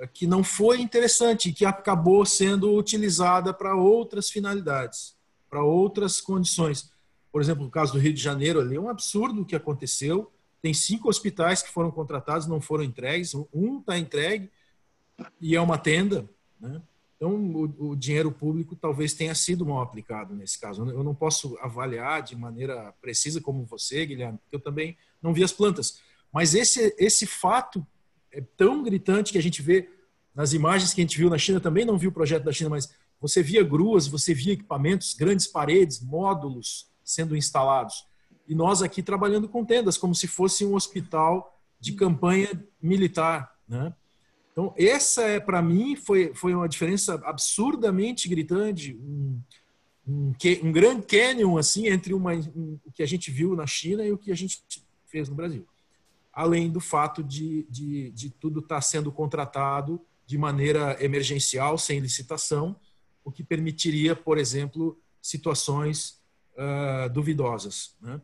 ah, 0.00 0.06
que 0.08 0.26
não 0.26 0.42
foi 0.42 0.80
interessante 0.80 1.52
que 1.52 1.64
acabou 1.64 2.26
sendo 2.26 2.74
utilizada 2.76 3.54
para 3.54 3.76
outras 3.76 4.28
finalidades, 4.28 5.14
para 5.48 5.62
outras 5.62 6.20
condições. 6.20 6.91
Por 7.32 7.40
exemplo, 7.40 7.64
no 7.64 7.70
caso 7.70 7.94
do 7.94 7.98
Rio 7.98 8.12
de 8.12 8.20
Janeiro, 8.20 8.60
ali 8.60 8.76
é 8.76 8.80
um 8.80 8.90
absurdo 8.90 9.40
o 9.40 9.44
que 9.44 9.56
aconteceu. 9.56 10.30
Tem 10.60 10.74
cinco 10.74 11.08
hospitais 11.08 11.62
que 11.62 11.70
foram 11.70 11.90
contratados, 11.90 12.46
não 12.46 12.60
foram 12.60 12.84
entregues. 12.84 13.34
Um 13.52 13.80
está 13.80 13.98
entregue 13.98 14.50
e 15.40 15.56
é 15.56 15.60
uma 15.60 15.78
tenda. 15.78 16.28
Né? 16.60 16.80
Então, 17.16 17.34
o, 17.34 17.90
o, 17.90 17.96
dinheiro 17.96 18.30
público 18.30 18.76
talvez 18.76 19.14
tenha 19.14 19.34
sido 19.34 19.64
mal 19.64 19.80
aplicado 19.80 20.34
nesse 20.34 20.60
caso. 20.60 20.84
Eu 20.90 21.02
não 21.02 21.14
posso 21.14 21.56
avaliar 21.60 22.22
de 22.22 22.36
maneira 22.36 22.92
precisa 23.00 23.40
como 23.40 23.64
você, 23.64 24.04
Guilherme, 24.04 24.38
porque 24.38 24.56
eu 24.56 24.60
também 24.60 24.96
não 25.22 25.32
vi 25.32 25.42
as 25.42 25.52
plantas. 25.52 26.00
Mas 26.32 26.54
esse, 26.54 26.94
esse 26.98 27.26
fato 27.26 27.84
é 28.30 28.40
tão 28.56 28.82
gritante 28.82 29.32
que 29.32 29.38
a 29.38 29.42
gente 29.42 29.62
vê 29.62 29.88
nas 30.34 30.52
imagens 30.52 30.92
que 30.92 31.00
a 31.00 31.04
gente 31.04 31.18
viu 31.18 31.30
na 31.30 31.38
China, 31.38 31.60
também 31.60 31.84
não 31.84 31.98
viu 31.98 32.10
o 32.10 32.12
projeto 32.12 32.44
da 32.44 32.52
China, 32.52 32.70
mas 32.70 32.92
você 33.20 33.42
via 33.42 33.62
gruas, 33.62 34.06
você 34.06 34.34
via 34.34 34.54
equipamentos, 34.54 35.14
grandes 35.14 35.46
paredes, 35.46 36.00
módulos 36.00 36.91
sendo 37.04 37.36
instalados. 37.36 38.06
E 38.48 38.54
nós 38.54 38.82
aqui 38.82 39.02
trabalhando 39.02 39.48
com 39.48 39.64
tendas, 39.64 39.96
como 39.96 40.14
se 40.14 40.26
fosse 40.26 40.64
um 40.64 40.74
hospital 40.74 41.58
de 41.80 41.92
campanha 41.92 42.48
militar, 42.80 43.54
né? 43.68 43.94
Então, 44.52 44.74
essa 44.76 45.22
é 45.22 45.40
para 45.40 45.62
mim 45.62 45.96
foi, 45.96 46.34
foi 46.34 46.54
uma 46.54 46.68
diferença 46.68 47.14
absurdamente 47.24 48.28
gritante, 48.28 48.94
um, 48.94 49.40
um, 50.06 50.34
um 50.62 50.72
grande 50.72 51.06
canyon 51.06 51.56
assim 51.56 51.88
entre 51.88 52.12
uma, 52.12 52.34
um, 52.34 52.78
o 52.84 52.92
que 52.92 53.02
a 53.02 53.06
gente 53.06 53.30
viu 53.30 53.56
na 53.56 53.66
China 53.66 54.04
e 54.04 54.12
o 54.12 54.18
que 54.18 54.30
a 54.30 54.36
gente 54.36 54.62
fez 55.06 55.28
no 55.28 55.34
Brasil. 55.34 55.66
Além 56.30 56.70
do 56.70 56.80
fato 56.80 57.22
de, 57.22 57.66
de, 57.70 58.10
de 58.10 58.30
tudo 58.30 58.60
estar 58.60 58.76
tá 58.76 58.80
sendo 58.82 59.10
contratado 59.10 60.00
de 60.26 60.36
maneira 60.36 61.02
emergencial, 61.02 61.78
sem 61.78 61.98
licitação, 62.00 62.76
o 63.24 63.32
que 63.32 63.42
permitiria, 63.42 64.14
por 64.14 64.36
exemplo, 64.36 64.98
situações 65.20 66.21
uh, 66.56 67.08
duvidosas. 67.10 67.96
Né? 68.00 68.20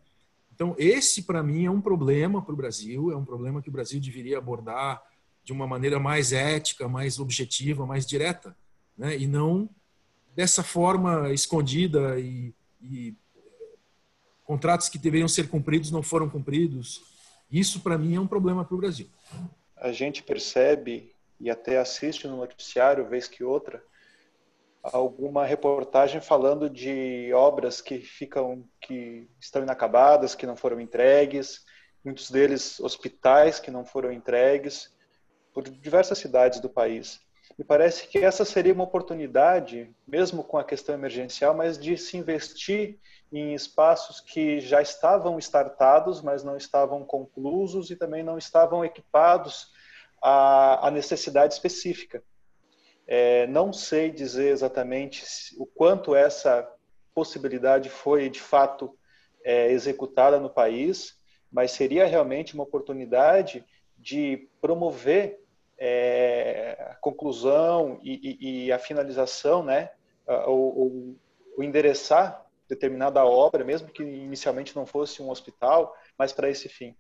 Então, 0.55 0.74
esse, 0.79 1.22
para 1.22 1.43
mim, 1.43 1.66
é 1.66 1.70
um 1.70 1.81
problema 1.81 2.43
para 2.43 2.53
o 2.53 2.57
Brasil, 2.57 3.12
é 3.12 3.16
um 3.16 3.24
problema 3.24 3.62
que 3.62 3.68
o 3.68 3.72
Brasil 3.72 4.01
deveria 4.01 4.39
abordar 4.39 5.03
de 5.45 5.53
uma 5.53 5.66
maneira 5.66 5.99
mais 5.99 6.33
ética, 6.33 6.89
mais 6.89 7.18
objetiva, 7.18 7.87
mais 7.87 8.07
direta, 8.07 8.57
né? 8.97 9.16
e 9.16 9.26
não 9.26 9.68
dessa 10.35 10.62
forma 10.62 11.33
escondida 11.33 12.18
e, 12.18 12.55
e 12.83 13.14
contratos 14.45 14.89
que 14.89 14.99
deveriam 14.99 15.29
ser 15.29 15.49
cumpridos 15.49 15.91
não 15.91 16.03
foram 16.03 16.29
cumpridos. 16.29 17.03
Isso, 17.51 17.81
para 17.81 17.99
mim, 17.99 18.14
é 18.14 18.20
um 18.20 18.26
problema 18.26 18.64
para 18.64 18.74
o 18.74 18.79
Brasil. 18.79 19.09
A 19.76 19.93
gente 19.93 20.22
percebe 20.22 21.12
e 21.41 21.51
até 21.51 21.79
assiste 21.79 22.26
no 22.26 22.37
noticiário, 22.37 23.09
vez 23.09 23.29
que 23.29 23.45
outra, 23.45 23.83
alguma 24.83 25.45
reportagem 25.45 26.20
falando 26.20 26.68
de 26.70 27.33
obras 27.35 27.81
que 27.81 27.99
ficam, 27.99 28.64
que 28.81 29.29
estão 29.41 29.62
inacabadas, 29.62 30.35
que 30.35 30.47
não 30.47 30.57
foram 30.57 30.81
entregues, 30.81 31.64
muitos 32.05 32.31
deles 32.31 32.81
hospitais 32.81 33.59
que 33.59 33.70
não 33.70 33.85
foram 33.85 34.12
entregues 34.12 34.95
por 35.53 35.64
diversas 35.68 36.18
cidades 36.18 36.61
do 36.61 36.68
país. 36.68 37.20
Me 37.59 37.64
parece 37.64 38.07
que 38.07 38.18
essa 38.18 38.45
seria 38.45 38.72
uma 38.72 38.85
oportunidade, 38.85 39.93
mesmo 40.07 40.45
com 40.45 40.59
a 40.59 40.64
questão 40.64 40.95
emergencial, 40.95 41.55
mas 41.55 41.76
de 41.76 41.97
se 41.97 42.16
investir 42.16 42.99
em 43.33 43.53
espaços 43.53 44.20
que 44.20 44.61
já 44.61 44.81
estavam 44.81 45.39
startados, 45.39 46.22
mas 46.22 46.45
não 46.45 46.57
estavam 46.57 47.05
conclusos 47.05 47.91
e 47.91 47.97
também 47.97 48.22
não 48.22 48.39
estavam 48.39 48.85
equipados 48.85 49.72
à, 50.22 50.87
à 50.87 50.91
necessidade 50.91 51.55
específica. 51.55 52.22
É, 53.11 53.46
não 53.46 53.72
sei 53.72 54.11
dizer 54.11 54.50
exatamente 54.50 55.24
o 55.59 55.64
quanto 55.64 56.14
essa 56.14 56.70
possibilidade 57.14 57.88
foi 57.88 58.28
de 58.28 58.38
fato 58.38 58.94
é, 59.42 59.72
executada 59.72 60.38
no 60.38 60.50
país, 60.50 61.18
mas 61.50 61.70
seria 61.70 62.04
realmente 62.04 62.52
uma 62.52 62.64
oportunidade 62.64 63.64
de 63.96 64.48
promover 64.61 65.40
é, 65.78 66.76
a 66.90 66.94
conclusão 66.96 67.98
e, 68.02 68.36
e, 68.40 68.66
e, 68.66 68.72
a 68.72 68.78
finalização, 68.78 69.64
né, 69.64 69.90
ou, 70.46 71.16
endereçar 71.59 72.44
determinada 72.68 73.24
obra, 73.24 73.64
mesmo 73.64 73.88
que 73.88 74.02
inicialmente 74.02 74.76
não 74.76 74.84
fosse 74.84 75.22
um 75.22 75.30
hospital, 75.30 75.96
mas 76.16 76.32
para 76.32 76.50
esse 76.50 76.68
fim. 76.68 76.94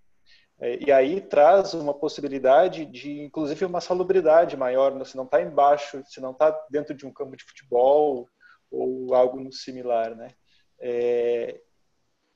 É, 0.60 0.84
e 0.84 0.92
aí 0.92 1.20
traz 1.20 1.74
uma 1.74 1.94
possibilidade 1.94 2.84
de, 2.84 3.22
inclusive, 3.22 3.64
uma 3.64 3.80
salubridade 3.80 4.56
maior, 4.56 4.94
né? 4.94 5.04
se 5.04 5.16
não 5.16 5.24
está 5.24 5.40
embaixo, 5.40 6.02
se 6.06 6.20
não 6.20 6.32
está 6.32 6.50
dentro 6.70 6.94
de 6.94 7.06
um 7.06 7.12
campo 7.12 7.36
de 7.36 7.44
futebol 7.44 8.28
ou 8.70 9.14
algo 9.14 9.52
similar, 9.52 10.14
né? 10.14 10.34
É, 10.80 11.60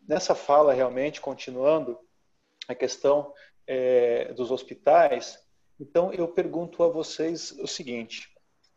nessa 0.09 0.35
fala, 0.35 0.73
realmente, 0.73 1.21
continuando, 1.21 1.99
a 2.69 2.75
questão 2.75 3.33
é, 3.67 4.33
dos 4.35 4.51
hospitais, 4.51 5.43
então, 5.83 6.13
eu 6.13 6.29
pergunto 6.29 6.85
a 6.85 6.89
vocês 6.89 7.51
o 7.59 7.67
seguinte: 7.67 8.33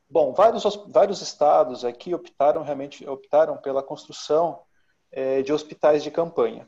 bom, 0.10 0.34
vários, 0.34 0.64
vários 0.88 1.22
estados 1.22 1.86
aqui 1.86 2.16
optaram 2.16 2.64
realmente 2.64 3.08
optaram 3.08 3.58
pela 3.58 3.84
construção 3.84 4.64
é, 5.12 5.44
de 5.44 5.54
hospitais 5.54 6.02
de 6.02 6.10
campanha. 6.10 6.68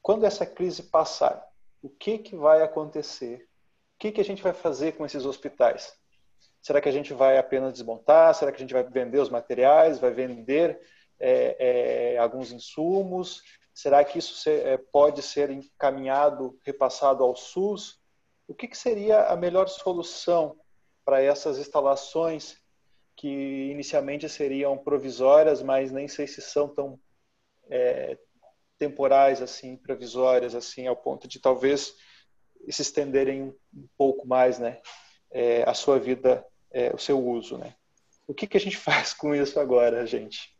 Quando 0.00 0.24
essa 0.24 0.46
crise 0.46 0.84
passar, 0.84 1.45
o 1.86 1.90
que, 1.90 2.18
que 2.18 2.36
vai 2.36 2.62
acontecer? 2.62 3.48
O 3.94 3.98
que, 3.98 4.12
que 4.12 4.20
a 4.20 4.24
gente 4.24 4.42
vai 4.42 4.52
fazer 4.52 4.92
com 4.92 5.06
esses 5.06 5.24
hospitais? 5.24 5.96
Será 6.60 6.80
que 6.80 6.88
a 6.88 6.92
gente 6.92 7.14
vai 7.14 7.38
apenas 7.38 7.72
desmontar? 7.72 8.34
Será 8.34 8.50
que 8.50 8.56
a 8.56 8.60
gente 8.60 8.74
vai 8.74 8.82
vender 8.82 9.18
os 9.18 9.30
materiais? 9.30 9.98
Vai 9.98 10.10
vender 10.10 10.80
é, 11.18 12.14
é, 12.14 12.18
alguns 12.18 12.52
insumos? 12.52 13.42
Será 13.74 14.04
que 14.04 14.18
isso 14.18 14.34
ser, 14.34 14.66
é, 14.66 14.76
pode 14.76 15.22
ser 15.22 15.50
encaminhado, 15.50 16.58
repassado 16.64 17.22
ao 17.22 17.34
SUS? 17.36 18.00
o 18.48 18.54
que, 18.54 18.68
que 18.68 18.78
seria 18.78 19.26
a 19.26 19.36
melhor 19.36 19.68
solução 19.68 20.56
para 21.04 21.20
essas 21.20 21.58
instalações 21.58 22.56
que 23.16 23.70
inicialmente 23.70 24.28
seriam 24.28 24.76
provisórias, 24.76 25.62
mas 25.62 25.90
nem 25.90 26.06
sei 26.06 26.26
se 26.26 26.40
são 26.40 26.68
tão 26.68 26.98
é, 27.68 28.18
temporais 28.78 29.42
assim, 29.42 29.76
provisórias 29.76 30.54
assim, 30.54 30.86
ao 30.86 30.96
ponto 30.96 31.26
de 31.26 31.40
talvez 31.40 31.94
se 32.70 32.82
estenderem 32.82 33.54
um 33.74 33.88
pouco 33.96 34.26
mais, 34.26 34.58
né, 34.58 34.80
é, 35.30 35.62
a 35.68 35.74
sua 35.74 35.98
vida, 35.98 36.44
é, 36.70 36.92
o 36.94 36.98
seu 36.98 37.24
uso, 37.24 37.58
né? 37.58 37.74
O 38.26 38.34
que 38.34 38.46
que 38.46 38.56
a 38.56 38.60
gente 38.60 38.76
faz 38.78 39.14
com 39.14 39.34
isso 39.34 39.60
agora, 39.60 40.06
gente? 40.06 40.55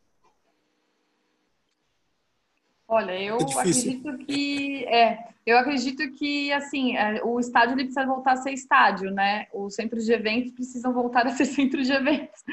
Olha, 2.88 3.20
eu 3.20 3.36
é 3.38 3.42
acredito 3.42 4.16
que 4.18 4.84
é, 4.84 5.28
eu 5.44 5.58
acredito 5.58 6.08
que 6.12 6.52
assim 6.52 6.96
é, 6.96 7.20
o 7.24 7.40
estádio 7.40 7.74
ele 7.74 7.84
precisa 7.84 8.06
voltar 8.06 8.32
a 8.32 8.36
ser 8.36 8.52
estádio, 8.52 9.10
né? 9.10 9.48
Os 9.52 9.74
centros 9.74 10.04
de 10.04 10.12
eventos 10.12 10.52
precisam 10.52 10.92
voltar 10.92 11.26
a 11.26 11.30
ser 11.30 11.46
centros 11.46 11.86
de 11.86 11.92
eventos. 11.92 12.44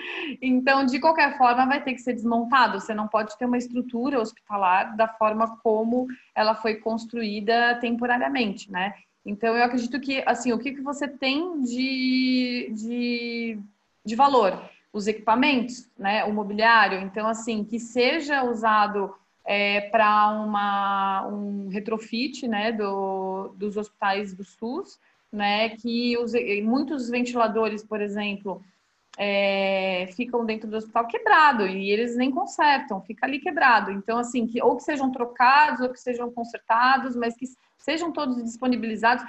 Então, 0.42 0.86
de 0.86 1.00
qualquer 1.00 1.38
forma, 1.38 1.68
vai 1.68 1.84
ter 1.84 1.94
que 1.94 2.02
ser 2.02 2.14
desmontado. 2.14 2.80
Você 2.80 2.96
não 2.96 3.08
pode 3.08 3.38
ter 3.38 3.46
uma 3.46 3.58
estrutura 3.60 4.20
hospitalar 4.20 4.96
da 4.96 5.08
forma 5.08 5.58
como 5.58 6.08
ela 6.36 6.56
foi 6.56 6.76
construída 6.76 7.76
temporariamente, 7.76 8.72
né? 8.72 8.96
Então, 9.24 9.56
eu 9.56 9.64
acredito 9.64 10.00
que 10.00 10.24
assim 10.26 10.52
o 10.52 10.60
que, 10.60 10.74
que 10.74 10.82
você 10.82 11.08
tem 11.08 11.62
de, 11.62 12.72
de, 12.74 13.60
de 14.04 14.16
valor, 14.16 14.60
os 14.92 15.06
equipamentos, 15.06 15.88
né? 15.98 16.24
O 16.26 16.34
mobiliário. 16.34 17.00
Então, 17.00 17.28
assim, 17.28 17.64
que 17.64 17.80
seja 17.80 18.44
usado 18.44 19.16
é, 19.46 19.82
para 19.82 21.28
um 21.28 21.68
retrofit 21.70 22.48
né, 22.48 22.72
do, 22.72 23.54
dos 23.58 23.78
hospitais 23.78 24.34
do 24.34 24.44
SUS, 24.44 25.00
né, 25.32 25.70
que 25.70 26.18
os, 26.18 26.34
muitos 26.64 27.10
ventiladores, 27.10 27.84
por 27.84 28.02
exemplo, 28.02 28.64
é, 29.18 30.08
ficam 30.16 30.46
dentro 30.46 30.70
do 30.70 30.78
hospital 30.78 31.08
quebrado 31.08 31.68
e 31.68 31.91
eles 31.91 32.16
nem 32.16 32.32
consertam, 32.32 33.02
fica 33.02 33.26
ali 33.26 33.39
quebrado. 33.39 33.91
Então, 33.91 34.18
assim, 34.18 34.48
que, 34.48 34.62
ou 34.62 34.78
que 34.78 34.84
sejam 34.84 35.12
trocados 35.12 35.82
ou 35.82 35.89
que 35.89 36.00
sejam 36.00 36.32
consertados, 36.32 37.16
mas 37.16 37.36
que 37.36 37.46
sejam 37.78 38.12
todos 38.12 38.41
disponibilizados, 38.44 39.24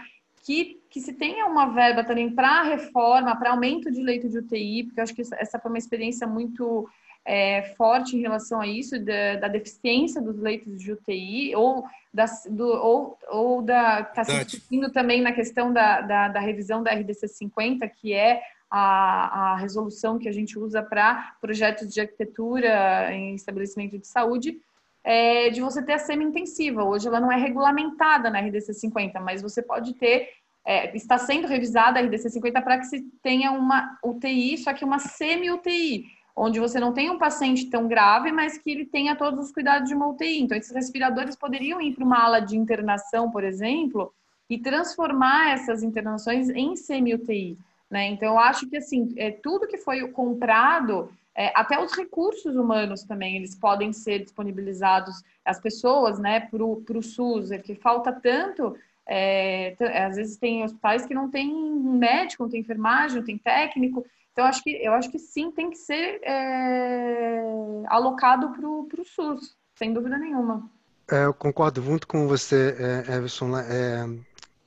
que, 0.44 0.82
que 0.90 1.00
se 1.00 1.14
tenha 1.14 1.46
uma 1.46 1.72
verba 1.72 2.04
também 2.04 2.30
para 2.30 2.62
reforma, 2.62 3.34
para 3.34 3.50
aumento 3.50 3.90
de 3.90 4.02
leito 4.02 4.28
de 4.28 4.38
UTI, 4.38 4.84
porque 4.84 5.00
eu 5.00 5.04
acho 5.04 5.14
que 5.14 5.22
essa 5.22 5.58
foi 5.58 5.70
uma 5.70 5.78
experiência 5.78 6.26
muito 6.26 6.86
é, 7.24 7.62
forte 7.78 8.14
em 8.14 8.20
relação 8.20 8.60
a 8.60 8.66
isso, 8.66 9.02
da, 9.02 9.36
da, 9.36 9.48
deficiência 9.48 10.20
dos 10.20 10.38
leitos 10.38 10.78
de 10.78 10.92
UTI, 10.92 11.56
ou 11.56 11.84
da, 12.12 12.26
do, 12.50 12.66
ou, 12.66 13.18
ou 13.28 13.62
da 13.62 14.00
está 14.00 14.22
se 14.22 14.44
discutindo 14.44 14.92
também 14.92 15.22
na 15.22 15.32
questão 15.32 15.72
da, 15.72 16.02
da, 16.02 16.28
da, 16.28 16.40
revisão 16.40 16.82
da 16.82 16.92
RDC 16.92 17.26
50, 17.26 17.88
que 17.88 18.12
é 18.12 18.42
a, 18.70 19.52
a 19.52 19.56
resolução 19.56 20.18
que 20.18 20.28
a 20.28 20.32
gente 20.32 20.58
usa 20.58 20.82
para 20.82 21.36
projetos 21.40 21.88
de 21.92 22.02
arquitetura 22.02 23.10
em 23.14 23.34
estabelecimento 23.34 23.98
de 23.98 24.06
saúde, 24.06 24.60
é, 25.04 25.50
de 25.50 25.60
você 25.60 25.82
ter 25.82 25.92
a 25.92 25.98
semi-intensiva. 25.98 26.82
Hoje 26.82 27.06
ela 27.06 27.20
não 27.20 27.30
é 27.30 27.36
regulamentada 27.36 28.30
na 28.30 28.40
RDC 28.40 28.72
50, 28.72 29.20
mas 29.20 29.42
você 29.42 29.62
pode 29.62 29.94
ter 29.94 30.30
é, 30.66 30.96
está 30.96 31.18
sendo 31.18 31.46
revisada 31.46 32.00
a 32.00 32.02
RDC 32.02 32.30
50 32.30 32.62
para 32.62 32.78
que 32.78 32.86
se 32.86 33.02
tenha 33.22 33.52
uma 33.52 33.98
UTI, 34.02 34.56
só 34.56 34.72
que 34.72 34.84
uma 34.84 34.98
semi-UTI 34.98 36.06
onde 36.36 36.58
você 36.58 36.80
não 36.80 36.92
tem 36.92 37.10
um 37.10 37.18
paciente 37.18 37.70
tão 37.70 37.86
grave, 37.86 38.32
mas 38.32 38.58
que 38.58 38.70
ele 38.70 38.84
tenha 38.84 39.14
todos 39.14 39.46
os 39.46 39.52
cuidados 39.52 39.88
de 39.88 39.94
uma 39.94 40.08
UTI. 40.08 40.42
Então, 40.42 40.58
esses 40.58 40.74
respiradores 40.74 41.36
poderiam 41.36 41.80
ir 41.80 41.94
para 41.94 42.04
uma 42.04 42.24
ala 42.24 42.40
de 42.40 42.56
internação, 42.56 43.30
por 43.30 43.44
exemplo, 43.44 44.12
e 44.50 44.58
transformar 44.58 45.52
essas 45.52 45.82
internações 45.82 46.48
em 46.50 46.74
semi-UTI. 46.74 47.56
Né? 47.88 48.08
Então, 48.08 48.32
eu 48.32 48.38
acho 48.38 48.68
que 48.68 48.76
assim, 48.76 49.14
é, 49.16 49.30
tudo 49.30 49.68
que 49.68 49.78
foi 49.78 50.08
comprado, 50.08 51.08
é, 51.36 51.52
até 51.54 51.82
os 51.82 51.92
recursos 51.92 52.54
humanos 52.54 53.02
também, 53.04 53.36
eles 53.36 53.54
podem 53.54 53.92
ser 53.92 54.20
disponibilizados 54.20 55.22
às 55.44 55.60
pessoas 55.60 56.18
né, 56.18 56.40
para 56.40 56.64
o 56.64 57.02
SUS, 57.02 57.50
é 57.50 57.58
que 57.58 57.74
falta 57.74 58.12
tanto. 58.12 58.76
É, 59.06 59.76
às 60.06 60.16
vezes 60.16 60.36
tem 60.38 60.64
hospitais 60.64 61.04
que 61.04 61.12
não 61.12 61.30
tem 61.30 61.52
médico, 61.52 62.44
não 62.44 62.50
tem 62.50 62.60
enfermagem, 62.60 63.18
não 63.18 63.24
tem 63.24 63.36
técnico, 63.36 64.06
então, 64.34 64.46
acho 64.46 64.64
que, 64.64 64.70
eu 64.70 64.92
acho 64.92 65.10
que 65.12 65.18
sim, 65.18 65.52
tem 65.52 65.70
que 65.70 65.76
ser 65.76 66.20
é, 66.24 67.40
alocado 67.86 68.50
para 68.50 68.68
o 68.68 69.04
SUS, 69.04 69.56
sem 69.76 69.92
dúvida 69.92 70.18
nenhuma. 70.18 70.68
É, 71.08 71.26
eu 71.26 71.32
concordo 71.32 71.80
muito 71.80 72.08
com 72.08 72.26
você, 72.26 72.76
é, 72.76 73.14
Everson, 73.14 73.56
é, 73.56 74.04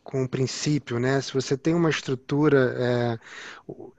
com 0.08 0.24
o 0.24 0.30
princípio, 0.30 1.00
né? 1.00 1.20
Se 1.22 1.34
você 1.34 1.58
tem 1.58 1.76
uma 1.76 1.90
estrutura, 1.90 2.76
é, 2.80 3.20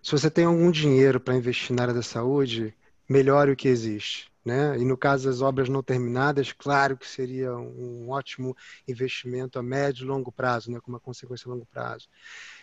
se 0.03 0.11
você 0.11 0.31
tem 0.31 0.47
algum 0.47 0.71
dinheiro 0.71 1.21
para 1.21 1.37
investir 1.37 1.77
na 1.77 1.83
área 1.83 1.95
da 1.95 2.03
saúde, 2.03 2.75
melhore 3.07 3.53
o 3.53 3.57
que 3.57 3.69
existe. 3.69 4.33
Né? 4.43 4.79
E 4.79 4.85
no 4.87 4.97
caso 4.97 5.29
das 5.29 5.43
obras 5.43 5.69
não 5.69 5.83
terminadas, 5.83 6.51
claro 6.53 6.97
que 6.97 7.07
seria 7.07 7.55
um 7.55 8.09
ótimo 8.09 8.57
investimento 8.89 9.59
a 9.59 9.63
médio 9.63 10.05
e 10.05 10.09
longo 10.09 10.33
prazo, 10.33 10.71
né? 10.71 10.81
com 10.81 10.91
uma 10.91 10.99
consequência 10.99 11.47
a 11.47 11.53
longo 11.53 11.67
prazo. 11.67 12.09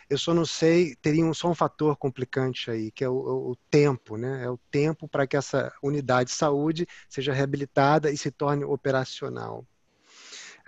Eu 0.09 0.17
só 0.17 0.33
não 0.33 0.45
sei, 0.45 0.95
teria 0.95 1.23
um, 1.23 1.31
só 1.31 1.47
um 1.47 1.53
fator 1.53 1.95
complicante 1.97 2.71
aí, 2.71 2.89
que 2.89 3.03
é 3.03 3.09
o, 3.09 3.13
o 3.51 3.55
tempo, 3.69 4.17
né? 4.17 4.43
É 4.43 4.49
o 4.49 4.57
tempo 4.71 5.07
para 5.07 5.27
que 5.27 5.37
essa 5.37 5.71
unidade 5.83 6.31
de 6.31 6.35
saúde 6.35 6.87
seja 7.07 7.33
reabilitada 7.33 8.09
e 8.09 8.17
se 8.17 8.31
torne 8.31 8.63
operacional. 8.63 9.65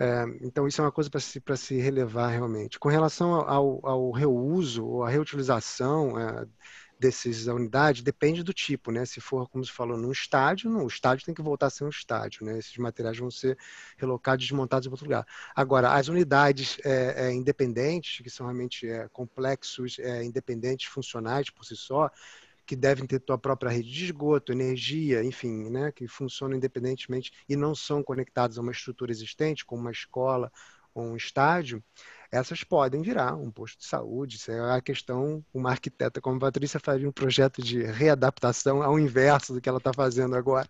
É, 0.00 0.24
então, 0.42 0.66
isso 0.68 0.80
é 0.80 0.84
uma 0.84 0.92
coisa 0.92 1.10
para 1.10 1.20
se, 1.20 1.42
se 1.56 1.76
relevar 1.78 2.28
realmente. 2.28 2.78
Com 2.78 2.88
relação 2.88 3.34
ao, 3.34 3.84
ao 3.84 4.10
reuso 4.12 4.86
ou 4.86 5.02
à 5.02 5.08
reutilização, 5.08 6.18
é, 6.18 6.46
desses 6.98 7.46
unidades 7.46 8.02
depende 8.02 8.42
do 8.42 8.52
tipo, 8.52 8.90
né? 8.90 9.04
Se 9.04 9.20
for, 9.20 9.48
como 9.48 9.64
você 9.64 9.72
falou, 9.72 9.96
num 9.96 10.10
estádio, 10.10 10.70
não, 10.70 10.84
o 10.84 10.88
estádio 10.88 11.24
tem 11.24 11.34
que 11.34 11.42
voltar 11.42 11.66
a 11.66 11.70
ser 11.70 11.84
um 11.84 11.88
estádio, 11.88 12.44
né? 12.44 12.58
Esses 12.58 12.76
materiais 12.76 13.18
vão 13.18 13.30
ser 13.30 13.56
relocados, 13.96 14.44
desmontados 14.44 14.86
em 14.86 14.90
outro 14.90 15.06
lugar. 15.06 15.26
Agora, 15.54 15.92
as 15.92 16.08
unidades 16.08 16.78
é, 16.84 17.28
é, 17.28 17.32
independentes, 17.32 18.22
que 18.22 18.30
são 18.30 18.46
realmente 18.46 18.88
é, 18.88 19.08
complexos, 19.08 19.98
é, 19.98 20.24
independentes, 20.24 20.88
funcionais 20.88 21.50
por 21.50 21.64
si 21.64 21.76
só, 21.76 22.10
que 22.68 22.76
devem 22.76 23.06
ter 23.06 23.22
sua 23.26 23.38
própria 23.38 23.70
rede 23.70 23.90
de 23.90 24.04
esgoto, 24.04 24.52
energia, 24.52 25.24
enfim, 25.24 25.70
né? 25.70 25.90
Que 25.90 26.06
funcionam 26.06 26.54
independentemente 26.54 27.32
e 27.48 27.56
não 27.56 27.74
são 27.74 28.02
conectados 28.02 28.58
a 28.58 28.60
uma 28.60 28.72
estrutura 28.72 29.10
existente, 29.10 29.64
como 29.64 29.80
uma 29.80 29.90
escola 29.90 30.52
ou 30.94 31.04
um 31.04 31.16
estádio, 31.16 31.82
essas 32.30 32.62
podem 32.64 33.00
virar 33.00 33.34
um 33.36 33.50
posto 33.50 33.78
de 33.78 33.86
saúde. 33.86 34.36
Isso 34.36 34.50
é 34.50 34.76
a 34.76 34.82
questão, 34.82 35.42
uma 35.52 35.70
arquiteta 35.70 36.20
como 36.20 36.36
a 36.36 36.40
Patrícia 36.40 36.78
faria 36.78 37.08
um 37.08 37.12
projeto 37.12 37.62
de 37.62 37.82
readaptação 37.82 38.82
ao 38.82 38.98
inverso 38.98 39.54
do 39.54 39.62
que 39.62 39.68
ela 39.68 39.78
está 39.78 39.92
fazendo 39.94 40.36
agora, 40.36 40.68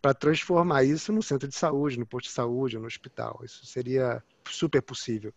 para 0.00 0.14
transformar 0.14 0.84
isso 0.84 1.12
no 1.12 1.22
centro 1.22 1.48
de 1.48 1.54
saúde, 1.54 1.98
no 1.98 2.06
posto 2.06 2.28
de 2.28 2.32
saúde, 2.32 2.78
no 2.78 2.86
hospital. 2.86 3.40
Isso 3.44 3.66
seria 3.66 4.22
super 4.50 4.82
possível. 4.82 5.32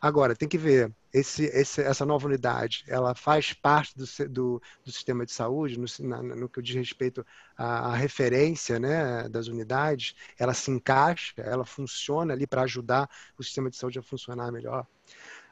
Agora, 0.00 0.34
tem 0.34 0.48
que 0.48 0.58
ver, 0.58 0.92
esse, 1.12 1.44
esse, 1.46 1.80
essa 1.80 2.04
nova 2.04 2.26
unidade, 2.26 2.84
ela 2.88 3.14
faz 3.14 3.52
parte 3.52 3.96
do, 3.96 4.04
do, 4.28 4.62
do 4.84 4.92
sistema 4.92 5.24
de 5.24 5.32
saúde, 5.32 5.78
no, 5.78 5.86
na, 6.00 6.22
no, 6.22 6.48
que 6.48 6.60
diz 6.60 6.74
respeito 6.74 7.24
à, 7.56 7.92
à, 7.92 7.94
referência 7.94 8.78
né, 8.78 9.28
das 9.28 9.46
unidades, 9.46 10.14
ela 10.38 10.54
se 10.54 10.70
encaixa, 10.70 11.34
ela 11.38 11.64
funciona 11.64 12.32
ali 12.32 12.46
para 12.46 12.62
ajudar 12.62 13.08
o 13.38 13.42
sistema 13.42 13.70
de 13.70 13.76
saúde 13.76 13.98
a 13.98 14.02
funcionar 14.02 14.50
melhor. 14.50 14.86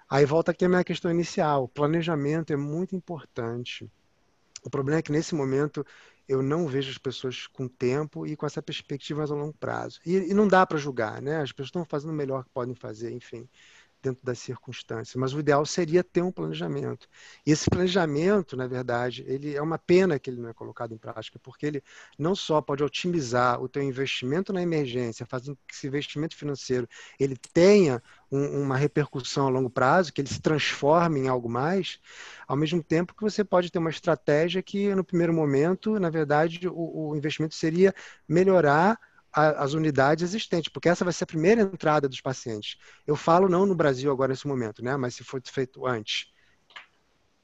Aí 0.08 0.26
volta 0.26 0.50
aqui 0.50 0.64
a 0.64 0.68
minha 0.68 0.84
questão 0.84 1.10
inicial, 1.10 1.64
o 1.64 1.68
planejamento 1.68 2.52
é 2.52 2.56
muito 2.56 2.94
importante. 2.94 3.90
O 4.64 4.70
problema 4.70 4.98
é 4.98 5.02
que 5.02 5.10
nesse 5.10 5.34
momento 5.34 5.84
eu 6.28 6.42
não 6.42 6.66
vejo 6.66 6.90
as 6.90 6.98
pessoas 6.98 7.46
com 7.46 7.68
tempo 7.68 8.26
e 8.26 8.36
com 8.36 8.46
essa 8.46 8.62
perspectiva 8.62 9.22
a 9.22 9.26
longo 9.26 9.56
prazo. 9.58 10.00
E, 10.06 10.16
e 10.16 10.34
não 10.34 10.48
dá 10.48 10.66
para 10.66 10.78
julgar, 10.78 11.20
né? 11.20 11.40
As 11.40 11.52
pessoas 11.52 11.68
estão 11.68 11.84
fazendo 11.84 12.10
o 12.10 12.14
melhor 12.14 12.44
que 12.44 12.50
podem 12.50 12.74
fazer, 12.74 13.12
enfim 13.12 13.48
dentro 14.02 14.24
das 14.24 14.38
circunstâncias, 14.38 15.14
mas 15.14 15.32
o 15.32 15.40
ideal 15.40 15.64
seria 15.64 16.02
ter 16.02 16.22
um 16.22 16.32
planejamento. 16.32 17.08
E 17.46 17.52
esse 17.52 17.70
planejamento, 17.70 18.56
na 18.56 18.66
verdade, 18.66 19.24
ele 19.26 19.54
é 19.54 19.62
uma 19.62 19.78
pena 19.78 20.18
que 20.18 20.28
ele 20.28 20.40
não 20.40 20.48
é 20.48 20.52
colocado 20.52 20.92
em 20.92 20.98
prática, 20.98 21.38
porque 21.38 21.64
ele 21.66 21.82
não 22.18 22.34
só 22.34 22.60
pode 22.60 22.82
otimizar 22.82 23.62
o 23.62 23.68
teu 23.68 23.82
investimento 23.82 24.52
na 24.52 24.60
emergência, 24.60 25.24
fazendo 25.24 25.56
que 25.66 25.74
esse 25.74 25.86
investimento 25.86 26.36
financeiro 26.36 26.88
ele 27.18 27.36
tenha 27.52 28.02
um, 28.30 28.62
uma 28.62 28.76
repercussão 28.76 29.46
a 29.46 29.50
longo 29.50 29.70
prazo, 29.70 30.12
que 30.12 30.20
ele 30.20 30.28
se 30.28 30.40
transforme 30.40 31.20
em 31.20 31.28
algo 31.28 31.48
mais, 31.48 32.00
ao 32.48 32.56
mesmo 32.56 32.82
tempo 32.82 33.14
que 33.14 33.22
você 33.22 33.44
pode 33.44 33.70
ter 33.70 33.78
uma 33.78 33.90
estratégia 33.90 34.62
que, 34.62 34.94
no 34.94 35.04
primeiro 35.04 35.32
momento, 35.32 35.98
na 36.00 36.10
verdade, 36.10 36.66
o, 36.68 37.10
o 37.10 37.16
investimento 37.16 37.54
seria 37.54 37.94
melhorar 38.28 38.98
as 39.32 39.72
unidades 39.72 40.22
existentes, 40.22 40.70
porque 40.70 40.88
essa 40.88 41.04
vai 41.04 41.12
ser 41.12 41.24
a 41.24 41.26
primeira 41.26 41.62
entrada 41.62 42.08
dos 42.08 42.20
pacientes. 42.20 42.76
Eu 43.06 43.16
falo 43.16 43.48
não 43.48 43.64
no 43.64 43.74
Brasil 43.74 44.12
agora 44.12 44.32
nesse 44.32 44.46
momento, 44.46 44.84
né? 44.84 44.96
Mas 44.96 45.14
se 45.14 45.24
for 45.24 45.40
feito 45.44 45.86
antes. 45.86 46.30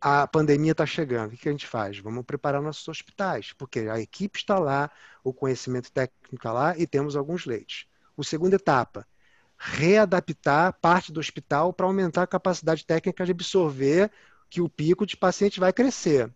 A 0.01 0.28
pandemia 0.28 0.72
está 0.72 0.86
chegando. 0.86 1.32
O 1.32 1.36
que 1.36 1.49
a 1.49 1.53
gente 1.53 1.66
faz? 1.66 1.99
Vamos 1.99 2.24
preparar 2.24 2.62
nossos 2.62 2.86
hospitais, 2.86 3.53
porque 3.55 3.80
a 3.80 3.99
equipe 3.99 4.39
está 4.39 4.59
lá, 4.59 4.91
o 5.24 5.32
conhecimento 5.32 5.91
técnico 5.91 6.36
está 6.36 6.53
lá 6.53 6.78
e 6.78 6.86
temos 6.86 7.16
alguns 7.16 7.47
leitos. 7.47 7.86
O 8.16 8.22
segunda 8.22 8.57
etapa, 8.57 9.07
readaptar 9.57 10.72
parte 10.80 11.11
do 11.11 11.18
hospital 11.18 11.72
para 11.72 11.86
aumentar 11.86 12.22
a 12.22 12.28
capacidade 12.28 12.86
técnica 12.86 13.24
de 13.24 13.32
absorver 13.32 14.11
que 14.49 14.61
o 14.61 14.68
pico 14.68 15.05
de 15.05 15.16
paciente 15.16 15.59
vai 15.59 15.72
crescer 15.72 16.32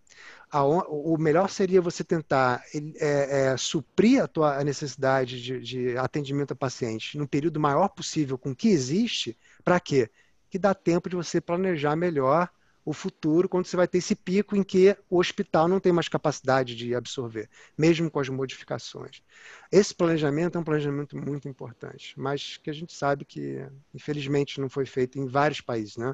a, 0.51 0.63
o 0.65 1.17
melhor 1.17 1.49
seria 1.49 1.81
você 1.81 2.05
tentar 2.05 2.63
é, 3.01 3.53
é, 3.53 3.57
suprir 3.57 4.23
a 4.23 4.29
tua 4.29 4.63
necessidade 4.63 5.43
de, 5.43 5.61
de, 5.61 5.97
atendimento 5.97 6.53
a 6.53 6.57
paciente 6.57 7.17
no 7.17 7.27
período 7.27 7.59
maior 7.59 7.89
possível 7.89 8.37
com 8.37 8.51
o 8.51 8.57
que 8.57 8.69
existe, 8.69 9.37
para 9.65 9.81
quê? 9.81 10.11
Que 10.51 10.59
dá 10.59 10.75
tempo 10.75 11.09
de 11.09 11.17
você 11.17 11.41
planejar 11.41 11.97
melhor 11.97 12.51
o 12.85 12.93
futuro, 12.93 13.49
quando 13.49 13.67
você 13.67 13.77
vai 13.77 13.87
ter 13.87 13.99
esse 13.99 14.15
pico 14.15 14.57
em 14.57 14.63
que 14.63 14.97
o 15.09 15.19
hospital 15.19 15.69
não 15.69 15.79
tem 15.79 15.93
mais 15.93 16.09
capacidade 16.09 16.75
de 16.75 16.95
absorver, 16.95 17.49
mesmo 17.79 18.11
com 18.11 18.19
as 18.19 18.29
modificações. 18.29 19.23
Esse 19.71 19.95
planejamento 19.95 20.59
é 20.59 20.61
um 20.61 20.65
planejamento 20.65 21.17
muito 21.17 21.49
importante, 21.49 22.19
mas 22.19 22.57
que 22.57 22.71
a 22.71 22.73
gente 22.73 22.93
sabe 22.93 23.25
que, 23.25 23.65
infelizmente, 23.95 24.61
não 24.61 24.69
foi 24.69 24.85
feito 24.85 25.19
em 25.19 25.27
vários 25.27 25.61
países. 25.61 25.97
Né? 25.97 26.13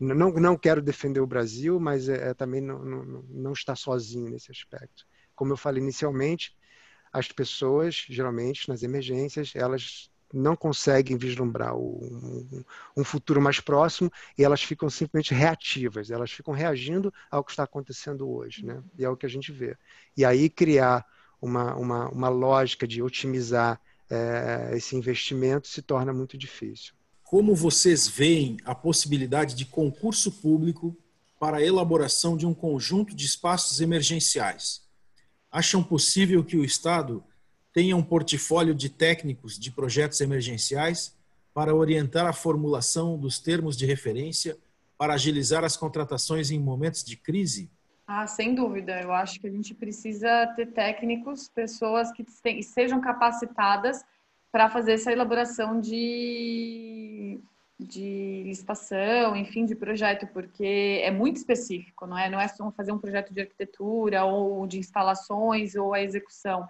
Não, 0.00 0.30
não 0.32 0.56
quero 0.56 0.80
defender 0.80 1.20
o 1.20 1.26
Brasil, 1.26 1.78
mas 1.78 2.08
é, 2.08 2.30
é 2.30 2.34
também 2.34 2.62
não, 2.62 2.82
não, 2.82 3.24
não 3.28 3.52
está 3.52 3.76
sozinho 3.76 4.30
nesse 4.30 4.50
aspecto. 4.50 5.06
Como 5.34 5.52
eu 5.52 5.56
falei 5.56 5.82
inicialmente, 5.82 6.56
as 7.12 7.30
pessoas, 7.30 8.06
geralmente, 8.08 8.68
nas 8.68 8.82
emergências, 8.82 9.52
elas 9.54 10.10
não 10.32 10.56
conseguem 10.56 11.16
vislumbrar 11.16 11.76
um, 11.76 12.64
um, 12.96 13.04
futuro 13.04 13.40
mais 13.40 13.60
próximo 13.60 14.10
e 14.36 14.44
elas 14.44 14.62
ficam 14.62 14.90
simplesmente 14.90 15.32
reativas, 15.32 16.10
elas 16.10 16.30
ficam 16.30 16.52
reagindo 16.52 17.12
ao 17.30 17.44
que 17.44 17.52
está 17.52 17.62
acontecendo 17.62 18.28
hoje, 18.28 18.64
né? 18.64 18.82
E 18.98 19.04
é 19.04 19.08
o 19.08 19.16
que 19.16 19.26
a 19.26 19.28
gente 19.28 19.52
vê. 19.52 19.76
E 20.16 20.24
aí 20.24 20.48
criar 20.48 21.06
uma, 21.40 21.74
uma, 21.76 22.08
uma 22.08 22.28
lógica 22.28 22.86
de 22.86 23.02
otimizar 23.02 23.80
é, 24.10 24.70
esse 24.74 24.96
investimento 24.96 25.68
se 25.68 25.82
torna 25.82 26.12
muito 26.12 26.36
difícil. 26.36 26.94
Como 27.24 27.54
vocês 27.54 28.06
veem 28.06 28.56
a 28.64 28.74
possibilidade 28.74 29.54
de 29.54 29.64
concurso 29.64 30.30
público 30.30 30.96
para 31.40 31.58
a 31.58 31.62
elaboração 31.62 32.36
de 32.36 32.46
um 32.46 32.54
conjunto 32.54 33.14
de 33.14 33.26
espaços 33.26 33.80
emergenciais? 33.80 34.82
Acham 35.50 35.82
possível 35.82 36.44
que 36.44 36.56
o 36.56 36.64
Estado 36.64 37.24
tenha 37.76 37.94
um 37.94 38.02
portfólio 38.02 38.74
de 38.74 38.88
técnicos 38.88 39.58
de 39.58 39.70
projetos 39.70 40.22
emergenciais 40.22 41.14
para 41.52 41.74
orientar 41.74 42.24
a 42.24 42.32
formulação 42.32 43.18
dos 43.18 43.38
termos 43.38 43.76
de 43.76 43.84
referência 43.84 44.56
para 44.96 45.12
agilizar 45.12 45.62
as 45.62 45.76
contratações 45.76 46.50
em 46.50 46.58
momentos 46.58 47.04
de 47.04 47.18
crise? 47.18 47.70
Ah, 48.06 48.26
sem 48.26 48.54
dúvida. 48.54 48.98
Eu 49.02 49.12
acho 49.12 49.38
que 49.38 49.46
a 49.46 49.50
gente 49.50 49.74
precisa 49.74 50.46
ter 50.56 50.72
técnicos, 50.72 51.50
pessoas 51.50 52.10
que 52.12 52.24
sejam 52.62 52.98
capacitadas 52.98 54.02
para 54.50 54.70
fazer 54.70 54.94
essa 54.94 55.12
elaboração 55.12 55.78
de, 55.78 57.38
de 57.78 58.42
licitação, 58.46 59.36
enfim, 59.36 59.66
de 59.66 59.74
projeto, 59.74 60.26
porque 60.28 61.02
é 61.04 61.10
muito 61.10 61.36
específico, 61.36 62.06
não 62.06 62.16
é? 62.16 62.30
Não 62.30 62.40
é 62.40 62.48
só 62.48 62.70
fazer 62.70 62.92
um 62.92 62.98
projeto 62.98 63.34
de 63.34 63.40
arquitetura 63.42 64.24
ou 64.24 64.66
de 64.66 64.78
instalações 64.78 65.74
ou 65.74 65.92
a 65.92 66.02
execução 66.02 66.66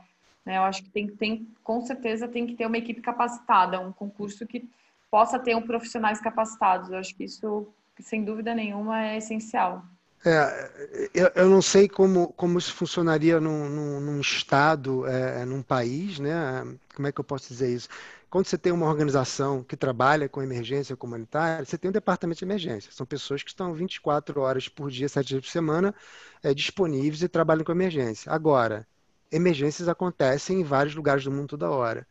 né? 0.46 0.56
Eu 0.56 0.62
acho 0.62 0.84
que 0.84 0.90
tem, 0.90 1.08
tem, 1.08 1.48
com 1.62 1.80
certeza 1.80 2.28
tem 2.28 2.46
que 2.46 2.54
ter 2.54 2.66
uma 2.66 2.78
equipe 2.78 3.00
capacitada, 3.02 3.80
um 3.80 3.92
concurso 3.92 4.46
que 4.46 4.70
possa 5.10 5.38
ter 5.38 5.56
um 5.56 5.62
profissionais 5.62 6.20
capacitados. 6.20 6.90
Eu 6.90 6.98
acho 6.98 7.14
que 7.14 7.24
isso, 7.24 7.68
sem 8.00 8.24
dúvida 8.24 8.54
nenhuma, 8.54 9.04
é 9.04 9.16
essencial. 9.18 9.84
É, 10.24 11.08
eu, 11.14 11.30
eu, 11.34 11.50
não 11.50 11.60
sei 11.60 11.88
como, 11.88 12.32
como 12.32 12.58
isso 12.58 12.72
funcionaria 12.74 13.40
num, 13.40 13.68
num, 13.68 14.00
num 14.00 14.20
estado, 14.20 15.06
é, 15.06 15.44
num 15.44 15.62
país, 15.62 16.18
né? 16.18 16.64
Como 16.94 17.06
é 17.06 17.12
que 17.12 17.20
eu 17.20 17.24
posso 17.24 17.48
dizer 17.48 17.72
isso? 17.72 17.88
Quando 18.28 18.46
você 18.46 18.58
tem 18.58 18.72
uma 18.72 18.86
organização 18.86 19.62
que 19.62 19.76
trabalha 19.76 20.28
com 20.28 20.42
emergência 20.42 20.96
comunitária, 20.96 21.64
você 21.64 21.78
tem 21.78 21.88
um 21.88 21.92
departamento 21.92 22.38
de 22.38 22.44
emergência. 22.44 22.90
São 22.92 23.06
pessoas 23.06 23.42
que 23.42 23.50
estão 23.50 23.72
24 23.72 24.40
horas 24.40 24.68
por 24.68 24.90
dia, 24.90 25.08
7 25.08 25.28
dias 25.28 25.40
por 25.42 25.50
semana, 25.50 25.94
é, 26.42 26.52
disponíveis 26.52 27.22
e 27.22 27.28
trabalham 27.28 27.64
com 27.64 27.72
emergência. 27.72 28.32
Agora, 28.32 28.86
emergências 29.30 29.88
acontecem 29.88 30.60
em 30.60 30.64
vários 30.64 30.94
lugares 30.94 31.24
do 31.24 31.32
mundo 31.32 31.48
toda 31.48 31.70
hora. 31.70 32.06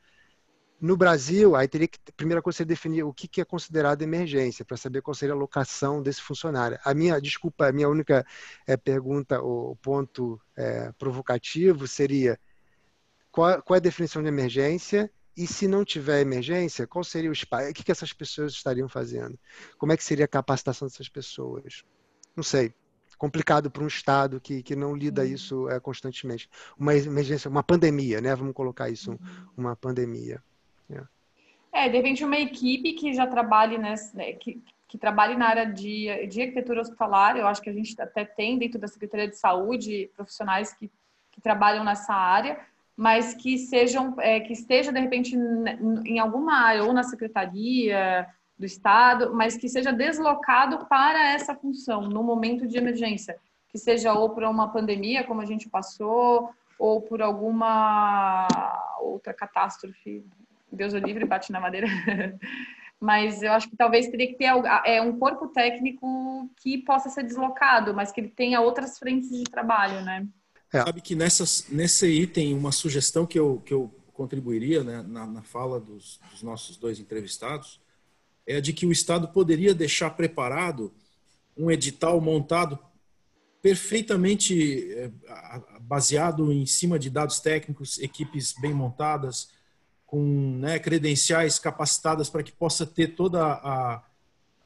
No 0.79 0.97
Brasil, 0.97 1.55
aí 1.55 1.67
teria 1.67 1.87
que, 1.87 1.97
primeira 2.15 2.41
coisa, 2.41 2.57
você 2.57 2.65
definir 2.65 3.03
o 3.03 3.13
que, 3.13 3.27
que 3.27 3.39
é 3.39 3.45
considerado 3.45 4.01
emergência, 4.01 4.65
para 4.65 4.75
saber 4.75 5.01
qual 5.01 5.15
seria 5.15 5.33
a 5.33 5.37
locação 5.37 6.01
desse 6.01 6.21
funcionário. 6.21 6.77
A 6.83 6.93
minha, 6.93 7.19
desculpa, 7.19 7.67
a 7.67 7.71
minha 7.71 7.87
única 7.87 8.25
é, 8.67 8.75
pergunta, 8.75 9.41
o 9.41 9.75
ponto 9.77 10.39
é, 10.55 10.91
provocativo 10.97 11.87
seria 11.87 12.37
qual, 13.31 13.61
qual 13.61 13.75
é 13.75 13.79
a 13.79 13.81
definição 13.81 14.21
de 14.21 14.27
emergência 14.27 15.09
e 15.35 15.47
se 15.47 15.67
não 15.67 15.83
tiver 15.83 16.21
emergência, 16.21 16.87
qual 16.87 17.03
seria 17.03 17.29
o 17.29 17.33
espaço? 17.33 17.69
O 17.69 17.73
que, 17.73 17.83
que 17.83 17.91
essas 17.91 18.13
pessoas 18.13 18.53
estariam 18.53 18.87
fazendo? 18.87 19.39
Como 19.77 19.91
é 19.91 19.97
que 19.97 20.03
seria 20.03 20.25
a 20.25 20.27
capacitação 20.27 20.87
dessas 20.87 21.09
pessoas? 21.09 21.83
Não 22.35 22.43
sei 22.43 22.73
complicado 23.17 23.69
para 23.69 23.83
um 23.83 23.87
Estado 23.87 24.39
que, 24.39 24.61
que 24.61 24.75
não 24.75 24.95
lida 24.95 25.21
uhum. 25.21 25.27
isso 25.27 25.69
é, 25.69 25.79
constantemente. 25.79 26.49
Uma 26.77 26.95
emergência, 26.95 27.49
uma 27.49 27.63
pandemia, 27.63 28.21
né? 28.21 28.35
Vamos 28.35 28.53
colocar 28.53 28.89
isso, 28.89 29.11
uhum. 29.11 29.17
uma 29.57 29.75
pandemia. 29.75 30.41
É. 31.73 31.85
é, 31.85 31.89
de 31.89 31.97
repente 31.97 32.23
uma 32.23 32.37
equipe 32.37 32.93
que 32.93 33.13
já 33.13 33.25
trabalhe 33.25 33.77
nessa, 33.77 34.15
né, 34.15 34.33
que, 34.33 34.61
que 34.87 34.97
trabalhe 34.97 35.35
na 35.35 35.47
área 35.47 35.65
de, 35.65 36.27
de 36.27 36.41
arquitetura 36.41 36.81
hospitalar, 36.81 37.37
eu 37.37 37.47
acho 37.47 37.61
que 37.61 37.69
a 37.69 37.73
gente 37.73 37.99
até 37.99 38.23
tem 38.23 38.57
dentro 38.57 38.79
da 38.79 38.87
Secretaria 38.87 39.27
de 39.27 39.35
Saúde 39.35 40.09
profissionais 40.15 40.73
que, 40.73 40.91
que 41.31 41.41
trabalham 41.41 41.83
nessa 41.83 42.13
área, 42.13 42.59
mas 42.95 43.33
que 43.33 43.57
sejam, 43.57 44.15
é, 44.19 44.39
que 44.39 44.53
esteja 44.53 44.91
de 44.91 44.99
repente 44.99 45.35
em 45.35 46.19
alguma 46.19 46.53
área, 46.53 46.83
ou 46.83 46.93
na 46.93 47.03
secretaria, 47.03 48.27
do 48.57 48.65
Estado, 48.65 49.33
mas 49.33 49.57
que 49.57 49.67
seja 49.67 49.91
deslocado 49.91 50.85
para 50.85 51.33
essa 51.33 51.55
função 51.55 52.01
no 52.01 52.23
momento 52.23 52.67
de 52.67 52.77
emergência, 52.77 53.37
que 53.69 53.77
seja 53.77 54.13
ou 54.13 54.29
por 54.29 54.43
uma 54.43 54.71
pandemia, 54.71 55.23
como 55.23 55.41
a 55.41 55.45
gente 55.45 55.69
passou, 55.69 56.49
ou 56.79 57.01
por 57.01 57.21
alguma 57.21 58.47
outra 59.01 59.33
catástrofe. 59.33 60.25
Deus 60.71 60.93
o 60.93 60.97
livre, 60.97 61.25
bate 61.25 61.51
na 61.51 61.59
madeira. 61.59 61.87
mas 62.99 63.43
eu 63.43 63.51
acho 63.51 63.69
que 63.69 63.75
talvez 63.75 64.07
teria 64.07 64.27
que 64.27 64.35
ter 64.35 64.51
é, 64.85 65.01
um 65.01 65.17
corpo 65.17 65.47
técnico 65.47 66.49
que 66.57 66.77
possa 66.79 67.09
ser 67.09 67.23
deslocado, 67.23 67.93
mas 67.93 68.11
que 68.11 68.21
ele 68.21 68.29
tenha 68.29 68.61
outras 68.61 68.97
frentes 68.97 69.29
de 69.29 69.43
trabalho, 69.43 70.03
né? 70.03 70.27
É. 70.73 70.81
Sabe 70.81 71.01
que 71.01 71.15
nessas, 71.15 71.67
nesse 71.69 72.07
item, 72.07 72.53
uma 72.53 72.71
sugestão 72.71 73.25
que 73.25 73.37
eu, 73.37 73.61
que 73.65 73.73
eu 73.73 73.93
contribuiria 74.13 74.83
né, 74.83 75.03
na, 75.07 75.25
na 75.25 75.41
fala 75.41 75.79
dos, 75.79 76.19
dos 76.31 76.41
nossos 76.41 76.77
dois 76.77 76.99
entrevistados, 76.99 77.79
é 78.45 78.61
de 78.61 78.73
que 78.73 78.85
o 78.85 78.91
Estado 78.91 79.27
poderia 79.29 79.73
deixar 79.73 80.11
preparado 80.11 80.93
um 81.57 81.71
edital 81.71 82.19
montado 82.21 82.77
perfeitamente 83.61 84.91
é, 84.93 85.11
baseado 85.81 86.51
em 86.51 86.65
cima 86.65 86.99
de 86.99 87.09
dados 87.09 87.39
técnicos, 87.39 87.97
equipes 87.97 88.53
bem 88.53 88.73
montadas, 88.73 89.49
com 90.05 90.57
né, 90.59 90.77
credenciais 90.77 91.57
capacitadas 91.57 92.29
para 92.29 92.43
que 92.43 92.51
possa 92.51 92.85
ter 92.85 93.15
toda 93.15 93.43
a, 93.43 94.03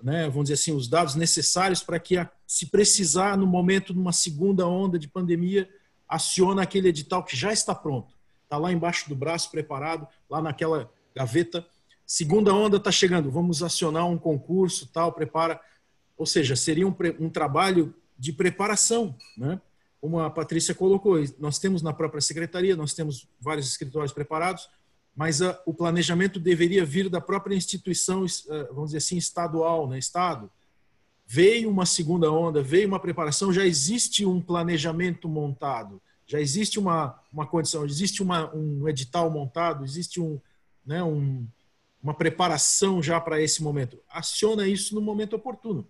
né, 0.02 0.28
vamos 0.28 0.50
dizer 0.50 0.56
assim, 0.56 0.74
os 0.74 0.88
dados 0.88 1.16
necessários 1.16 1.82
para 1.82 2.00
que, 2.00 2.16
se 2.46 2.66
precisar, 2.66 3.38
no 3.38 3.48
momento 3.48 3.94
de 3.94 4.00
uma 4.00 4.12
segunda 4.12 4.68
onda 4.68 5.00
de 5.00 5.08
pandemia, 5.08 5.70
aciona 6.08 6.64
aquele 6.64 6.90
edital 6.90 7.24
que 7.24 7.38
já 7.38 7.54
está 7.54 7.74
pronto. 7.74 8.14
Está 8.44 8.58
lá 8.58 8.72
embaixo 8.72 9.08
do 9.08 9.16
braço, 9.16 9.52
preparado, 9.52 10.08
lá 10.30 10.42
naquela 10.42 10.92
gaveta 11.16 11.66
Segunda 12.12 12.52
onda 12.52 12.78
está 12.78 12.92
chegando, 12.92 13.30
vamos 13.30 13.62
acionar 13.62 14.08
um 14.08 14.18
concurso, 14.18 14.88
tal, 14.92 15.14
prepara. 15.14 15.62
Ou 16.18 16.26
seja, 16.26 16.56
seria 16.56 16.88
um, 16.88 16.96
um 17.20 17.30
trabalho 17.30 17.94
de 18.18 18.34
preparação, 18.34 19.16
né? 19.38 19.62
Como 20.02 20.20
a 20.20 20.28
Patrícia 20.28 20.74
colocou, 20.74 21.24
nós 21.38 21.60
temos 21.60 21.84
na 21.84 21.94
própria 21.94 22.20
secretaria, 22.20 22.76
nós 22.76 22.96
temos 22.96 23.28
vários 23.40 23.68
escritórios 23.68 24.12
preparados, 24.12 24.68
mas 25.16 25.40
a, 25.40 25.62
o 25.68 25.74
planejamento 25.74 26.40
deveria 26.40 26.84
vir 26.84 27.10
da 27.10 27.22
própria 27.22 27.56
instituição, 27.56 28.26
eh, 28.26 28.68
vamos 28.72 28.86
dizer 28.86 28.98
assim, 28.98 29.18
estadual, 29.18 29.88
né? 29.88 30.00
Estado. 30.00 30.50
Veio 31.28 31.70
uma 31.70 31.86
segunda 31.86 32.32
onda, 32.32 32.64
veio 32.64 32.88
uma 32.88 33.00
preparação, 33.00 33.54
já 33.54 33.68
existe 33.68 34.26
um 34.26 34.42
planejamento 34.42 35.30
montado, 35.30 36.02
já 36.26 36.42
existe 36.42 36.80
uma, 36.80 37.20
uma 37.32 37.46
condição, 37.46 37.86
existe 37.86 38.24
uma, 38.24 38.52
um 38.52 38.90
edital 38.90 39.30
montado, 39.30 39.86
existe 39.86 40.20
um, 40.20 40.42
né, 40.84 41.04
um, 41.04 41.46
uma 42.02 42.14
preparação 42.14 43.04
já 43.04 43.20
para 43.20 43.42
esse 43.42 43.62
momento. 43.62 44.00
Aciona 44.10 44.68
isso 44.68 44.96
no 44.96 45.02
momento 45.02 45.36
oportuno. 45.36 45.88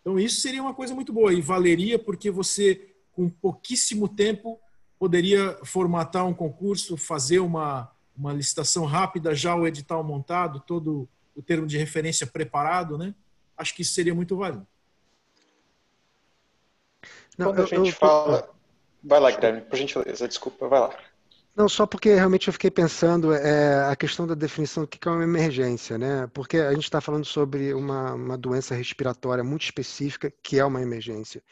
Então, 0.00 0.18
isso 0.18 0.40
seria 0.40 0.62
uma 0.62 0.74
coisa 0.74 0.94
muito 0.94 1.12
boa 1.12 1.32
e 1.32 1.40
valeria 1.40 1.98
porque 1.98 2.30
você, 2.30 2.94
com 3.12 3.28
pouquíssimo 3.28 4.08
tempo, 4.08 4.58
poderia 4.98 5.58
formatar 5.64 6.26
um 6.26 6.34
concurso, 6.34 6.96
fazer 6.96 7.40
uma, 7.40 7.90
uma 8.16 8.32
licitação 8.32 8.84
rápida, 8.84 9.34
já 9.34 9.54
o 9.54 9.66
edital 9.66 10.02
montado, 10.02 10.60
todo 10.60 11.08
o 11.34 11.42
termo 11.42 11.66
de 11.66 11.76
referência 11.78 12.26
preparado, 12.26 12.96
né? 12.96 13.14
Acho 13.56 13.74
que 13.74 13.82
isso 13.82 13.94
seria 13.94 14.14
muito 14.14 14.36
válido. 14.36 14.66
Não, 17.36 17.46
Quando 17.48 17.58
eu, 17.58 17.64
a 17.64 17.68
gente 17.68 17.92
eu, 17.92 17.92
fala. 17.92 18.50
Vai 19.02 19.20
lá, 19.20 19.30
Guilherme, 19.30 19.60
por 19.60 19.76
gentileza, 19.76 20.26
desculpa, 20.26 20.66
vai 20.66 20.80
lá. 20.80 20.96
Não, 21.58 21.68
só 21.68 21.86
porque 21.86 22.14
realmente 22.14 22.46
eu 22.46 22.52
fiquei 22.52 22.70
pensando 22.70 23.34
é, 23.34 23.90
a 23.90 23.96
questão 23.96 24.28
da 24.28 24.34
definição 24.36 24.84
do 24.84 24.88
que 24.88 25.08
é 25.08 25.10
uma 25.10 25.24
emergência, 25.24 25.98
né? 25.98 26.28
Porque 26.32 26.56
a 26.56 26.72
gente 26.72 26.84
está 26.84 27.00
falando 27.00 27.24
sobre 27.24 27.74
uma, 27.74 28.14
uma 28.14 28.38
doença 28.38 28.76
respiratória 28.76 29.42
muito 29.42 29.64
específica, 29.64 30.32
que 30.40 30.56
é 30.56 30.64
uma 30.64 30.80
emergência. 30.80 31.42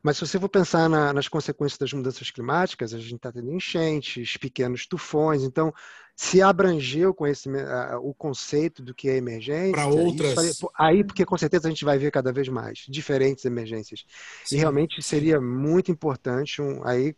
Mas 0.00 0.16
se 0.16 0.24
você 0.24 0.38
for 0.38 0.48
pensar 0.48 0.88
na, 0.88 1.12
nas 1.12 1.26
consequências 1.26 1.76
das 1.76 1.92
mudanças 1.92 2.30
climáticas, 2.30 2.94
a 2.94 3.00
gente 3.00 3.16
está 3.16 3.32
tendo 3.32 3.50
enchentes, 3.50 4.36
pequenos 4.36 4.86
tufões, 4.86 5.42
então 5.42 5.74
se 6.14 6.40
abrangeu 6.40 7.12
com 7.12 7.26
esse 7.26 7.48
o 8.00 8.14
conceito 8.14 8.80
do 8.80 8.94
que 8.94 9.08
é 9.08 9.16
emergência. 9.16 9.72
Para 9.72 9.88
outras. 9.88 10.62
aí, 10.78 11.02
porque 11.02 11.26
com 11.26 11.36
certeza 11.36 11.66
a 11.66 11.70
gente 11.70 11.84
vai 11.84 11.98
ver 11.98 12.12
cada 12.12 12.32
vez 12.32 12.46
mais 12.48 12.84
diferentes 12.88 13.44
emergências. 13.44 14.04
Sim, 14.44 14.54
e 14.54 14.58
realmente 14.60 15.02
seria 15.02 15.40
muito 15.40 15.90
importante 15.90 16.62
um, 16.62 16.86
aí 16.86 17.16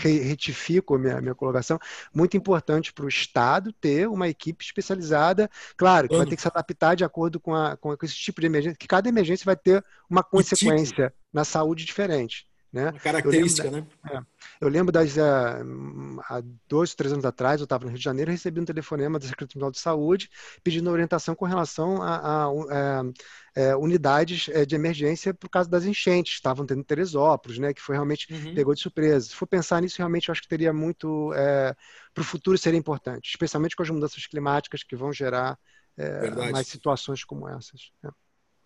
retifico 0.00 0.94
a 0.94 0.98
minha, 0.98 1.20
minha 1.20 1.34
colocação, 1.34 1.78
muito 2.14 2.36
importante 2.36 2.92
para 2.92 3.04
o 3.04 3.08
Estado 3.08 3.72
ter 3.72 4.08
uma 4.08 4.28
equipe 4.28 4.64
especializada, 4.64 5.50
claro, 5.76 6.08
que 6.08 6.16
vai 6.16 6.26
ter 6.26 6.36
que 6.36 6.42
se 6.42 6.48
adaptar 6.48 6.94
de 6.94 7.04
acordo 7.04 7.40
com, 7.40 7.54
a, 7.54 7.76
com 7.76 7.96
esse 8.02 8.14
tipo 8.14 8.40
de 8.40 8.46
emergência, 8.46 8.76
que 8.76 8.88
cada 8.88 9.08
emergência 9.08 9.44
vai 9.44 9.56
ter 9.56 9.84
uma 10.08 10.22
tipo. 10.22 10.36
consequência 10.36 11.10
tipo. 11.10 11.18
na 11.32 11.44
saúde 11.44 11.84
diferente. 11.84 12.46
Né? 12.72 12.88
Uma 12.88 13.00
característica, 13.00 13.68
eu 13.68 13.72
lembro, 13.72 13.90
né? 14.02 14.10
É, 14.12 14.64
eu 14.64 14.68
lembro 14.68 14.90
das, 14.90 15.14
uh, 15.16 16.20
há 16.26 16.42
dois, 16.66 16.94
três 16.94 17.12
anos 17.12 17.24
atrás, 17.24 17.60
eu 17.60 17.64
estava 17.64 17.84
no 17.84 17.90
Rio 17.90 17.98
de 17.98 18.04
Janeiro, 18.04 18.30
recebi 18.30 18.60
um 18.60 18.64
telefonema 18.64 19.18
da 19.18 19.26
Secretaria 19.26 19.70
de 19.70 19.78
Saúde 19.78 20.30
pedindo 20.64 20.90
orientação 20.90 21.34
com 21.34 21.44
relação 21.44 22.00
a, 22.00 22.16
a, 22.16 22.44
a, 22.44 23.00
a 23.00 23.04
é, 23.54 23.76
unidades 23.76 24.48
é, 24.48 24.64
de 24.64 24.74
emergência 24.74 25.34
por 25.34 25.50
causa 25.50 25.68
das 25.68 25.84
enchentes, 25.84 26.32
estavam 26.32 26.64
tendo 26.64 26.82
Teresópolis, 26.82 27.58
né? 27.58 27.74
Que 27.74 27.82
foi 27.82 27.94
realmente 27.94 28.32
uhum. 28.32 28.54
pegou 28.54 28.74
de 28.74 28.80
surpresa. 28.80 29.28
Se 29.28 29.34
for 29.34 29.46
pensar 29.46 29.82
nisso, 29.82 29.98
realmente 29.98 30.28
eu 30.28 30.32
acho 30.32 30.40
que 30.40 30.48
teria 30.48 30.72
muito 30.72 31.30
é, 31.34 31.76
para 32.14 32.22
o 32.22 32.24
futuro 32.24 32.56
seria 32.56 32.78
importante, 32.78 33.28
especialmente 33.28 33.76
com 33.76 33.82
as 33.82 33.90
mudanças 33.90 34.26
climáticas 34.26 34.82
que 34.82 34.96
vão 34.96 35.12
gerar 35.12 35.58
é, 35.98 36.30
mais 36.50 36.68
situações 36.68 37.22
como 37.22 37.46
essas. 37.46 37.90
Né? 38.02 38.10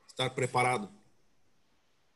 Estar 0.07 0.31
preparado. 0.31 0.89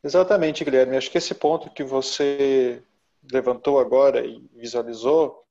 Exatamente, 0.02 0.64
Guilherme. 0.64 0.96
Acho 0.96 1.10
que 1.10 1.18
esse 1.18 1.34
ponto 1.34 1.70
que 1.70 1.84
você 1.84 2.82
levantou 3.30 3.78
agora 3.78 4.24
e 4.24 4.48
visualizou 4.54 5.44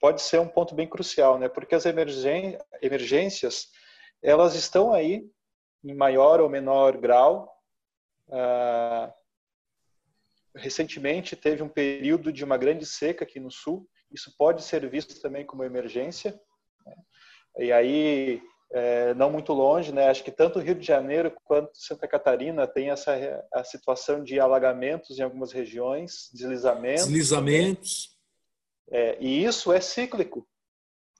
pode 0.00 0.20
ser 0.20 0.40
um 0.40 0.48
ponto 0.48 0.74
bem 0.74 0.88
crucial, 0.88 1.38
né? 1.38 1.48
Porque 1.48 1.74
as 1.74 1.84
emergências 1.86 3.68
elas 4.20 4.54
estão 4.54 4.92
aí 4.92 5.24
em 5.84 5.94
maior 5.94 6.40
ou 6.40 6.48
menor 6.48 6.96
grau. 6.96 7.48
Ah, 8.30 9.12
recentemente 10.54 11.36
teve 11.36 11.62
um 11.62 11.68
período 11.68 12.32
de 12.32 12.44
uma 12.44 12.56
grande 12.56 12.84
seca 12.84 13.24
aqui 13.24 13.38
no 13.38 13.50
sul. 13.50 13.88
Isso 14.10 14.34
pode 14.36 14.62
ser 14.62 14.88
visto 14.88 15.20
também 15.20 15.46
como 15.46 15.64
emergência. 15.64 16.38
Né? 16.84 16.94
E 17.58 17.72
aí 17.72 18.42
é, 18.72 19.12
não 19.14 19.30
muito 19.30 19.52
longe, 19.52 19.92
né? 19.92 20.08
Acho 20.08 20.24
que 20.24 20.30
tanto 20.30 20.58
o 20.58 20.62
Rio 20.62 20.74
de 20.74 20.84
Janeiro 20.84 21.30
quanto 21.44 21.70
Santa 21.74 22.08
Catarina 22.08 22.66
tem 22.66 22.90
essa 22.90 23.12
a 23.52 23.62
situação 23.62 24.24
de 24.24 24.40
alagamentos 24.40 25.18
em 25.18 25.22
algumas 25.22 25.52
regiões, 25.52 26.30
deslizamentos. 26.32 27.04
Deslizamentos. 27.04 28.16
É, 28.90 29.16
e 29.20 29.44
isso 29.44 29.72
é 29.72 29.80
cíclico. 29.80 30.48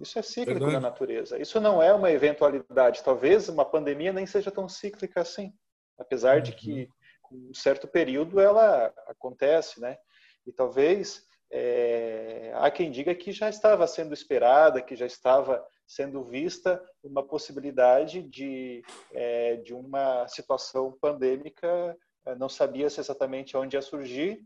Isso 0.00 0.18
é 0.18 0.22
cíclico 0.22 0.60
Verdade. 0.60 0.72
na 0.72 0.80
natureza. 0.80 1.40
Isso 1.40 1.60
não 1.60 1.82
é 1.82 1.92
uma 1.92 2.10
eventualidade. 2.10 3.04
Talvez 3.04 3.48
uma 3.48 3.64
pandemia 3.64 4.12
nem 4.12 4.26
seja 4.26 4.50
tão 4.50 4.68
cíclica 4.68 5.20
assim, 5.20 5.52
apesar 5.98 6.36
uhum. 6.36 6.42
de 6.42 6.52
que 6.52 6.88
com 7.20 7.36
um 7.36 7.54
certo 7.54 7.86
período 7.86 8.40
ela 8.40 8.92
acontece, 9.08 9.78
né? 9.78 9.98
E 10.46 10.52
talvez 10.52 11.22
é, 11.54 12.50
há 12.54 12.70
quem 12.70 12.90
diga 12.90 13.14
que 13.14 13.30
já 13.30 13.50
estava 13.50 13.86
sendo 13.86 14.14
esperada, 14.14 14.80
que 14.80 14.96
já 14.96 15.04
estava 15.04 15.62
sendo 15.86 16.24
vista 16.24 16.82
uma 17.04 17.22
possibilidade 17.22 18.22
de, 18.22 18.82
é, 19.12 19.56
de 19.56 19.74
uma 19.74 20.26
situação 20.28 20.96
pandêmica, 20.98 21.94
é, 22.24 22.34
não 22.36 22.48
sabia-se 22.48 22.98
exatamente 22.98 23.54
onde 23.54 23.76
ia 23.76 23.82
surgir, 23.82 24.42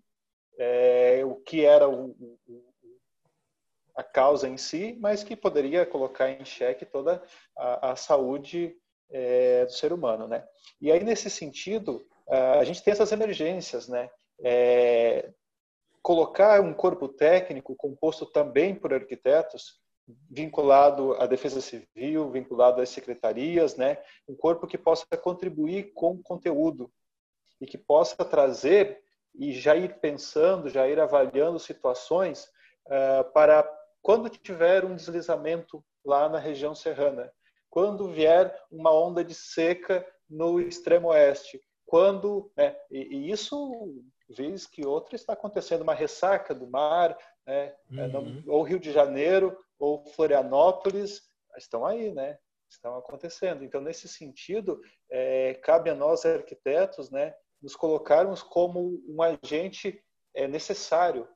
é, 0.59 1.23
o 1.25 1.37
que 1.37 1.65
era 1.65 1.89
o, 1.89 2.11
o, 2.49 2.65
a 3.95 4.03
causa 4.03 4.49
em 4.49 4.57
si, 4.57 4.97
mas 4.99 5.23
que 5.23 5.37
poderia 5.37 5.87
colocar 5.87 6.29
em 6.29 6.45
xeque 6.45 6.85
toda 6.85 7.23
a, 7.57 7.93
a 7.93 7.97
saúde 7.97 8.77
é, 9.11 9.65
do 9.65 9.73
ser 9.73 9.93
humano, 9.93 10.27
né? 10.27 10.45
E 10.81 10.91
aí 10.91 11.05
nesse 11.05 11.31
sentido 11.31 12.05
a 12.29 12.65
gente 12.65 12.83
tem 12.83 12.91
essas 12.91 13.13
emergências, 13.13 13.87
né? 13.87 14.11
É, 14.43 15.31
colocar 16.07 16.61
um 16.61 16.73
corpo 16.73 17.09
técnico 17.09 17.75
composto 17.75 18.25
também 18.25 18.77
por 18.77 18.95
arquitetos, 18.95 19.81
vinculado 20.31 21.15
à 21.15 21.27
defesa 21.27 21.61
civil, 21.61 22.31
vinculado 22.31 22.81
às 22.81 22.91
secretarias, 22.91 23.75
né? 23.75 23.99
Um 24.29 24.37
corpo 24.37 24.69
que 24.69 24.79
possa 24.79 25.05
contribuir 25.21 25.93
com 25.95 26.23
conteúdo 26.23 26.89
e 27.61 27.67
que 27.67 27.77
possa 27.77 28.25
trazer 28.25 29.03
e 29.35 29.53
já 29.53 29.75
ir 29.75 29.99
pensando, 29.99 30.69
já 30.69 30.87
ir 30.87 31.01
avaliando 31.01 31.59
situações 31.59 32.45
uh, 32.87 33.29
para 33.33 33.69
quando 34.01 34.29
tiver 34.29 34.85
um 34.85 34.95
deslizamento 34.95 35.85
lá 36.05 36.29
na 36.29 36.39
região 36.39 36.73
serrana, 36.73 37.33
quando 37.69 38.13
vier 38.13 38.57
uma 38.71 38.93
onda 38.93 39.25
de 39.25 39.35
seca 39.35 40.07
no 40.31 40.61
extremo 40.61 41.09
oeste, 41.09 41.61
quando, 41.85 42.49
né, 42.57 42.77
e, 42.93 43.01
e 43.01 43.31
isso 43.33 43.93
vez 44.29 44.67
que 44.67 44.87
outra 44.87 45.15
está 45.15 45.33
acontecendo 45.33 45.83
uma 45.83 45.95
ressaca 45.95 46.55
do 46.55 46.67
mar, 46.67 47.17
né? 47.47 47.75
É, 47.97 48.07
uhum. 48.17 48.43
ou 48.49 48.63
Rio 48.63 48.79
de 48.79 48.93
Janeiro, 48.93 49.57
ou 49.79 50.05
Florianópolis, 50.05 51.23
estão 51.57 51.87
aí, 51.87 52.13
né? 52.13 52.39
Estão 52.69 52.97
acontecendo. 52.97 53.65
Então, 53.65 53.81
nesse 53.81 54.09
sentido, 54.09 54.81
é, 55.11 55.55
cabe 55.55 55.91
a 55.91 55.95
nós, 55.95 56.27
arquitetos, 56.27 57.11
né, 57.11 57.33
nos 57.63 57.77
colocarmos 57.77 58.43
como 58.43 59.01
um 59.09 59.23
agente 59.23 60.03
é, 60.35 60.49
necessário 60.49 61.29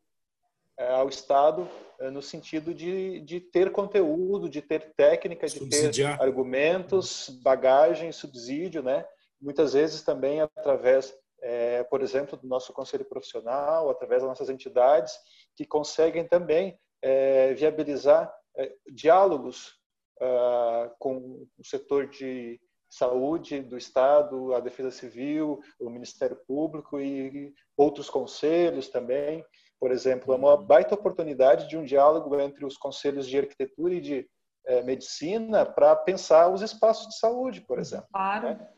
é, 0.76 0.90
ao 0.90 1.08
Estado, 1.08 1.68
é, 2.00 2.10
no 2.10 2.20
sentido 2.20 2.74
de, 2.74 3.20
de 3.20 3.40
ter 3.40 3.70
conteúdo, 3.70 4.48
de 4.48 4.60
ter 4.60 4.92
técnica, 4.94 5.46
de 5.46 5.68
ter 5.68 6.06
argumentos, 6.20 7.28
bagagem, 7.42 8.10
subsídio, 8.12 8.82
né? 8.82 9.06
Muitas 9.40 9.72
vezes 9.72 10.02
também 10.02 10.40
através 10.40 11.14
é, 11.42 11.82
por 11.84 12.02
exemplo, 12.02 12.36
do 12.36 12.46
nosso 12.46 12.72
conselho 12.72 13.04
profissional, 13.04 13.90
através 13.90 14.22
das 14.22 14.28
nossas 14.28 14.50
entidades, 14.50 15.12
que 15.56 15.64
conseguem 15.64 16.26
também 16.26 16.78
é, 17.02 17.54
viabilizar 17.54 18.32
é, 18.56 18.72
diálogos 18.92 19.80
ah, 20.20 20.92
com 20.98 21.46
o 21.58 21.64
setor 21.64 22.06
de 22.06 22.60
saúde 22.90 23.62
do 23.62 23.78
Estado, 23.78 24.52
a 24.52 24.60
Defesa 24.60 24.90
Civil, 24.90 25.60
o 25.80 25.88
Ministério 25.88 26.36
Público 26.46 27.00
e 27.00 27.54
outros 27.76 28.10
conselhos 28.10 28.88
também. 28.88 29.42
Por 29.78 29.90
exemplo, 29.90 30.34
é 30.34 30.36
uma 30.36 30.56
baita 30.58 30.94
oportunidade 30.94 31.68
de 31.68 31.78
um 31.78 31.84
diálogo 31.84 32.38
entre 32.38 32.66
os 32.66 32.76
conselhos 32.76 33.26
de 33.26 33.38
arquitetura 33.38 33.94
e 33.94 34.00
de 34.00 34.28
é, 34.66 34.82
medicina 34.82 35.64
para 35.64 35.96
pensar 35.96 36.52
os 36.52 36.60
espaços 36.60 37.08
de 37.08 37.18
saúde, 37.18 37.62
por 37.62 37.78
exemplo. 37.78 38.08
Claro. 38.12 38.48
Né? 38.48 38.68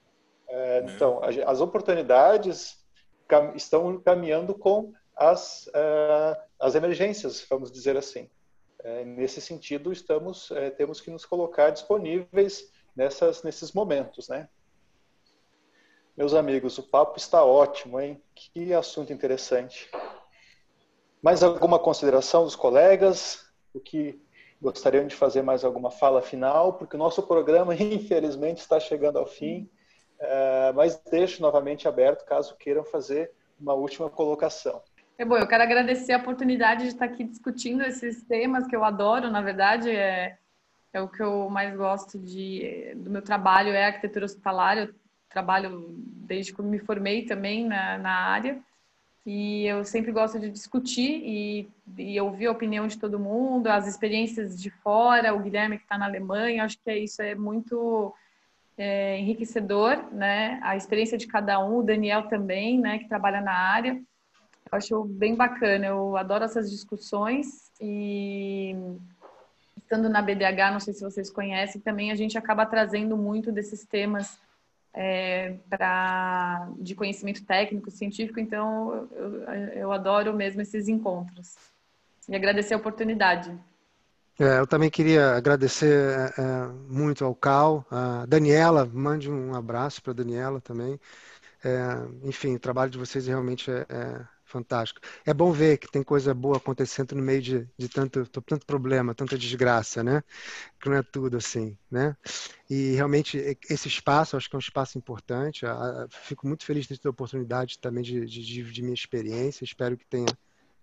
É, 0.53 0.82
né? 0.82 0.92
então, 0.94 1.20
as 1.46 1.61
oportunidades 1.61 2.78
estão 3.55 3.98
caminhando 4.00 4.55
com 4.55 4.92
as, 5.16 5.66
é, 5.72 6.40
as 6.61 6.74
emergências, 6.74 7.46
vamos 7.48 7.72
dizer 7.72 7.96
assim. 7.96 8.28
É, 8.84 9.05
nesse 9.05 9.40
sentido, 9.40 9.92
estamos 9.92 10.50
temos 10.76 11.00
que 11.00 11.11
nos 11.11 11.24
colocar 11.24 11.70
disponíveis 11.70 12.70
nessas, 12.94 13.42
nesses 13.42 13.72
momentos, 13.72 14.28
né? 14.28 14.48
Meus 16.14 16.34
amigos, 16.34 16.76
o 16.76 16.82
papo 16.82 17.16
está 17.16 17.42
ótimo, 17.42 17.98
hein? 17.98 18.22
Que 18.34 18.74
assunto 18.74 19.12
interessante. 19.12 19.90
Mais 21.22 21.42
alguma 21.42 21.78
consideração 21.78 22.44
dos 22.44 22.57
colegas? 22.57 23.46
O 23.72 23.80
que 23.80 24.20
gostariam 24.61 25.07
de 25.07 25.14
fazer 25.16 25.40
mais 25.40 25.64
alguma 25.64 25.90
fala 25.90 26.20
final? 26.20 26.74
Porque 26.74 26.96
o 26.96 26.98
nosso 26.98 27.22
programa, 27.22 27.74
infelizmente, 27.80 28.59
está 28.59 28.78
chegando 28.78 29.18
ao 29.18 29.26
fim. 29.26 29.70
É, 30.24 30.72
mas 30.72 31.02
deixo 31.10 31.42
novamente 31.42 31.88
aberto 31.88 32.24
caso 32.24 32.56
queiram 32.56 32.84
fazer 32.84 33.32
uma 33.60 33.74
última 33.74 34.08
colocação. 34.08 34.80
É 35.18 35.24
bom, 35.24 35.36
eu 35.36 35.46
quero 35.46 35.62
agradecer 35.64 36.12
a 36.12 36.18
oportunidade 36.18 36.82
de 36.82 36.88
estar 36.88 37.06
aqui 37.06 37.24
discutindo 37.24 37.82
esses 37.82 38.22
temas 38.22 38.66
que 38.66 38.74
eu 38.74 38.84
adoro, 38.84 39.30
na 39.30 39.42
verdade, 39.42 39.90
é, 39.90 40.38
é 40.92 41.00
o 41.00 41.08
que 41.08 41.20
eu 41.20 41.50
mais 41.50 41.76
gosto 41.76 42.18
de, 42.18 42.92
do 42.96 43.10
meu 43.10 43.20
trabalho, 43.20 43.70
é 43.70 43.86
arquitetura 43.86 44.24
hospitalar, 44.24 44.78
eu 44.78 44.94
trabalho 45.28 45.86
desde 45.98 46.54
que 46.54 46.62
me 46.62 46.78
formei 46.78 47.24
também 47.24 47.66
na, 47.66 47.98
na 47.98 48.12
área, 48.12 48.60
e 49.26 49.66
eu 49.66 49.84
sempre 49.84 50.12
gosto 50.12 50.38
de 50.38 50.50
discutir 50.50 51.20
e, 51.24 51.68
e 51.98 52.20
ouvir 52.20 52.46
a 52.46 52.52
opinião 52.52 52.86
de 52.86 52.98
todo 52.98 53.18
mundo, 53.18 53.66
as 53.68 53.86
experiências 53.86 54.60
de 54.60 54.70
fora, 54.70 55.34
o 55.34 55.40
Guilherme 55.40 55.78
que 55.78 55.84
está 55.84 55.98
na 55.98 56.06
Alemanha, 56.06 56.64
acho 56.64 56.78
que 56.82 56.90
é, 56.90 56.98
isso 56.98 57.22
é 57.22 57.34
muito 57.34 58.14
é, 58.82 59.16
enriquecedor, 59.16 60.12
né? 60.12 60.58
A 60.60 60.76
experiência 60.76 61.16
de 61.16 61.28
cada 61.28 61.64
um, 61.64 61.78
o 61.78 61.82
Daniel 61.84 62.28
também, 62.28 62.80
né, 62.80 62.98
que 62.98 63.08
trabalha 63.08 63.40
na 63.40 63.52
área. 63.52 64.02
acho 64.72 65.04
bem 65.04 65.36
bacana. 65.36 65.86
Eu 65.86 66.16
adoro 66.16 66.44
essas 66.44 66.68
discussões 66.68 67.70
e 67.80 68.74
estando 69.76 70.08
na 70.08 70.20
BDH, 70.20 70.72
não 70.72 70.80
sei 70.80 70.94
se 70.94 71.04
vocês 71.04 71.30
conhecem, 71.30 71.80
também 71.80 72.10
a 72.10 72.14
gente 72.16 72.36
acaba 72.36 72.66
trazendo 72.66 73.16
muito 73.16 73.52
desses 73.52 73.84
temas 73.84 74.40
é, 74.92 75.56
pra, 75.70 76.68
de 76.78 76.94
conhecimento 76.94 77.44
técnico, 77.44 77.90
científico, 77.90 78.40
então 78.40 79.08
eu, 79.12 79.42
eu 79.74 79.92
adoro 79.92 80.34
mesmo 80.34 80.60
esses 80.60 80.88
encontros. 80.88 81.54
E 82.28 82.34
agradecer 82.34 82.74
a 82.74 82.78
oportunidade. 82.78 83.56
É, 84.43 84.59
eu 84.59 84.66
também 84.66 84.90
queria 84.90 85.36
agradecer 85.36 85.86
é, 85.86 86.34
é 86.36 86.66
muito 86.88 87.24
ao 87.24 87.32
Cal, 87.32 87.86
a 87.88 88.26
Daniela, 88.26 88.84
mande 88.93 89.30
um 89.30 89.55
abraço 89.55 90.03
para 90.03 90.12
Daniela 90.12 90.61
também. 90.61 90.99
Enfim, 92.24 92.57
o 92.57 92.59
trabalho 92.59 92.90
de 92.90 92.99
vocês 92.99 93.28
realmente 93.28 93.70
é, 93.70 94.26
fantástico. 94.45 95.01
É 95.24 95.32
bom 95.32 95.53
ver 95.53 95.78
que 95.78 95.88
tem 95.88 96.03
coisa 96.03 96.34
boa 96.34 96.57
acontecendo 96.57 97.14
no 97.14 97.22
meio 97.22 97.40
de, 97.40 97.68
de 97.78 97.88
tanto, 97.88 98.26
tanto 98.26 98.66
problema, 98.66 99.14
tanta 99.14 99.38
desgraça, 99.38 100.03
né? 100.03 100.24
Que 100.80 100.88
não 100.88 100.97
é 100.97 101.05
tudo 101.05 101.36
assim, 101.36 101.78
né? 101.88 102.16
E 102.68 102.95
realmente 102.97 103.38
esse 103.70 103.86
espaço, 103.86 104.36
acho 104.36 104.51
que 104.51 104.57
é 104.57 104.59
um 104.59 104.61
espaço 104.61 104.99
importante. 104.99 105.64
Fico 106.11 106.49
muito 106.49 106.64
feliz 106.64 106.88
de 106.88 106.99
ter 106.99 107.07
a 107.07 107.12
oportunidade 107.12 107.78
também 107.78 108.03
de, 108.03 108.26
dividir 108.26 108.82
minha 108.82 108.93
experiência. 108.93 109.62
Espero 109.64 109.97
que 109.97 110.05
tenha 110.05 110.26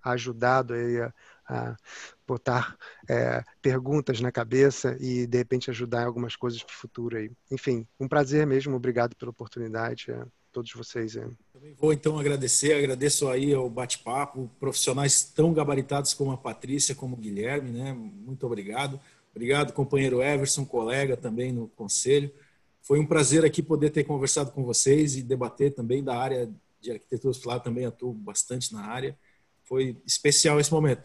ajudado 0.02 0.74
a, 0.74 1.14
a 1.50 1.76
botar 2.28 2.78
é, 3.10 3.44
perguntas 3.62 4.22
na 4.22 4.32
cabeça 4.32 4.96
e 5.00 5.26
de 5.26 5.38
repente 5.38 5.70
ajudar 5.70 6.04
em 6.04 6.06
algumas 6.06 6.36
coisas 6.36 6.62
para 6.64 6.74
o 6.74 6.78
futuro 6.78 7.18
aí. 7.18 7.32
Enfim, 7.52 7.88
um 8.00 8.08
prazer 8.08 8.46
mesmo. 8.46 8.76
Obrigado 8.76 9.16
pela 9.16 9.32
oportunidade. 9.32 10.12
É 10.12 10.24
todos 10.52 10.72
vocês. 10.74 11.16
É. 11.16 11.28
Vou 11.78 11.94
então 11.94 12.18
agradecer, 12.20 12.74
agradeço 12.74 13.28
aí 13.28 13.54
ao 13.54 13.70
bate-papo, 13.70 14.50
profissionais 14.60 15.24
tão 15.24 15.54
gabaritados 15.54 16.14
como 16.14 16.32
a 16.32 16.38
Patrícia, 16.38 16.96
como 16.96 17.16
o 17.16 17.20
Guilherme, 17.20 17.72
né? 17.72 17.94
Muito 17.94 18.46
obrigado. 18.46 19.00
Obrigado, 19.32 19.74
companheiro 19.74 20.22
Everson, 20.22 20.66
colega 20.66 21.16
também 21.16 21.52
no 21.52 21.68
conselho. 21.70 22.32
Foi 22.82 23.00
um 23.00 23.06
prazer 23.06 23.46
aqui 23.46 23.62
poder 23.62 23.92
ter 23.92 24.04
conversado 24.04 24.52
com 24.52 24.64
vocês 24.64 25.16
e 25.16 25.22
debater 25.22 25.74
também 25.74 26.04
da 26.04 26.18
área 26.18 26.50
de 26.82 26.92
arquitetura 26.92 27.32
hospitalar, 27.32 27.60
também 27.62 27.86
atuo 27.86 28.14
bastante 28.14 28.74
na 28.74 28.86
área. 28.86 29.18
Foi 29.64 29.96
especial 30.06 30.60
esse 30.60 30.72
momento. 30.72 31.04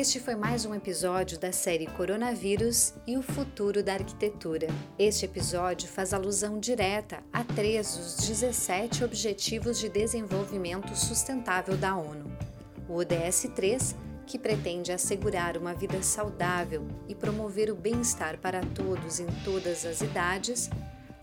Este 0.00 0.18
foi 0.18 0.34
mais 0.34 0.64
um 0.64 0.74
episódio 0.74 1.38
da 1.38 1.52
série 1.52 1.86
Coronavírus 1.86 2.94
e 3.06 3.18
o 3.18 3.22
Futuro 3.22 3.82
da 3.82 3.92
Arquitetura. 3.92 4.66
Este 4.98 5.26
episódio 5.26 5.86
faz 5.86 6.14
alusão 6.14 6.58
direta 6.58 7.22
a 7.30 7.44
três 7.44 7.98
dos 7.98 8.16
17 8.26 9.04
Objetivos 9.04 9.78
de 9.78 9.90
Desenvolvimento 9.90 10.96
Sustentável 10.96 11.76
da 11.76 11.94
ONU. 11.94 12.32
O 12.88 12.94
ODS 12.94 13.50
3, 13.54 13.94
que 14.26 14.38
pretende 14.38 14.90
assegurar 14.90 15.58
uma 15.58 15.74
vida 15.74 16.02
saudável 16.02 16.88
e 17.06 17.14
promover 17.14 17.70
o 17.70 17.76
bem-estar 17.76 18.38
para 18.38 18.62
todos 18.74 19.20
em 19.20 19.26
todas 19.44 19.84
as 19.84 20.00
idades, 20.00 20.70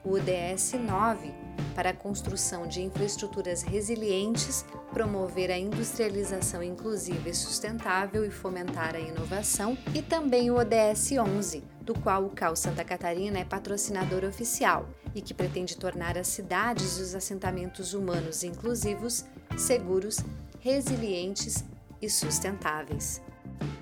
o 0.07 0.13
ODS 0.13 0.73
9, 0.73 1.33
para 1.75 1.89
a 1.89 1.93
construção 1.93 2.65
de 2.65 2.81
infraestruturas 2.81 3.61
resilientes, 3.61 4.63
promover 4.93 5.51
a 5.51 5.57
industrialização 5.57 6.63
inclusiva 6.63 7.27
e 7.27 7.33
sustentável 7.33 8.23
e 8.23 8.31
fomentar 8.31 8.95
a 8.95 8.99
inovação, 8.99 9.77
e 9.93 10.01
também 10.01 10.49
o 10.49 10.55
ODS 10.55 11.11
11, 11.11 11.61
do 11.81 11.93
qual 11.93 12.23
o 12.23 12.29
CAL 12.29 12.55
Santa 12.55 12.85
Catarina 12.85 13.39
é 13.39 13.43
patrocinador 13.43 14.23
oficial 14.23 14.87
e 15.13 15.21
que 15.21 15.33
pretende 15.33 15.75
tornar 15.75 16.17
as 16.17 16.27
cidades 16.27 16.97
e 16.97 17.01
os 17.01 17.13
assentamentos 17.13 17.93
humanos 17.93 18.43
inclusivos, 18.43 19.25
seguros, 19.57 20.19
resilientes 20.61 21.65
e 22.01 22.09
sustentáveis. 22.09 23.21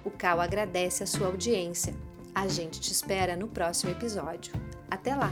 O 0.04 0.10
CAL 0.10 0.42
agradece 0.42 1.04
a 1.04 1.08
sua 1.08 1.28
audiência. 1.28 1.94
A 2.34 2.48
gente 2.48 2.80
te 2.82 2.92
espera 2.92 3.36
no 3.36 3.48
próximo 3.48 3.92
episódio. 3.92 4.54
Até 4.90 5.16
lá! 5.16 5.32